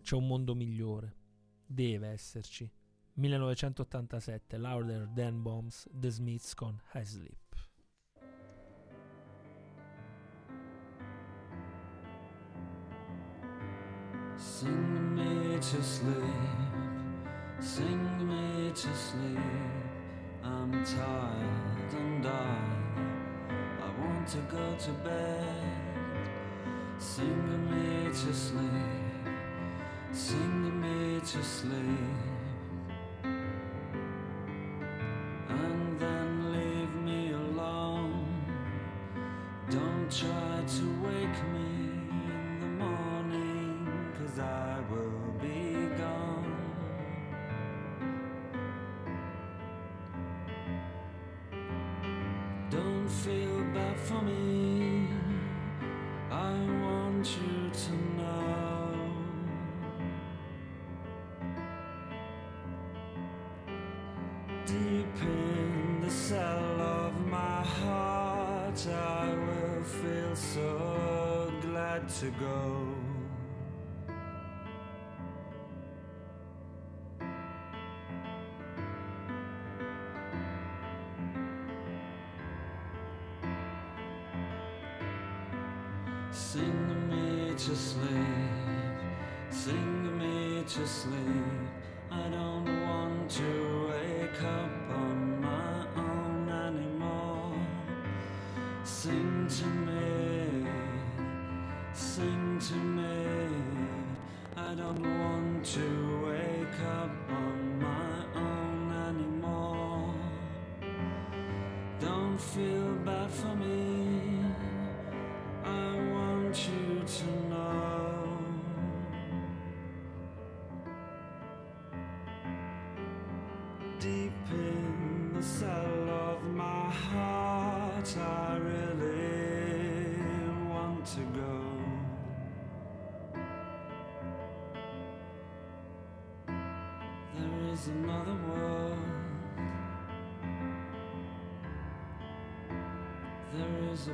C'è 0.02 0.14
un 0.14 0.26
mondo 0.26 0.54
migliore. 0.54 1.16
Deve 1.66 2.08
esserci. 2.08 2.70
1987, 3.14 4.58
Louder 4.58 5.08
Than 5.14 5.40
Bombs, 5.40 5.88
The 5.90 6.10
Smiths 6.10 6.52
con 6.52 6.78
I 6.92 7.02
Sleep. 7.02 7.46
Me 15.14 15.58
to 15.58 15.82
sleep, 15.82 16.67
sing 17.60 18.28
me 18.28 18.70
to 18.70 18.94
sleep. 18.94 19.38
I'm 20.44 20.84
tired 20.84 21.92
and 21.92 22.26
I, 22.26 22.56
I 23.82 24.00
want 24.00 24.28
to 24.28 24.38
go 24.50 24.76
to 24.76 24.90
bed. 25.04 25.78
Sing 26.98 27.70
me 27.70 28.08
to 28.08 28.34
sleep, 28.34 29.34
sing 30.12 30.80
me 30.80 31.20
to 31.20 31.42
sleep. 31.44 32.37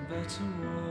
Better 0.09 0.45
world. 0.61 0.84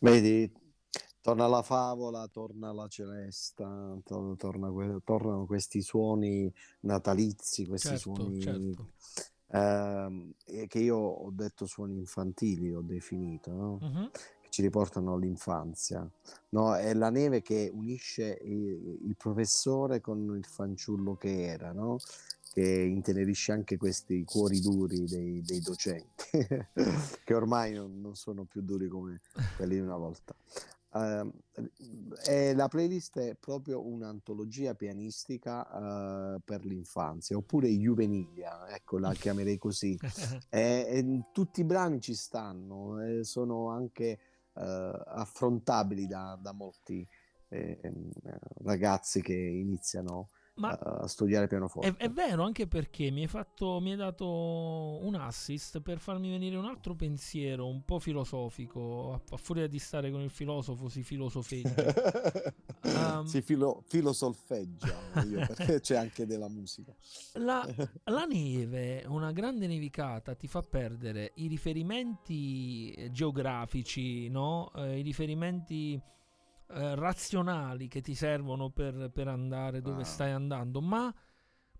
Vedi, 0.00 0.50
torna 1.20 1.46
la 1.48 1.62
favola, 1.62 2.28
torna 2.28 2.72
la 2.72 2.86
celesta, 2.88 3.98
to- 4.04 4.36
torna 4.36 4.70
que- 4.70 5.00
tornano 5.04 5.44
questi 5.46 5.82
suoni 5.82 6.52
natalizi, 6.80 7.66
questi 7.66 7.88
Certo, 7.88 7.98
suoni 7.98 8.38
certo. 8.40 8.86
ehm, 9.50 10.32
che 10.68 10.78
io 10.78 10.96
ho 10.96 11.30
detto 11.32 11.66
suoni 11.66 11.96
infantili, 11.96 12.72
ho 12.74 12.82
definito, 12.82 13.50
no? 13.52 13.78
Mhm. 13.80 14.10
Che 14.40 14.48
ci 14.50 14.62
riportano 14.62 15.14
all'infanzia. 15.14 16.08
No, 16.50 16.74
è 16.76 16.94
la 16.94 17.10
neve 17.10 17.42
che 17.42 17.70
unisce 17.72 18.38
il, 18.42 18.98
il 19.02 19.16
professore 19.16 20.00
con 20.00 20.36
il 20.36 20.44
fanciullo 20.44 21.16
che 21.16 21.42
era, 21.44 21.72
no? 21.72 21.98
Che 22.58 22.80
intenerisce 22.80 23.52
anche 23.52 23.76
questi 23.76 24.24
cuori 24.24 24.58
duri 24.60 25.04
dei, 25.04 25.42
dei 25.42 25.60
docenti, 25.60 26.24
che 27.22 27.34
ormai 27.34 27.72
non, 27.72 28.00
non 28.00 28.16
sono 28.16 28.46
più 28.46 28.62
duri 28.62 28.88
come 28.88 29.20
quelli 29.56 29.74
di 29.74 29.80
una 29.80 29.96
volta. 29.96 30.34
Ehm, 30.94 31.30
e 32.26 32.54
la 32.54 32.66
playlist 32.66 33.16
è 33.20 33.36
proprio 33.36 33.86
un'antologia 33.86 34.74
pianistica 34.74 36.34
eh, 36.34 36.40
per 36.44 36.64
l'infanzia, 36.64 37.36
oppure 37.36 37.68
juvenilia, 37.68 38.68
ecco, 38.74 38.98
la 38.98 39.14
chiamerei 39.14 39.56
così. 39.56 39.96
E, 40.48 40.58
e 40.90 41.24
tutti 41.32 41.60
i 41.60 41.64
brani 41.64 42.00
ci 42.00 42.16
stanno, 42.16 43.00
e 43.00 43.22
sono 43.22 43.68
anche 43.68 44.18
eh, 44.54 45.02
affrontabili 45.06 46.08
da, 46.08 46.36
da 46.42 46.50
molti 46.50 47.06
eh, 47.50 47.78
ragazzi 48.64 49.22
che 49.22 49.34
iniziano 49.34 50.30
Ma- 50.58 50.70
a 50.70 51.06
studiare 51.06 51.46
pianoforte. 51.46 51.88
È, 51.96 52.04
è 52.06 52.10
vero, 52.10 52.42
anche 52.42 52.66
perché 52.66 53.10
mi 53.10 53.22
hai, 53.22 53.28
fatto, 53.28 53.80
mi 53.80 53.92
hai 53.92 53.96
dato 53.96 54.26
un 54.26 55.14
assist 55.14 55.80
per 55.80 55.98
farmi 55.98 56.30
venire 56.30 56.56
un 56.56 56.64
altro 56.64 56.94
pensiero 56.94 57.66
un 57.66 57.84
po' 57.84 57.98
filosofico. 57.98 59.12
A, 59.12 59.34
a 59.34 59.36
furia 59.36 59.66
di 59.66 59.78
stare 59.78 60.10
con 60.10 60.20
il 60.20 60.30
filosofo 60.30 60.88
si 60.88 61.02
filosofeggia. 61.02 61.94
Um, 62.82 63.24
si 63.26 63.42
filo, 63.42 63.82
filosolfeggia 63.86 65.22
io, 65.24 65.46
perché 65.46 65.80
c'è 65.80 65.96
anche 65.96 66.26
della 66.26 66.48
musica. 66.48 66.94
La, 67.34 67.66
la 68.04 68.24
neve, 68.24 69.04
una 69.06 69.32
grande 69.32 69.66
nevicata, 69.66 70.34
ti 70.34 70.48
fa 70.48 70.62
perdere 70.62 71.32
i 71.36 71.46
riferimenti 71.46 73.08
geografici, 73.12 74.28
no? 74.28 74.72
Eh, 74.74 74.98
i 74.98 75.02
riferimenti 75.02 76.00
eh, 76.70 76.94
razionali 76.94 77.88
che 77.88 78.00
ti 78.00 78.14
servono 78.14 78.70
per, 78.70 79.10
per 79.12 79.28
andare 79.28 79.80
dove 79.80 80.02
Ah. 80.02 80.04
stai 80.06 80.30
andando, 80.32 80.80
ma 80.80 81.14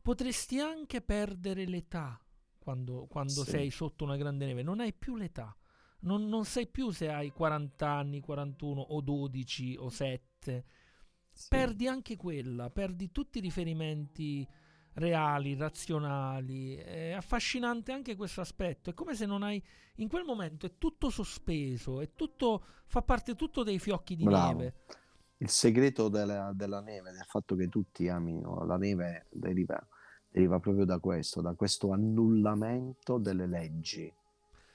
potresti 0.01 0.59
anche 0.60 1.01
perdere 1.02 1.66
l'età 1.66 2.20
quando, 2.59 3.06
quando 3.09 3.44
Sì. 3.44 3.51
sei 3.51 3.70
sotto 3.70 4.05
una 4.05 4.16
grande 4.16 4.47
neve. 4.47 4.62
Non 4.62 4.81
hai 4.81 4.93
più 4.93 5.16
l'età. 5.16 5.55
Non, 6.01 6.28
non 6.28 6.44
sai 6.44 6.69
più 6.69 6.90
se 6.90 7.09
hai 7.10 7.32
40 7.32 7.89
anni, 7.89 8.20
41 8.20 8.81
o 8.81 9.01
12 9.01 9.77
o 9.78 9.89
7 9.89 10.65
Sì. 11.32 11.48
perdi 11.48 11.86
anche 11.89 12.16
quella, 12.16 12.70
perdi 12.70 13.10
tutti 13.12 13.39
i 13.39 13.40
riferimenti 13.40 14.47
reali, 14.99 15.55
razionali. 15.57 16.75
È 16.77 17.12
affascinante 17.12 17.93
anche 17.93 18.16
questo 18.16 18.41
aspetto. 18.41 18.91
È 18.91 18.95
come 18.95 19.15
se 19.15 19.27
non 19.27 19.43
hai. 19.43 19.62
In 19.97 20.09
quel 20.09 20.25
momento 20.25 20.66
è 20.66 20.73
tutto 20.79 21.11
sospeso, 21.11 22.01
è 22.01 22.11
tutto. 22.15 22.65
fa 22.87 23.03
parte 23.03 23.35
tutto 23.35 23.62
dei 23.62 23.79
fiocchi 23.79 24.16
di 24.16 24.25
Bravo. 24.25 24.59
neve. 24.59 24.75
Il 25.39 25.49
segreto 25.49 26.09
della, 26.09 26.53
della 26.55 26.81
neve, 26.81 27.12
del 27.12 27.25
fatto 27.25 27.55
che 27.55 27.69
tutti 27.69 28.09
amino 28.09 28.65
la 28.65 28.77
neve, 28.77 29.27
deriva, 29.31 29.81
deriva 30.29 30.59
proprio 30.59 30.85
da 30.85 30.99
questo, 30.99 31.41
da 31.41 31.55
questo 31.55 31.93
annullamento 31.93 33.19
delle 33.19 33.47
leggi. 33.47 34.12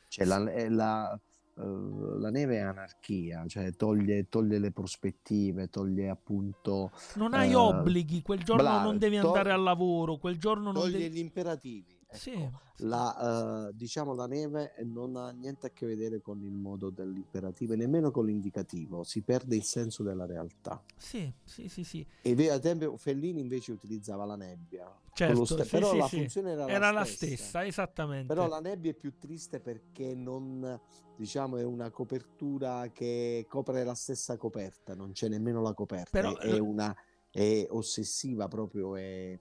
Cioè 0.08 0.26
la, 0.26 0.52
è 0.52 0.70
la- 0.70 1.20
eh, 1.56 2.20
la 2.20 2.30
neve 2.30 2.56
è 2.56 2.60
anarchia, 2.60 3.46
cioè 3.48 3.74
toglie, 3.76 4.28
toglie 4.30 4.60
le 4.60 4.72
prospettive, 4.72 5.70
toglie 5.70 6.10
appunto... 6.10 6.92
Non 7.16 7.34
hai 7.34 7.52
Eh, 7.52 7.56
obblighi, 7.56 8.22
quel 8.22 8.44
giorno 8.44 8.64
bravo, 8.64 8.84
non 8.84 8.98
devi 8.98 9.16
tog- 9.18 9.28
andare 9.28 9.52
al 9.52 9.62
lavoro, 9.64 10.18
quel 10.18 10.38
giorno 10.38 10.72
non 10.72 10.82
Toglie 10.82 10.98
devi. 10.98 11.16
gli 11.16 11.20
imperativi. 11.20 12.02
Ecco. 12.14 12.20
Sì, 12.20 12.50
La, 12.86 13.68
eh, 13.70 13.74
diciamo 13.76 14.14
la 14.14 14.26
neve 14.28 14.74
non 14.84 15.16
ha 15.16 15.30
niente 15.32 15.68
a 15.68 15.70
che 15.70 15.86
vedere 15.86 16.22
con 16.22 16.42
il 16.44 16.52
modo 16.54 16.90
dell'imperativo 16.90 17.74
e 17.74 17.76
nemmeno 17.78 18.12
con 18.12 18.26
l'indicativo, 18.26 19.04
si 19.04 19.22
perde 19.22 19.56
il 19.56 19.64
senso 19.64 20.04
della 20.04 20.26
realtà. 20.26 20.84
sì, 20.98 21.32
sì, 21.44 21.68
sì, 21.70 21.84
sì. 21.84 22.06
E 22.22 22.32
ad 22.50 22.64
esempio 22.64 22.98
Fellini 22.98 23.42
invece 23.42 23.72
utilizzava 23.72 24.26
la 24.26 24.36
nebbia, 24.36 24.92
Certo, 25.14 25.46
ste- 25.46 25.64
sì, 25.64 25.70
però 25.70 25.92
sì, 25.92 25.98
la 25.98 26.08
funzione 26.08 26.52
era, 26.52 26.68
Era 26.68 26.92
la 26.92 27.00
la 27.00 27.06
stessa. 27.06 27.36
stessa, 27.36 27.66
esattamente. 27.66 28.34
Però 28.34 28.48
la 28.48 28.60
nebbia 28.60 28.92
è 28.92 28.96
più 28.96 29.18
triste 29.20 29.60
perché 29.60 30.16
non, 30.16 30.80
diciamo, 31.16 31.58
è 31.58 31.64
una 31.64 31.92
copertura 31.92 32.90
che 32.92 33.46
copre 33.48 33.84
la 33.84 33.94
stessa 33.94 34.38
coperta, 34.38 34.96
non 34.96 35.12
c'è 35.12 35.28
nemmeno 35.28 35.62
la 35.62 35.74
coperta, 35.74 36.10
Però- 36.10 36.36
è, 36.38 36.56
è 36.56 36.58
una 36.60 36.96
è 37.30 37.66
ossessiva 37.72 38.48
proprio, 38.48 38.96
è 38.96 39.40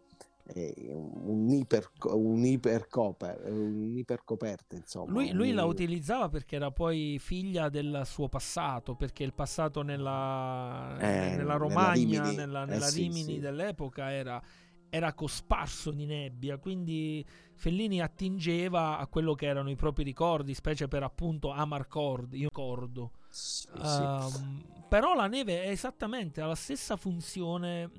un 0.54 1.50
iper 1.50 1.90
un 2.04 2.44
ipercoper, 2.44 3.42
un 3.50 3.96
ipercoperta, 3.96 4.76
insomma. 4.76 5.12
Lui, 5.12 5.32
lui 5.32 5.52
la 5.52 5.64
utilizzava 5.64 6.28
perché 6.28 6.56
era 6.56 6.70
poi 6.70 7.18
figlia 7.18 7.68
del 7.68 8.02
suo 8.04 8.28
passato, 8.28 8.94
perché 8.94 9.24
il 9.24 9.32
passato 9.32 9.82
nella, 9.82 10.96
Eh, 10.98 11.06
nella 11.06 11.36
nella 11.36 11.56
Romagna, 11.56 12.22
Rimini. 12.22 12.36
nella, 12.36 12.62
Eh 12.64 12.66
nella 12.66 12.88
sì, 12.88 13.02
Rimini 13.02 13.34
sì. 13.34 13.38
dell'epoca 13.38 14.10
era, 14.12 14.42
era 14.90 15.12
cosparso 15.14 15.90
di 15.90 16.04
nebbia, 16.04 16.58
quindi 16.58 17.24
Fellini 17.54 18.02
attingeva 18.02 18.98
a 18.98 19.06
quello 19.06 19.34
che 19.34 19.46
erano 19.46 19.70
i 19.70 19.76
propri 19.76 20.02
ricordi, 20.04 20.52
specie 20.52 20.88
per 20.88 21.02
appunto 21.02 21.50
Amarcord, 21.50 22.34
io 22.34 22.48
ricordo. 22.48 23.12
Sì, 23.28 23.68
sì. 23.72 24.02
Ehm, 24.02 24.64
però 24.88 25.14
la 25.14 25.26
neve 25.26 25.62
è 25.62 25.68
esattamente 25.70 26.42
ha 26.42 26.46
la 26.46 26.54
stessa 26.54 26.96
funzione 26.96 27.90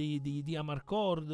di, 0.00 0.20
di, 0.20 0.42
di 0.42 0.56
Amarcord. 0.56 1.30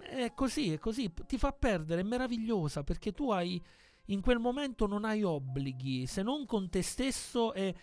Eh, 0.00 0.24
È 0.26 0.34
così, 0.34 0.72
è 0.72 0.78
così. 0.78 1.12
Ti 1.26 1.38
fa 1.38 1.52
perdere, 1.52 2.00
è 2.02 2.04
meravigliosa 2.04 2.82
perché 2.84 3.12
tu 3.12 3.30
hai 3.30 3.60
in 4.06 4.20
quel 4.20 4.38
momento 4.38 4.86
non 4.86 5.04
hai 5.04 5.22
obblighi 5.22 6.06
se 6.06 6.22
non 6.22 6.44
con 6.44 6.68
te 6.68 6.82
stesso 6.82 7.52
e 7.54 7.74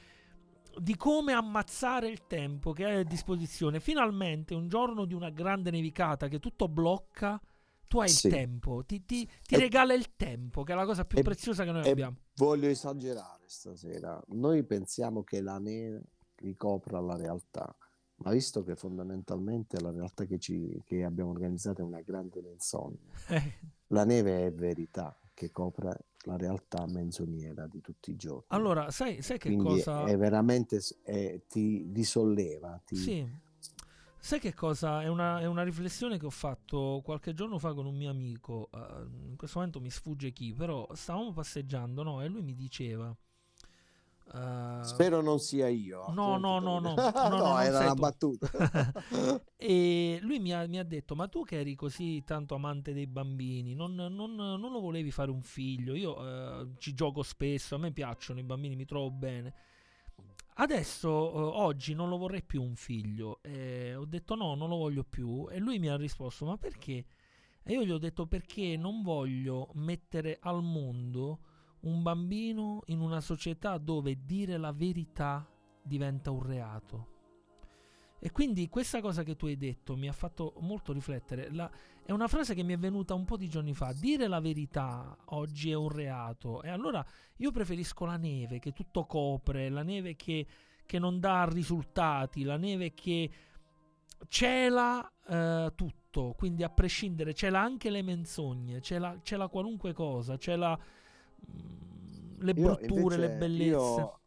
di 0.78 0.96
come 0.96 1.34
ammazzare 1.34 2.08
il 2.10 2.28
tempo 2.28 2.72
che 2.72 2.86
hai 2.86 2.96
a 3.00 3.04
disposizione. 3.04 3.80
Finalmente, 3.80 4.54
un 4.54 4.68
giorno 4.68 5.06
di 5.06 5.14
una 5.14 5.30
grande 5.30 5.72
nevicata 5.72 6.28
che 6.28 6.40
tutto 6.40 6.68
blocca, 6.68 7.42
tu 7.88 8.00
hai 8.00 8.10
Sì. 8.10 8.28
il 8.28 8.34
tempo, 8.34 8.84
ti, 8.86 9.04
ti- 9.06 9.28
ti 9.46 9.56
E- 9.56 9.58
regala 9.58 9.94
il 9.96 10.16
tempo, 10.16 10.64
che 10.64 10.74
è 10.74 10.76
la 10.76 10.86
cosa 10.86 11.06
più 11.06 11.18
e- 11.18 11.24
preziosa 11.24 11.64
che 11.64 11.72
noi 11.72 11.86
e- 11.86 11.90
abbiamo. 11.90 12.18
Voglio 12.36 12.68
esagerare 12.68 13.44
stasera. 13.48 14.22
Noi 14.28 14.64
pensiamo 14.64 15.24
che 15.24 15.42
la 15.42 15.58
neve 15.58 16.04
ricopra 16.36 17.00
la 17.02 17.16
realtà, 17.18 17.76
ma 18.24 18.32
visto 18.32 18.64
che 18.64 18.76
fondamentalmente 18.76 19.80
la 19.80 19.92
realtà 19.92 20.26
che, 20.26 20.40
ci, 20.40 20.82
che 20.86 21.04
abbiamo 21.04 21.32
organizzato 21.32 21.82
è 21.82 21.84
una 21.84 22.02
grande 22.02 22.42
menzogna, 22.42 22.98
la 23.88 24.06
neve 24.06 24.46
è 24.46 24.52
verità 24.54 25.18
che 25.34 25.52
copre 25.52 26.06
la 26.24 26.36
realtà 26.38 26.86
menzognera 26.86 27.66
di 27.68 27.82
tutti 27.82 28.12
i 28.12 28.16
giorni. 28.18 28.44
allora, 28.50 28.92
sai, 28.92 29.22
sai 29.22 29.38
che 29.38 29.56
Quindi 29.56 29.78
cosa... 29.80 30.06
è 30.06 30.18
veramente 30.18 30.80
è- 31.04 31.42
ti 31.48 31.90
risolleva, 31.94 32.82
ti, 32.86 32.96
Sì. 32.96 33.48
Sai 34.22 34.40
che 34.40 34.54
cosa? 34.54 35.02
È 35.02 35.08
una, 35.08 35.40
è 35.40 35.46
una 35.46 35.64
riflessione 35.64 36.18
che 36.20 36.26
ho 36.26 36.30
fatto 36.30 37.02
qualche 37.04 37.34
giorno 37.34 37.58
fa 37.58 37.74
con 37.74 37.86
un 37.86 37.96
mio 37.96 38.10
amico. 38.10 38.70
eh, 38.74 39.04
in 39.30 39.36
questo 39.38 39.60
momento 39.60 39.80
mi 39.80 39.90
sfugge 39.90 40.32
chi, 40.32 40.54
però 40.54 40.88
stavamo 40.94 41.32
passeggiando, 41.32 42.04
no? 42.04 42.22
E 42.22 42.28
lui 42.28 42.42
mi 42.42 42.54
diceva. 42.56 43.16
Eh, 44.34 44.84
Spero 44.84 45.22
non 45.22 45.40
sia 45.40 45.68
io. 45.68 46.06
No, 46.12 46.38
no, 46.38 46.60
no, 46.60 46.80
no, 46.80 46.94
no, 46.96 46.96
no, 47.38 47.60
era 47.60 47.80
una 47.80 47.94
tu. 47.94 48.00
battuta. 48.00 48.50
e 49.58 50.20
lui 50.22 50.40
mi 50.40 50.54
ha, 50.54 50.68
mi 50.68 50.80
ha 50.80 50.84
detto: 50.84 51.16
Ma 51.16 51.28
tu 51.28 51.44
che 51.44 51.60
eri 51.60 51.76
così 51.76 52.24
tanto 52.24 52.56
amante 52.56 52.94
dei 52.94 53.08
bambini, 53.08 53.74
non, 53.74 53.96
non- 53.96 54.36
non 54.36 54.72
lo 54.72 54.80
volevi 54.80 55.12
fare 55.12 55.32
un 55.32 55.42
figlio? 55.42 55.96
Io 55.96 56.62
eh, 56.62 56.68
ci 56.78 56.94
gioco 56.94 57.24
spesso, 57.24 57.76
a 57.76 57.78
me 57.78 57.92
piacciono 57.92 58.40
i 58.40 58.44
bambini, 58.44 58.76
mi 58.76 58.86
trovo 58.86 59.12
bene. 59.12 59.54
Adesso, 60.56 61.10
eh, 61.10 61.60
oggi, 61.62 61.94
non 61.94 62.10
lo 62.10 62.18
vorrei 62.18 62.44
più 62.44 62.62
un 62.62 62.76
figlio. 62.76 63.40
E 63.42 63.96
ho 63.96 64.06
detto: 64.06 64.36
No, 64.36 64.56
non 64.56 64.70
lo 64.70 64.76
voglio 64.78 65.04
più. 65.04 65.48
E 65.50 65.58
lui 65.60 65.80
mi 65.80 65.88
ha 65.90 65.96
risposto: 65.98 66.46
Ma 66.46 66.58
perché? 66.58 67.06
E 67.64 67.74
io 67.74 67.84
gli 67.84 67.92
ho 67.92 67.98
detto: 67.98 68.26
Perché 68.28 68.76
non 68.78 69.02
voglio 69.02 69.70
mettere 69.74 70.38
al 70.42 70.62
mondo 70.64 71.40
un 71.82 72.02
bambino 72.02 72.82
in 72.88 73.00
una 73.00 73.22
società 73.22 73.78
dove 73.78 74.20
dire 74.26 74.58
la 74.58 74.72
verità 74.72 75.48
diventa 75.82 76.32
un 76.32 76.44
reato. 76.44 77.18
E 78.22 78.32
quindi 78.32 78.68
questa 78.68 79.00
cosa 79.00 79.24
che 79.24 79.38
tu 79.38 79.46
hai 79.46 79.56
detto 79.56 79.96
mi 79.96 80.10
ha 80.10 80.14
fatto 80.14 80.56
molto 80.60 80.92
riflettere. 80.92 81.54
La- 81.54 81.72
è 82.04 82.12
una 82.12 82.28
frase 82.28 82.54
che 82.54 82.64
mi 82.64 82.74
è 82.74 82.78
venuta 82.78 83.14
un 83.14 83.24
po' 83.24 83.38
di 83.38 83.48
giorni 83.48 83.74
fa. 83.74 83.94
Dire 83.94 84.28
la 84.28 84.42
verità 84.42 85.18
oggi 85.28 85.72
è 85.72 85.76
un 85.76 85.90
reato. 85.90 86.62
E 86.62 86.70
allora 86.70 87.06
io 87.38 87.52
preferisco 87.52 88.06
la 88.06 88.18
neve 88.18 88.60
che 88.60 88.74
tutto 88.74 89.06
copre, 89.06 89.70
la 89.70 89.84
neve 89.84 90.16
che, 90.18 90.46
che 90.86 91.00
non 91.00 91.20
dà 91.20 91.46
risultati, 91.46 92.44
la 92.44 92.58
neve 92.58 92.94
che 92.94 93.32
cela 94.28 95.10
eh, 95.26 95.72
tutto. 95.76 96.34
Quindi 96.36 96.64
a 96.64 96.70
prescindere, 96.70 97.34
cela 97.34 97.62
anche 97.62 97.90
le 97.90 98.02
menzogne, 98.02 98.82
cela, 98.82 99.18
cela 99.22 99.48
qualunque 99.48 99.94
cosa, 99.94 100.38
cela 100.38 100.78
le 102.40 102.54
brutture, 102.54 103.18
le 103.18 103.30
bellezze. 103.30 103.64
Io, 103.66 104.20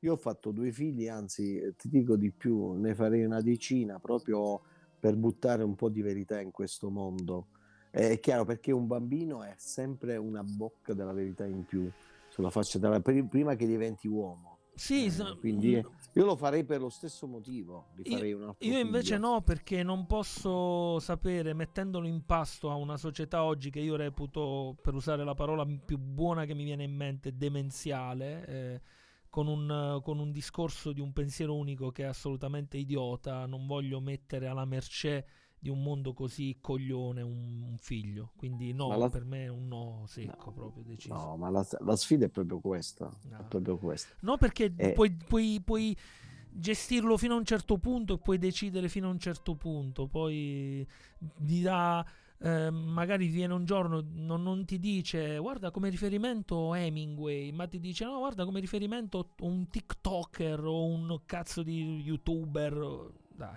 io 0.00 0.12
ho 0.12 0.16
fatto 0.16 0.50
due 0.50 0.72
figli, 0.72 1.08
anzi, 1.08 1.58
eh, 1.58 1.74
ti 1.76 1.88
dico 1.88 2.16
di 2.16 2.30
più, 2.30 2.72
ne 2.72 2.94
farei 2.94 3.24
una 3.24 3.40
decina 3.40 3.98
proprio 3.98 4.60
per 4.98 5.16
buttare 5.16 5.62
un 5.62 5.74
po' 5.74 5.88
di 5.88 6.02
verità 6.02 6.40
in 6.40 6.50
questo 6.50 6.90
mondo. 6.90 7.48
È 7.90 8.18
chiaro 8.20 8.44
perché 8.44 8.72
un 8.72 8.86
bambino 8.86 9.42
è 9.42 9.54
sempre 9.56 10.16
una 10.16 10.42
bocca 10.42 10.92
della 10.92 11.12
verità 11.12 11.46
in 11.46 11.64
più 11.64 11.90
sulla 12.28 12.50
faccia 12.50 12.78
della 12.78 13.00
pri- 13.00 13.24
prima 13.26 13.54
che 13.56 13.66
diventi 13.66 14.06
uomo. 14.08 14.58
Sì, 14.74 15.06
Eh, 15.06 15.36
quindi 15.40 15.76
mm, 15.76 15.97
io 16.18 16.24
lo 16.24 16.34
farei 16.36 16.64
per 16.64 16.80
lo 16.80 16.88
stesso 16.88 17.26
motivo. 17.28 17.90
Io- 18.02 18.18
Io 18.58 18.78
invece 18.78 19.14
figlio. 19.14 19.28
no, 19.28 19.42
perché 19.42 19.82
non 19.84 20.06
posso 20.06 20.98
sapere, 20.98 21.54
mettendolo 21.54 22.06
in 22.08 22.24
pasto 22.26 22.70
a 22.70 22.74
una 22.74 22.96
società 22.96 23.44
oggi 23.44 23.70
che 23.70 23.78
io 23.78 23.94
reputo, 23.94 24.76
per 24.82 24.94
usare 24.94 25.22
la 25.22 25.34
parola 25.34 25.64
più 25.64 25.96
buona 25.96 26.44
che 26.44 26.54
mi 26.54 26.64
viene 26.64 26.82
in 26.82 26.94
mente, 26.94 27.36
demenziale, 27.36 28.46
eh, 28.46 28.80
con, 29.30 29.46
un, 29.46 30.00
con 30.02 30.18
un 30.18 30.32
discorso 30.32 30.92
di 30.92 31.00
un 31.00 31.12
pensiero 31.12 31.54
unico 31.54 31.90
che 31.92 32.02
è 32.02 32.06
assolutamente 32.06 32.76
idiota, 32.78 33.46
non 33.46 33.66
voglio 33.66 34.00
mettere 34.00 34.48
alla 34.48 34.64
mercé 34.64 35.24
di 35.60 35.68
un 35.70 35.82
mondo 35.82 36.12
così 36.12 36.58
coglione 36.60 37.20
un, 37.22 37.62
un 37.62 37.76
figlio. 37.78 38.32
Quindi 38.36 38.72
no, 38.72 38.96
la- 38.96 39.08
per 39.10 39.24
me 39.24 39.44
è 39.44 39.48
un 39.48 39.66
no 39.68 40.04
secco, 40.06 40.52
proprio 40.52 40.84
deciso. 40.84 41.14
No, 41.14 41.36
ma 41.36 41.50
la, 41.50 41.66
la 41.80 41.96
sfida 41.96 42.26
è 42.26 42.28
proprio 42.28 42.60
questa. 42.60 43.10
No. 43.28 43.38
È 43.38 43.42
proprio 43.44 43.76
questa. 43.78 44.14
No, 44.20 44.36
perché 44.36 44.72
Eh. 44.76 44.92
puoi, 44.92 45.10
puoi- 45.12 45.60
puoi 45.64 45.96
gestirlo 46.50 47.16
fino 47.16 47.34
a 47.34 47.38
un 47.38 47.44
certo 47.44 47.78
punto 47.78 48.14
e 48.14 48.18
puoi 48.18 48.38
decidere 48.38 48.88
fino 48.88 49.08
a 49.08 49.10
un 49.10 49.18
certo 49.18 49.54
punto. 49.54 50.06
Poi 50.06 50.86
ti 51.36 51.60
dà. 51.60 52.04
eh, 52.40 52.70
magari 52.70 53.26
viene 53.26 53.52
un 53.52 53.64
giorno, 53.64 54.00
non, 54.14 54.42
non 54.44 54.64
ti 54.64 54.78
dice 54.78 55.38
guarda 55.38 55.72
come 55.72 55.88
riferimento 55.90 56.72
Hemingway, 56.72 57.50
ma 57.50 57.66
ti 57.66 57.80
dice 57.80 58.04
no, 58.04 58.18
guarda 58.18 58.44
come 58.44 58.60
riferimento 58.60 59.30
un 59.40 59.66
TikToker 59.68 60.64
o 60.64 60.84
un 60.86 61.20
cazzo 61.26 61.64
di 61.64 62.00
youtuber. 62.00 63.10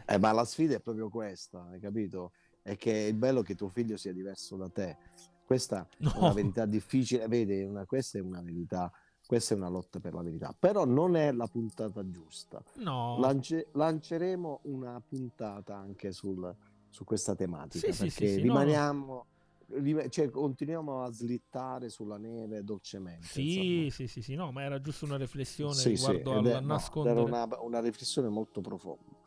Eh, 0.05 0.17
ma 0.19 0.31
la 0.31 0.45
sfida 0.45 0.75
è 0.75 0.79
proprio 0.79 1.09
questa, 1.09 1.67
hai 1.71 1.79
capito? 1.79 2.31
È 2.61 2.75
che 2.77 3.07
è 3.07 3.13
bello 3.13 3.41
che 3.41 3.55
tuo 3.55 3.69
figlio 3.69 3.97
sia 3.97 4.13
diverso 4.13 4.55
da 4.55 4.69
te. 4.69 4.97
Questa 5.45 5.87
è 5.89 5.95
No. 6.05 6.17
una 6.17 6.33
verità 6.33 6.65
difficile, 6.65 7.27
vedi, 7.27 7.63
una- 7.63 7.85
questa 7.85 8.19
è 8.19 8.21
una 8.21 8.41
verità, 8.41 8.91
questa 9.25 9.53
è 9.53 9.57
una 9.57 9.69
lotta 9.69 9.99
per 9.99 10.13
la 10.13 10.21
verità, 10.21 10.55
però 10.57 10.85
non 10.85 11.15
è 11.15 11.31
la 11.31 11.47
puntata 11.47 12.07
giusta. 12.09 12.61
no, 12.75 13.17
Lance- 13.19 13.67
lanceremo 13.73 14.61
una 14.63 15.01
puntata 15.05 15.75
anche 15.75 16.11
sul- 16.11 16.55
su 16.89 17.03
questa 17.03 17.35
tematica 17.35 17.87
Sì, 17.87 17.93
sì, 17.93 18.09
sì, 18.09 18.09
perché 18.09 18.25
sì, 18.27 18.37
no, 18.37 18.39
no. 18.39 18.43
rimaniamo, 18.43 19.25
rim- 19.67 20.09
cioè, 20.09 20.29
continuiamo 20.29 21.03
a 21.03 21.11
slittare 21.11 21.89
sulla 21.89 22.17
neve 22.17 22.63
dolcemente. 22.63 23.25
Sì, 23.27 23.87
sì, 23.91 24.07
sì, 24.07 24.21
sì, 24.21 24.35
no, 24.35 24.51
ma 24.51 24.63
era 24.63 24.79
giusto 24.81 25.05
una 25.05 25.17
riflessione 25.17 25.73
Sì, 25.73 25.95
sì, 25.95 26.11
riguardo 26.11 26.31
al 26.31 26.45
è- 26.45 26.59
no, 26.61 26.67
nascondere. 26.67 27.19
era 27.19 27.45
una, 27.45 27.61
una 27.61 27.79
riflessione 27.81 28.29
molto 28.29 28.61
profonda. 28.61 29.20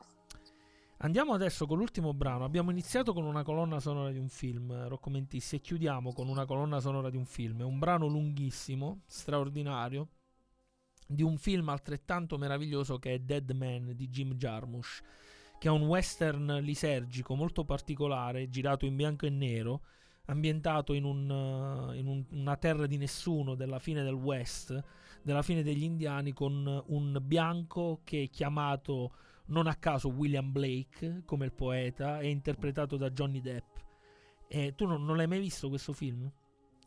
Andiamo 1.05 1.35
adesso 1.35 1.67
con 1.67 1.77
l'ultimo 1.77 2.15
brano. 2.15 2.47
Abbiamo 2.47 2.71
iniziato 2.71 3.13
con 3.13 3.27
una 3.27 3.43
colonna 3.43 3.79
sonora 3.79 4.11
di 4.11 4.17
un 4.17 4.31
film, 4.31 4.71
eh, 4.71 4.89
Rocco 4.89 5.11
Mentissi, 5.11 5.57
e 5.57 5.61
chiudiamo 5.61 6.15
con 6.15 6.29
una 6.29 6.47
colonna 6.47 6.81
sonora 6.81 7.11
di 7.11 7.19
un 7.19 7.27
film. 7.27 7.61
È 7.61 7.65
un 7.65 7.79
brano 7.79 8.07
lunghissimo, 8.07 9.03
straordinario, 9.05 10.09
di 11.07 11.23
un 11.23 11.37
film 11.37 11.69
altrettanto 11.69 12.39
meraviglioso 12.39 12.99
che 12.99 13.13
è 13.13 13.19
Dead 13.19 13.51
Man 13.51 13.93
di 13.95 14.09
Jim 14.09 14.33
Jarmusch, 14.33 15.03
che 15.59 15.69
è 15.69 15.71
un 15.71 15.83
western 15.83 16.61
lisergico 16.63 17.35
molto 17.35 17.67
particolare, 17.67 18.49
girato 18.49 18.87
in 18.87 18.97
bianco 18.97 19.27
e 19.27 19.31
nero, 19.31 19.83
ambientato 20.25 20.95
in, 20.95 21.05
un, 21.05 21.91
eh, 21.93 21.99
in 21.99 22.07
un- 22.07 22.25
una 22.31 22.57
terra 22.57 22.87
di 22.87 22.97
nessuno 22.97 23.55
della 23.55 23.79
fine 23.79 24.03
del 24.03 24.15
West, 24.15 24.83
della 25.23 25.43
fine 25.43 25.63
degli 25.63 25.83
indiani, 25.83 26.33
con 26.33 26.83
un 26.87 27.19
bianco 27.23 28.01
che 28.05 28.23
è 28.23 28.31
chiamato 28.31 29.13
non 29.47 29.67
a 29.67 29.75
caso 29.75 30.09
William 30.09 30.51
Blake 30.51 31.23
come 31.25 31.47
il 31.47 31.53
poeta 31.53 32.19
è 32.19 32.27
interpretato 32.27 32.97
da 32.97 33.11
Johnny 33.11 33.41
Depp 33.41 33.77
e 34.47 34.75
tu 34.75 34.87
non, 34.87 35.05
non 35.05 35.17
l'hai 35.17 35.27
mai 35.27 35.41
visto 35.41 35.69
questo 35.69 35.93
film? 35.93 36.31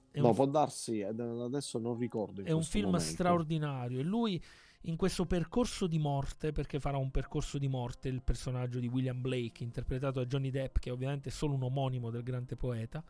È 0.10 0.20
no, 0.20 0.30
un, 0.30 0.36
può 0.36 0.46
darsi, 0.46 1.00
ed 1.00 1.20
adesso 1.20 1.78
non 1.78 1.98
ricordo. 1.98 2.44
è 2.44 2.52
un 2.52 2.64
film 2.64 2.86
momento. 2.86 3.06
straordinario 3.06 4.00
e 4.00 4.04
lui 4.04 4.42
in 4.82 4.96
questo 4.96 5.26
percorso 5.26 5.86
di 5.86 6.00
morte 6.00 6.52
perché 6.52 6.80
farà 6.80 6.98
un 6.98 7.12
percorso 7.12 7.58
di 7.58 7.68
morte 7.68 8.08
il 8.08 8.24
personaggio 8.24 8.80
di 8.80 8.88
William 8.88 9.20
Blake 9.20 9.64
interpretato 9.64 10.20
da 10.20 10.26
Johnny 10.26 10.50
Depp 10.50 10.78
che 10.78 10.92
ovviamente 10.92 11.30
è 11.30 11.32
solo 11.32 11.56
un 11.56 11.64
omonimo 11.64 12.10
del 12.10 12.24
grande 12.24 12.56
poeta 12.56 13.04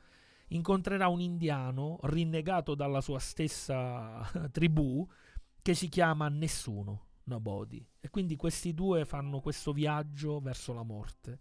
incontrerà 0.50 1.08
un 1.08 1.22
indiano 1.22 2.00
rinnegato 2.04 2.74
dalla 2.74 3.02
sua 3.02 3.20
stessa 3.20 4.22
tribù 4.52 5.08
che 5.62 5.74
si 5.76 5.88
chiama 5.88 6.30
Nessuno 6.30 7.07
Nobody. 7.28 7.86
E 8.00 8.10
quindi 8.10 8.36
questi 8.36 8.74
due 8.74 9.06
fanno 9.06 9.40
questo 9.40 9.72
viaggio 9.72 10.40
verso 10.40 10.74
la 10.74 10.84
morte 10.84 11.40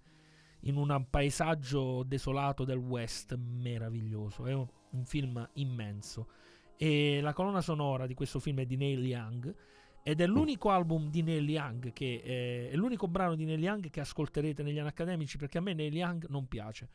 in 0.61 0.77
un 0.77 1.07
paesaggio 1.09 2.03
desolato 2.03 2.65
del 2.65 2.79
West 2.79 3.37
meraviglioso. 3.37 4.47
È 4.47 4.53
un, 4.53 4.67
film 5.05 5.47
immenso. 5.55 6.29
E 6.77 7.21
la 7.21 7.33
colonna 7.33 7.61
sonora 7.61 8.07
di 8.07 8.15
questo 8.15 8.41
film 8.41 8.61
è 8.61 8.67
di 8.67 8.77
Neil 8.77 9.05
Young. 9.05 9.55
Ed 10.03 10.21
è 10.21 10.27
l'unico 10.27 10.71
album 10.71 11.11
di 11.11 11.23
Neil 11.23 11.49
Young 11.49 11.93
che 11.93 12.23
eh, 12.25 12.71
è 12.71 12.77
l'unico 12.77 13.09
brano 13.09 13.35
di 13.35 13.45
Neil 13.45 13.63
Young 13.63 13.91
che 13.91 14.01
ascolterete 14.01 14.63
negli 14.63 14.79
anni 14.79 14.89
accademici 14.89 15.37
perché 15.37 15.59
a 15.59 15.61
me 15.61 15.75
Neil 15.75 15.95
Young 15.95 16.27
non 16.29 16.47
piace. 16.47 16.89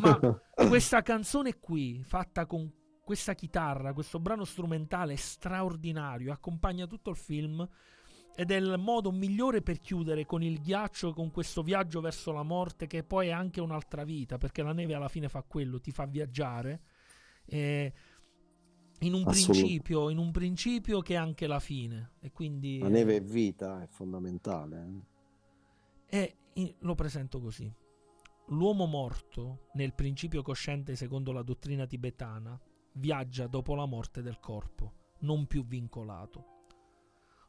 Ma 0.00 0.18
questa 0.54 1.02
canzone 1.02 1.58
qui, 1.58 2.02
fatta 2.02 2.46
con 2.46 2.70
questa 3.04 3.34
chitarra, 3.34 3.92
questo 3.92 4.18
brano 4.18 4.44
strumentale 4.44 5.12
è 5.12 5.16
straordinario, 5.16 6.32
accompagna 6.32 6.86
tutto 6.86 7.10
il 7.10 7.16
film 7.16 7.66
ed 8.36 8.50
è 8.50 8.56
il 8.56 8.76
modo 8.78 9.10
migliore 9.10 9.62
per 9.62 9.80
chiudere 9.80 10.26
con 10.26 10.42
il 10.42 10.60
ghiaccio, 10.60 11.14
con 11.14 11.30
questo 11.30 11.62
viaggio 11.62 12.02
verso 12.02 12.32
la 12.32 12.42
morte 12.42 12.86
che 12.86 13.02
poi 13.02 13.28
è 13.28 13.30
anche 13.30 13.62
un'altra 13.62 14.04
vita, 14.04 14.36
perché 14.36 14.62
la 14.62 14.74
neve 14.74 14.92
alla 14.94 15.08
fine 15.08 15.28
fa 15.30 15.42
quello, 15.42 15.80
ti 15.80 15.90
fa 15.90 16.04
viaggiare. 16.04 16.82
eh, 17.46 17.92
in 19.00 19.12
un 19.12 19.24
in 20.10 20.18
un 20.18 20.30
principio 20.32 21.00
che 21.00 21.14
è 21.14 21.16
anche 21.16 21.46
la 21.46 21.60
fine. 21.60 22.12
E 22.20 22.30
quindi 22.32 22.78
La 22.78 22.88
neve 22.88 23.16
è 23.16 23.22
vita, 23.22 23.82
è 23.82 23.86
fondamentale. 23.86 24.88
eh. 26.08 26.36
e 26.52 26.74
lo 26.80 26.94
presento 26.94 27.40
così. 27.40 27.72
L'uomo 28.48 28.86
morto, 28.86 29.68
nel 29.74 29.94
principio 29.94 30.42
cosciente 30.42 30.94
secondo 30.94 31.32
la 31.32 31.42
dottrina 31.42 31.86
tibetana, 31.86 32.58
viaggia 32.94 33.46
dopo 33.46 33.74
la 33.74 33.86
morte 33.86 34.22
del 34.22 34.38
corpo, 34.40 34.92
non 35.20 35.46
più 35.46 35.64
vincolato. 35.66 36.55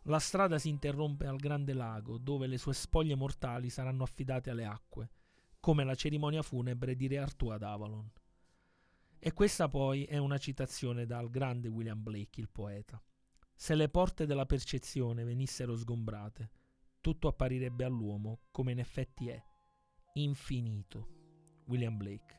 La 0.07 0.19
strada 0.19 0.57
si 0.57 0.69
interrompe 0.69 1.27
al 1.27 1.35
grande 1.35 1.73
lago, 1.73 2.17
dove 2.17 2.47
le 2.47 2.57
sue 2.57 2.73
spoglie 2.73 3.15
mortali 3.15 3.69
saranno 3.69 4.03
affidate 4.03 4.49
alle 4.49 4.63
acque, 4.63 5.09
come 5.59 5.83
la 5.83 5.95
cerimonia 5.95 6.41
funebre 6.41 6.95
di 6.95 7.07
Re 7.07 7.17
Artù 7.17 7.49
ad 7.49 7.61
Avalon. 7.61 8.09
E 9.19 9.33
questa 9.33 9.67
poi 9.67 10.05
è 10.05 10.17
una 10.17 10.37
citazione 10.37 11.05
dal 11.05 11.29
grande 11.29 11.67
William 11.67 12.01
Blake, 12.01 12.39
il 12.39 12.47
poeta. 12.47 13.01
Se 13.53 13.75
le 13.75 13.89
porte 13.89 14.25
della 14.25 14.45
percezione 14.45 15.25
venissero 15.25 15.75
sgombrate, 15.75 16.51
tutto 17.01 17.27
apparirebbe 17.27 17.83
all'uomo 17.83 18.43
come 18.49 18.71
in 18.71 18.79
effetti 18.79 19.27
è, 19.27 19.43
infinito. 20.13 21.15
William 21.65 21.97
Blake. 21.97 22.35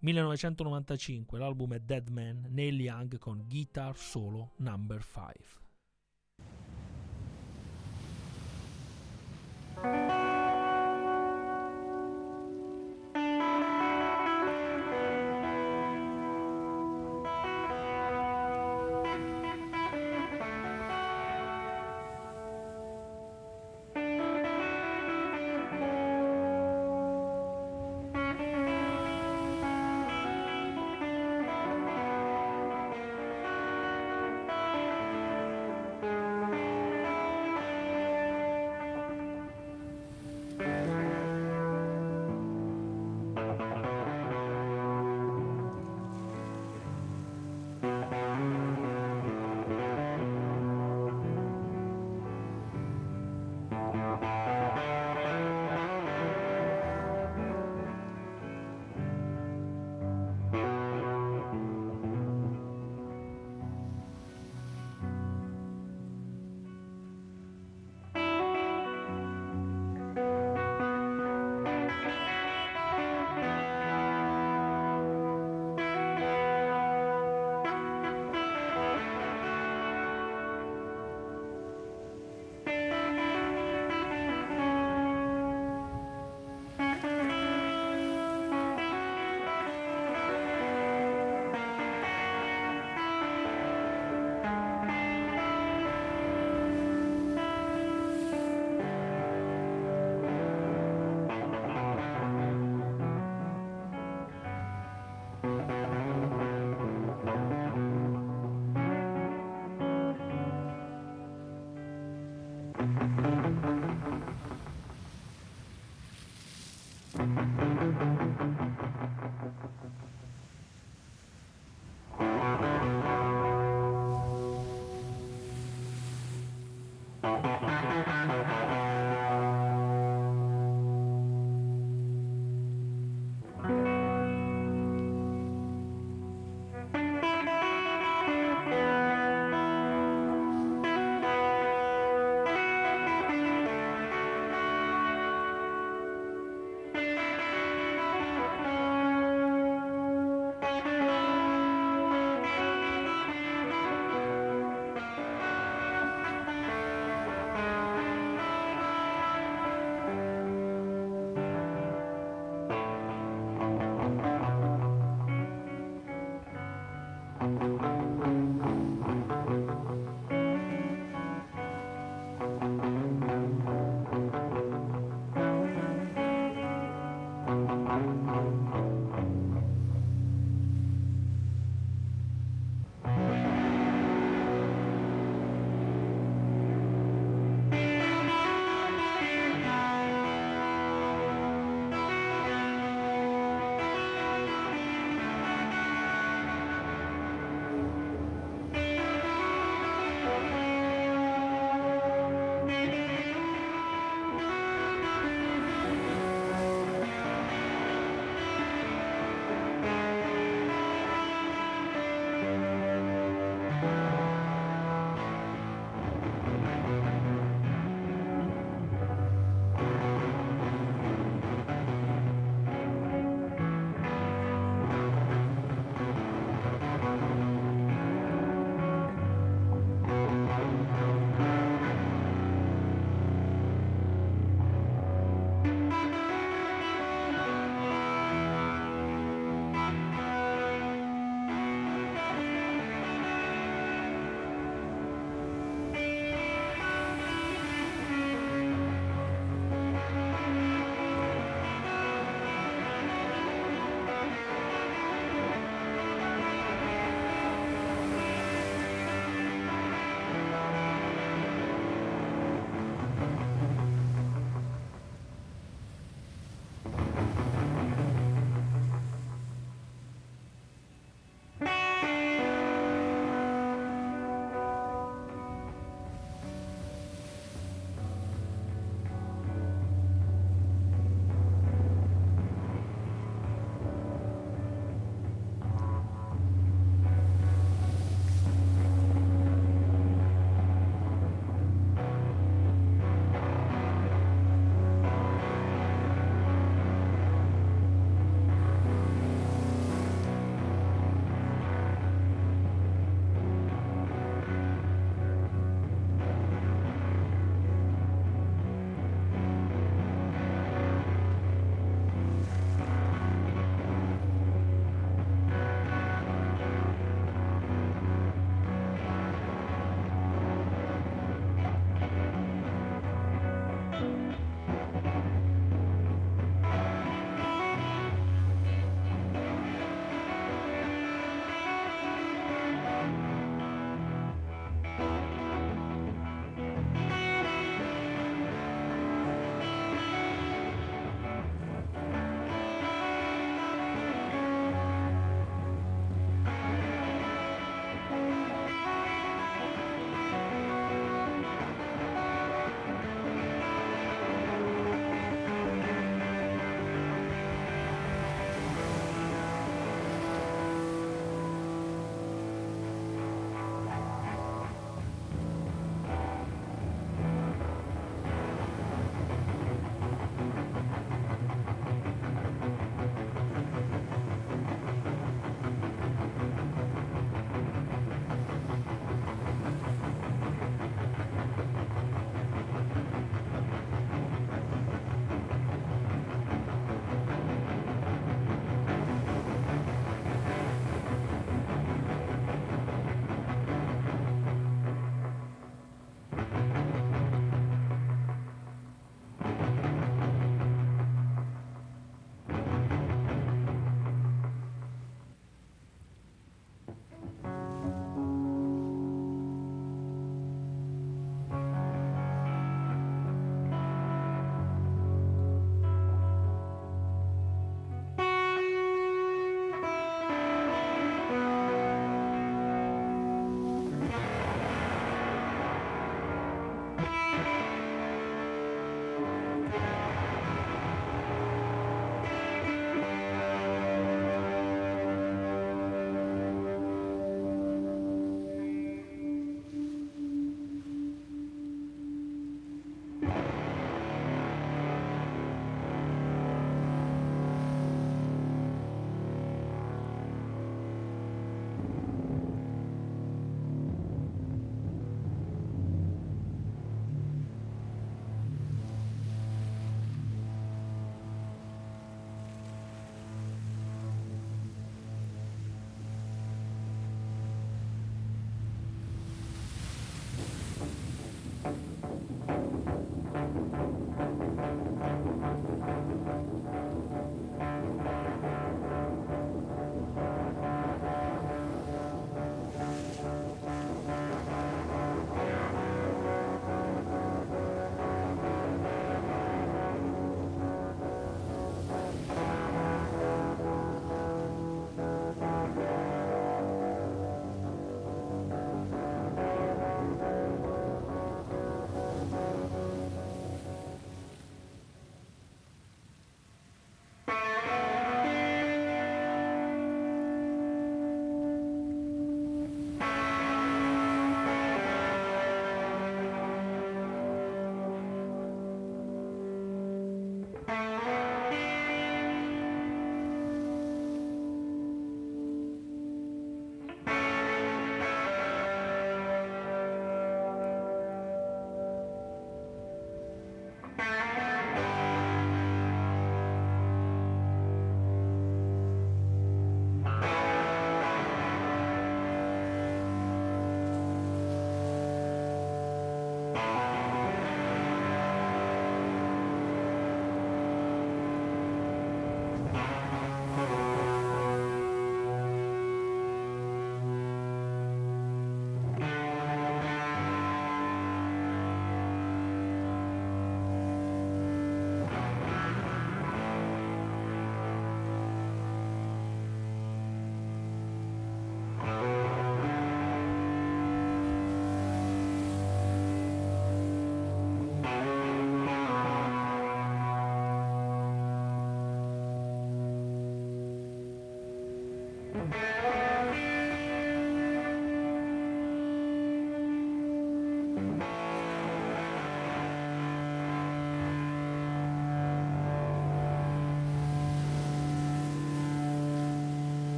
1995, 0.00 1.38
l'album 1.38 1.72
è 1.72 1.80
Dead 1.80 2.08
Man, 2.08 2.44
Neil 2.50 2.78
Young 2.78 3.16
con 3.16 3.42
Guitar 3.48 3.96
Solo 3.96 4.52
Number 4.58 5.02
5. 5.02 5.65
Bye. 9.82 10.05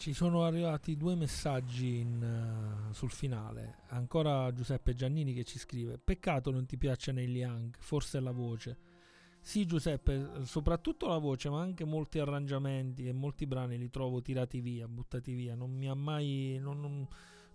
Ci 0.00 0.14
sono 0.14 0.44
arrivati 0.44 0.96
due 0.96 1.14
messaggi 1.14 1.98
in, 1.98 2.22
eh, 2.88 2.94
sul 2.94 3.10
finale. 3.10 3.80
Ancora 3.88 4.50
Giuseppe 4.50 4.94
Giannini 4.94 5.34
che 5.34 5.44
ci 5.44 5.58
scrive: 5.58 5.98
Peccato 5.98 6.50
non 6.50 6.64
ti 6.64 6.78
piaccia 6.78 7.12
Neil 7.12 7.36
Young, 7.36 7.74
forse 7.78 8.18
la 8.18 8.30
voce. 8.30 8.78
Sì, 9.42 9.66
Giuseppe, 9.66 10.42
soprattutto 10.44 11.06
la 11.06 11.18
voce, 11.18 11.50
ma 11.50 11.60
anche 11.60 11.84
molti 11.84 12.18
arrangiamenti 12.18 13.06
e 13.08 13.12
molti 13.12 13.46
brani 13.46 13.76
li 13.76 13.90
trovo 13.90 14.22
tirati 14.22 14.62
via, 14.62 14.88
buttati 14.88 15.34
via. 15.34 15.54
Non 15.54 15.70
mi 15.70 15.86
ha 15.86 15.94
mai. 15.94 16.56
Non, 16.58 16.80
non- 16.80 17.06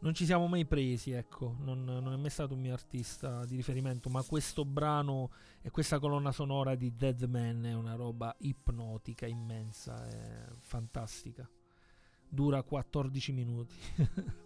non 0.01 0.13
ci 0.13 0.25
siamo 0.25 0.45
mai 0.45 0.67
presi, 0.67 1.09
ecco. 1.13 1.55
Non, 1.61 1.83
non 1.83 2.13
è 2.13 2.15
mai 2.15 2.29
stato 2.29 2.53
un 2.53 2.61
mio 2.61 2.73
artista 2.73 3.43
di 3.45 3.55
riferimento. 3.55 4.07
Ma 4.09 4.21
questo 4.21 4.65
brano 4.65 5.31
e 5.63 5.71
questa 5.71 5.97
colonna 5.97 6.31
sonora 6.31 6.75
di 6.75 6.93
Dead 6.95 7.23
Man 7.23 7.65
è 7.65 7.73
una 7.73 7.95
roba 7.95 8.35
ipnotica, 8.37 9.25
immensa, 9.25 10.07
fantastica. 10.59 11.49
Dura 12.29 12.61
14 12.63 13.31
minuti. 13.31 13.75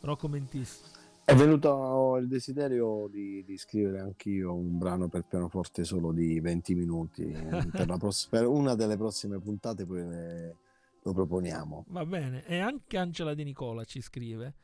Rocco 0.00 0.28
Mentis. 0.28 1.00
È 1.24 1.34
venuto 1.34 2.16
il 2.16 2.26
desiderio 2.26 3.08
di, 3.08 3.44
di 3.44 3.56
scrivere 3.56 4.00
anch'io 4.00 4.52
un 4.54 4.76
brano 4.76 5.08
per 5.08 5.24
pianoforte 5.24 5.84
solo 5.84 6.10
di 6.12 6.40
20 6.40 6.74
minuti. 6.74 7.24
per, 7.70 7.86
la 7.86 7.96
pross- 7.96 8.26
per 8.26 8.46
una 8.46 8.74
delle 8.74 8.96
prossime 8.96 9.38
puntate 9.38 9.86
poi 9.86 10.04
le- 10.04 10.56
lo 11.02 11.12
proponiamo. 11.12 11.84
Va 11.88 12.04
bene, 12.04 12.44
e 12.46 12.58
anche 12.58 12.96
Angela 12.96 13.34
De 13.34 13.44
Nicola 13.44 13.84
ci 13.84 14.00
scrive. 14.00 14.54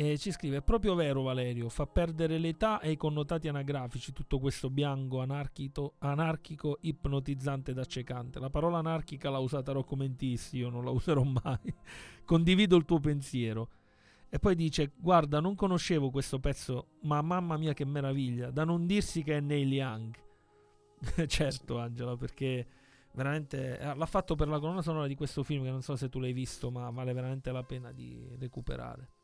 E 0.00 0.16
ci 0.16 0.30
scrive: 0.30 0.58
È 0.58 0.62
proprio 0.62 0.94
vero, 0.94 1.22
Valerio. 1.22 1.68
Fa 1.68 1.84
perdere 1.84 2.38
l'età 2.38 2.78
e 2.78 2.92
i 2.92 2.96
connotati 2.96 3.48
anagrafici 3.48 4.12
tutto 4.12 4.38
questo 4.38 4.70
bianco 4.70 5.20
anarchico, 5.20 5.94
anarchico 5.98 6.78
ipnotizzante 6.82 7.72
ed 7.72 7.78
accecante. 7.78 8.38
La 8.38 8.48
parola 8.48 8.78
anarchica 8.78 9.28
l'ha 9.28 9.40
usata 9.40 9.72
Rocco 9.72 9.96
Mentissi, 9.96 10.58
io 10.58 10.68
non 10.68 10.84
la 10.84 10.90
userò 10.90 11.24
mai. 11.24 11.74
Condivido 12.24 12.76
il 12.76 12.84
tuo 12.84 13.00
pensiero. 13.00 13.70
E 14.28 14.38
poi 14.38 14.54
dice: 14.54 14.92
Guarda, 14.94 15.40
non 15.40 15.56
conoscevo 15.56 16.10
questo 16.10 16.38
pezzo, 16.38 16.90
ma 17.02 17.20
mamma 17.20 17.56
mia 17.56 17.72
che 17.72 17.84
meraviglia. 17.84 18.52
Da 18.52 18.62
non 18.62 18.86
dirsi 18.86 19.24
che 19.24 19.38
è 19.38 19.40
Neil 19.40 19.72
Young. 19.72 20.14
certo, 21.26 21.76
Angela, 21.80 22.16
perché 22.16 22.64
veramente 23.14 23.76
eh, 23.80 23.96
l'ha 23.96 24.06
fatto 24.06 24.36
per 24.36 24.46
la 24.46 24.60
colonna 24.60 24.80
sonora 24.80 25.08
di 25.08 25.16
questo 25.16 25.42
film 25.42 25.64
che 25.64 25.70
non 25.70 25.82
so 25.82 25.96
se 25.96 26.08
tu 26.08 26.20
l'hai 26.20 26.32
visto, 26.32 26.70
ma 26.70 26.88
vale 26.90 27.12
veramente 27.12 27.50
la 27.50 27.64
pena 27.64 27.90
di 27.90 28.36
recuperare. 28.38 29.17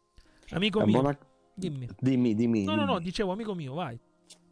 Amico 0.54 0.80
Eh, 0.80 0.84
mio, 0.84 1.00
buona- 1.00 1.18
dimmi. 1.54 1.88
Dimmi, 1.98 2.34
dimmi. 2.34 2.64
No, 2.64 2.74
no, 2.76 2.84
no, 2.84 2.98
dicevo 3.00 3.32
amico 3.32 3.54
mio, 3.54 3.74
vai. 3.74 3.98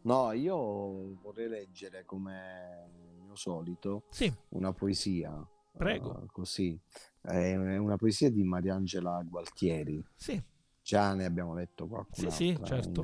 No, 0.01 0.31
io 0.33 1.15
vorrei 1.21 1.47
leggere 1.47 2.03
come 2.03 2.89
mio 3.21 3.35
solito 3.35 4.03
Sì, 4.09 4.31
una 4.49 4.73
poesia. 4.73 5.47
Prego. 5.71 6.21
eh, 6.21 6.25
così. 6.27 6.79
È 7.21 7.55
una 7.55 7.95
poesia 7.95 8.29
di 8.29 8.43
Mariangela 8.43 9.23
Gualtieri. 9.25 10.05
sì, 10.15 10.41
Già 10.81 11.13
ne 11.13 11.23
abbiamo 11.25 11.53
letto 11.53 11.87
qualcuna. 11.87 12.29
Sì, 12.29 12.53
sì, 12.53 12.65
certo. 12.65 13.01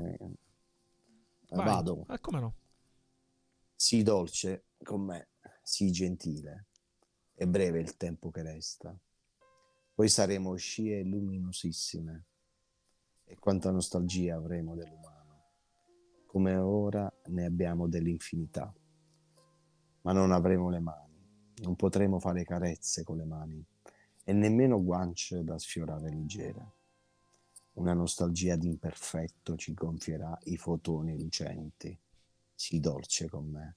vai. 1.51 1.63
Vado. 1.65 2.03
Ah, 2.07 2.19
come 2.19 2.39
no? 2.41 2.53
Sii 3.75 4.03
dolce 4.03 4.65
con 4.83 5.01
me, 5.05 5.29
sii 5.63 5.89
gentile. 5.91 6.67
È 7.33 7.45
breve 7.45 7.79
il 7.79 7.95
tempo 7.95 8.29
che 8.29 8.41
resta. 8.43 8.93
Poi 9.93 10.09
saremo 10.09 10.53
scie 10.57 11.01
luminosissime. 11.03 12.25
E 13.31 13.37
quanta 13.37 13.69
nostalgia 13.69 14.37
avremo 14.37 14.73
dell'umano. 14.73 15.43
Come 16.25 16.55
ora 16.55 17.07
ne 17.27 17.45
abbiamo 17.45 17.87
dell'infinità. 17.87 18.73
Ma 20.01 20.11
non 20.13 20.31
avremo 20.31 20.71
le 20.71 20.79
mani. 20.79 21.23
Non 21.57 21.75
potremo 21.75 22.17
fare 22.17 22.43
carezze 22.43 23.03
con 23.03 23.17
le 23.17 23.25
mani. 23.25 23.63
E 24.23 24.33
nemmeno 24.33 24.83
guance 24.83 25.43
da 25.43 25.59
sfiorare 25.59 26.09
leggere. 26.09 26.71
Una 27.73 27.93
nostalgia 27.93 28.55
d'imperfetto 28.55 29.55
ci 29.55 29.75
gonfierà 29.75 30.35
i 30.45 30.57
fotoni 30.57 31.15
lucenti. 31.21 31.95
Sii 32.55 32.79
dolce 32.79 33.29
con 33.29 33.45
me, 33.45 33.75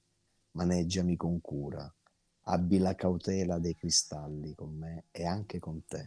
maneggiami 0.53 1.15
con 1.15 1.43
cura, 1.43 1.95
abbi 2.45 2.79
la 2.79 2.95
cautela 2.95 3.59
dei 3.59 3.77
cristalli 3.77 4.55
con 4.55 4.75
me 4.75 5.05
e 5.11 5.27
anche 5.27 5.59
con 5.59 5.85
te. 5.85 6.07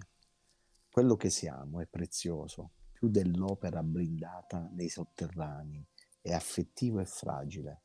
Quello 0.90 1.16
che 1.16 1.30
siamo 1.30 1.80
è 1.80 1.86
prezioso, 1.86 2.72
più 3.06 3.10
dell'opera 3.10 3.84
blindata 3.84 4.68
nei 4.74 4.90
sotterranei, 4.90 5.86
è 6.22 6.34
affettivo 6.34 7.00
e 7.00 7.06
fragile. 7.06 7.82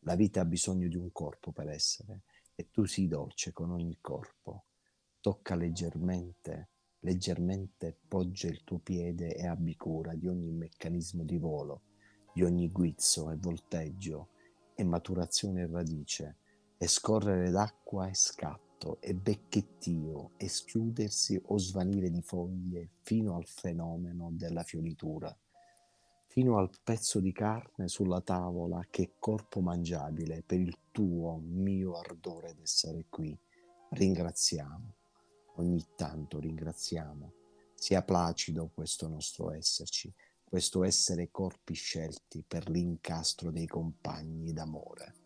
La 0.00 0.14
vita 0.14 0.42
ha 0.42 0.44
bisogno 0.44 0.86
di 0.86 0.96
un 0.96 1.10
corpo 1.10 1.50
per 1.50 1.68
essere 1.68 2.22
e 2.54 2.70
tu 2.70 2.84
sii 2.84 3.08
dolce 3.08 3.52
con 3.52 3.70
ogni 3.70 3.98
corpo. 4.00 4.66
Tocca 5.20 5.56
leggermente, 5.56 6.68
leggermente 7.00 7.98
poggia 8.06 8.46
il 8.46 8.62
tuo 8.62 8.78
piede 8.78 9.34
e 9.34 9.46
abbi 9.46 9.76
cura 9.76 10.14
di 10.14 10.28
ogni 10.28 10.52
meccanismo 10.52 11.24
di 11.24 11.36
volo, 11.36 11.82
di 12.32 12.44
ogni 12.44 12.70
guizzo 12.70 13.30
e 13.30 13.36
volteggio 13.36 14.28
e 14.76 14.84
maturazione 14.84 15.62
e 15.62 15.66
radice, 15.66 16.36
e 16.78 16.86
scorrere 16.86 17.50
d'acqua 17.50 18.08
e 18.08 18.14
scatto, 18.14 18.69
e 19.00 19.14
becchettio, 19.14 20.32
e 20.36 20.48
schiudersi 20.48 21.40
o 21.46 21.58
svanire 21.58 22.10
di 22.10 22.22
foglie 22.22 22.88
fino 23.02 23.36
al 23.36 23.46
fenomeno 23.46 24.30
della 24.32 24.62
fioritura, 24.62 25.36
fino 26.26 26.56
al 26.56 26.70
pezzo 26.82 27.20
di 27.20 27.32
carne 27.32 27.88
sulla 27.88 28.20
tavola 28.20 28.86
che 28.88 29.02
è 29.02 29.10
corpo 29.18 29.60
mangiabile 29.60 30.42
per 30.42 30.60
il 30.60 30.76
tuo 30.90 31.40
mio 31.44 31.98
ardore 31.98 32.54
d'essere 32.54 33.06
qui. 33.08 33.38
Ringraziamo, 33.90 34.94
ogni 35.56 35.84
tanto 35.96 36.38
ringraziamo. 36.38 37.32
Sia 37.74 38.02
placido 38.02 38.70
questo 38.72 39.08
nostro 39.08 39.52
esserci, 39.52 40.12
questo 40.44 40.84
essere 40.84 41.30
corpi 41.30 41.74
scelti 41.74 42.44
per 42.46 42.68
l'incastro 42.70 43.50
dei 43.50 43.66
compagni 43.66 44.52
d'amore. 44.52 45.19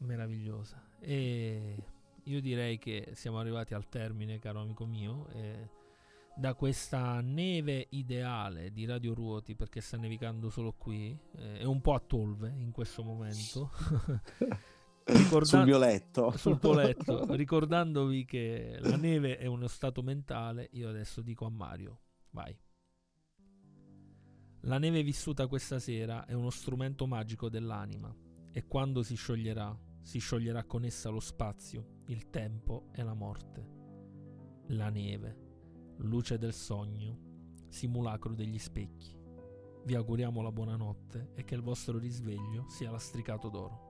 Meravigliosa. 0.00 0.82
E 1.00 1.76
io 2.24 2.40
direi 2.40 2.78
che 2.78 3.10
siamo 3.14 3.38
arrivati 3.38 3.74
al 3.74 3.88
termine, 3.88 4.38
caro 4.38 4.60
amico 4.60 4.84
mio. 4.86 5.26
da 6.36 6.54
questa 6.54 7.20
neve 7.20 7.88
ideale 7.90 8.70
di 8.72 8.86
Radio 8.86 9.12
Ruoti, 9.12 9.54
perché 9.54 9.80
sta 9.82 9.98
nevicando 9.98 10.48
solo 10.48 10.72
qui, 10.72 11.14
eh, 11.36 11.58
e 11.58 11.66
un 11.66 11.80
po' 11.82 11.92
a 11.92 12.00
Tolve 12.00 12.54
in 12.56 12.70
questo 12.70 13.02
momento. 13.02 13.70
Ricorda- 15.04 15.44
Sul 15.46 15.64
violetto. 15.64 16.30
sul 16.36 16.58
tuo 16.58 16.72
letto, 16.72 17.26
ricordandovi 17.34 18.24
che 18.24 18.78
la 18.80 18.96
neve 18.96 19.36
è 19.38 19.46
uno 19.46 19.66
stato 19.66 20.02
mentale, 20.02 20.68
io 20.72 20.88
adesso 20.88 21.20
dico 21.20 21.44
a 21.46 21.50
Mario, 21.50 22.00
vai. 22.30 22.56
La 24.64 24.78
neve 24.78 25.02
vissuta 25.02 25.46
questa 25.46 25.78
sera 25.78 26.24
è 26.26 26.32
uno 26.32 26.50
strumento 26.50 27.06
magico 27.06 27.48
dell'anima 27.48 28.14
e 28.52 28.66
quando 28.66 29.02
si 29.02 29.14
scioglierà, 29.16 29.76
si 30.02 30.18
scioglierà 30.18 30.64
con 30.64 30.84
essa 30.84 31.08
lo 31.10 31.20
spazio, 31.20 32.02
il 32.06 32.30
tempo 32.30 32.88
e 32.92 33.02
la 33.02 33.14
morte. 33.14 33.78
La 34.68 34.88
neve, 34.88 35.36
luce 35.98 36.38
del 36.38 36.52
sogno, 36.52 37.64
simulacro 37.68 38.34
degli 38.34 38.58
specchi. 38.58 39.18
Vi 39.84 39.94
auguriamo 39.94 40.42
la 40.42 40.52
buonanotte 40.52 41.32
e 41.34 41.44
che 41.44 41.54
il 41.54 41.62
vostro 41.62 41.98
risveglio 41.98 42.68
sia 42.68 42.90
lastricato 42.90 43.48
d'oro. 43.48 43.89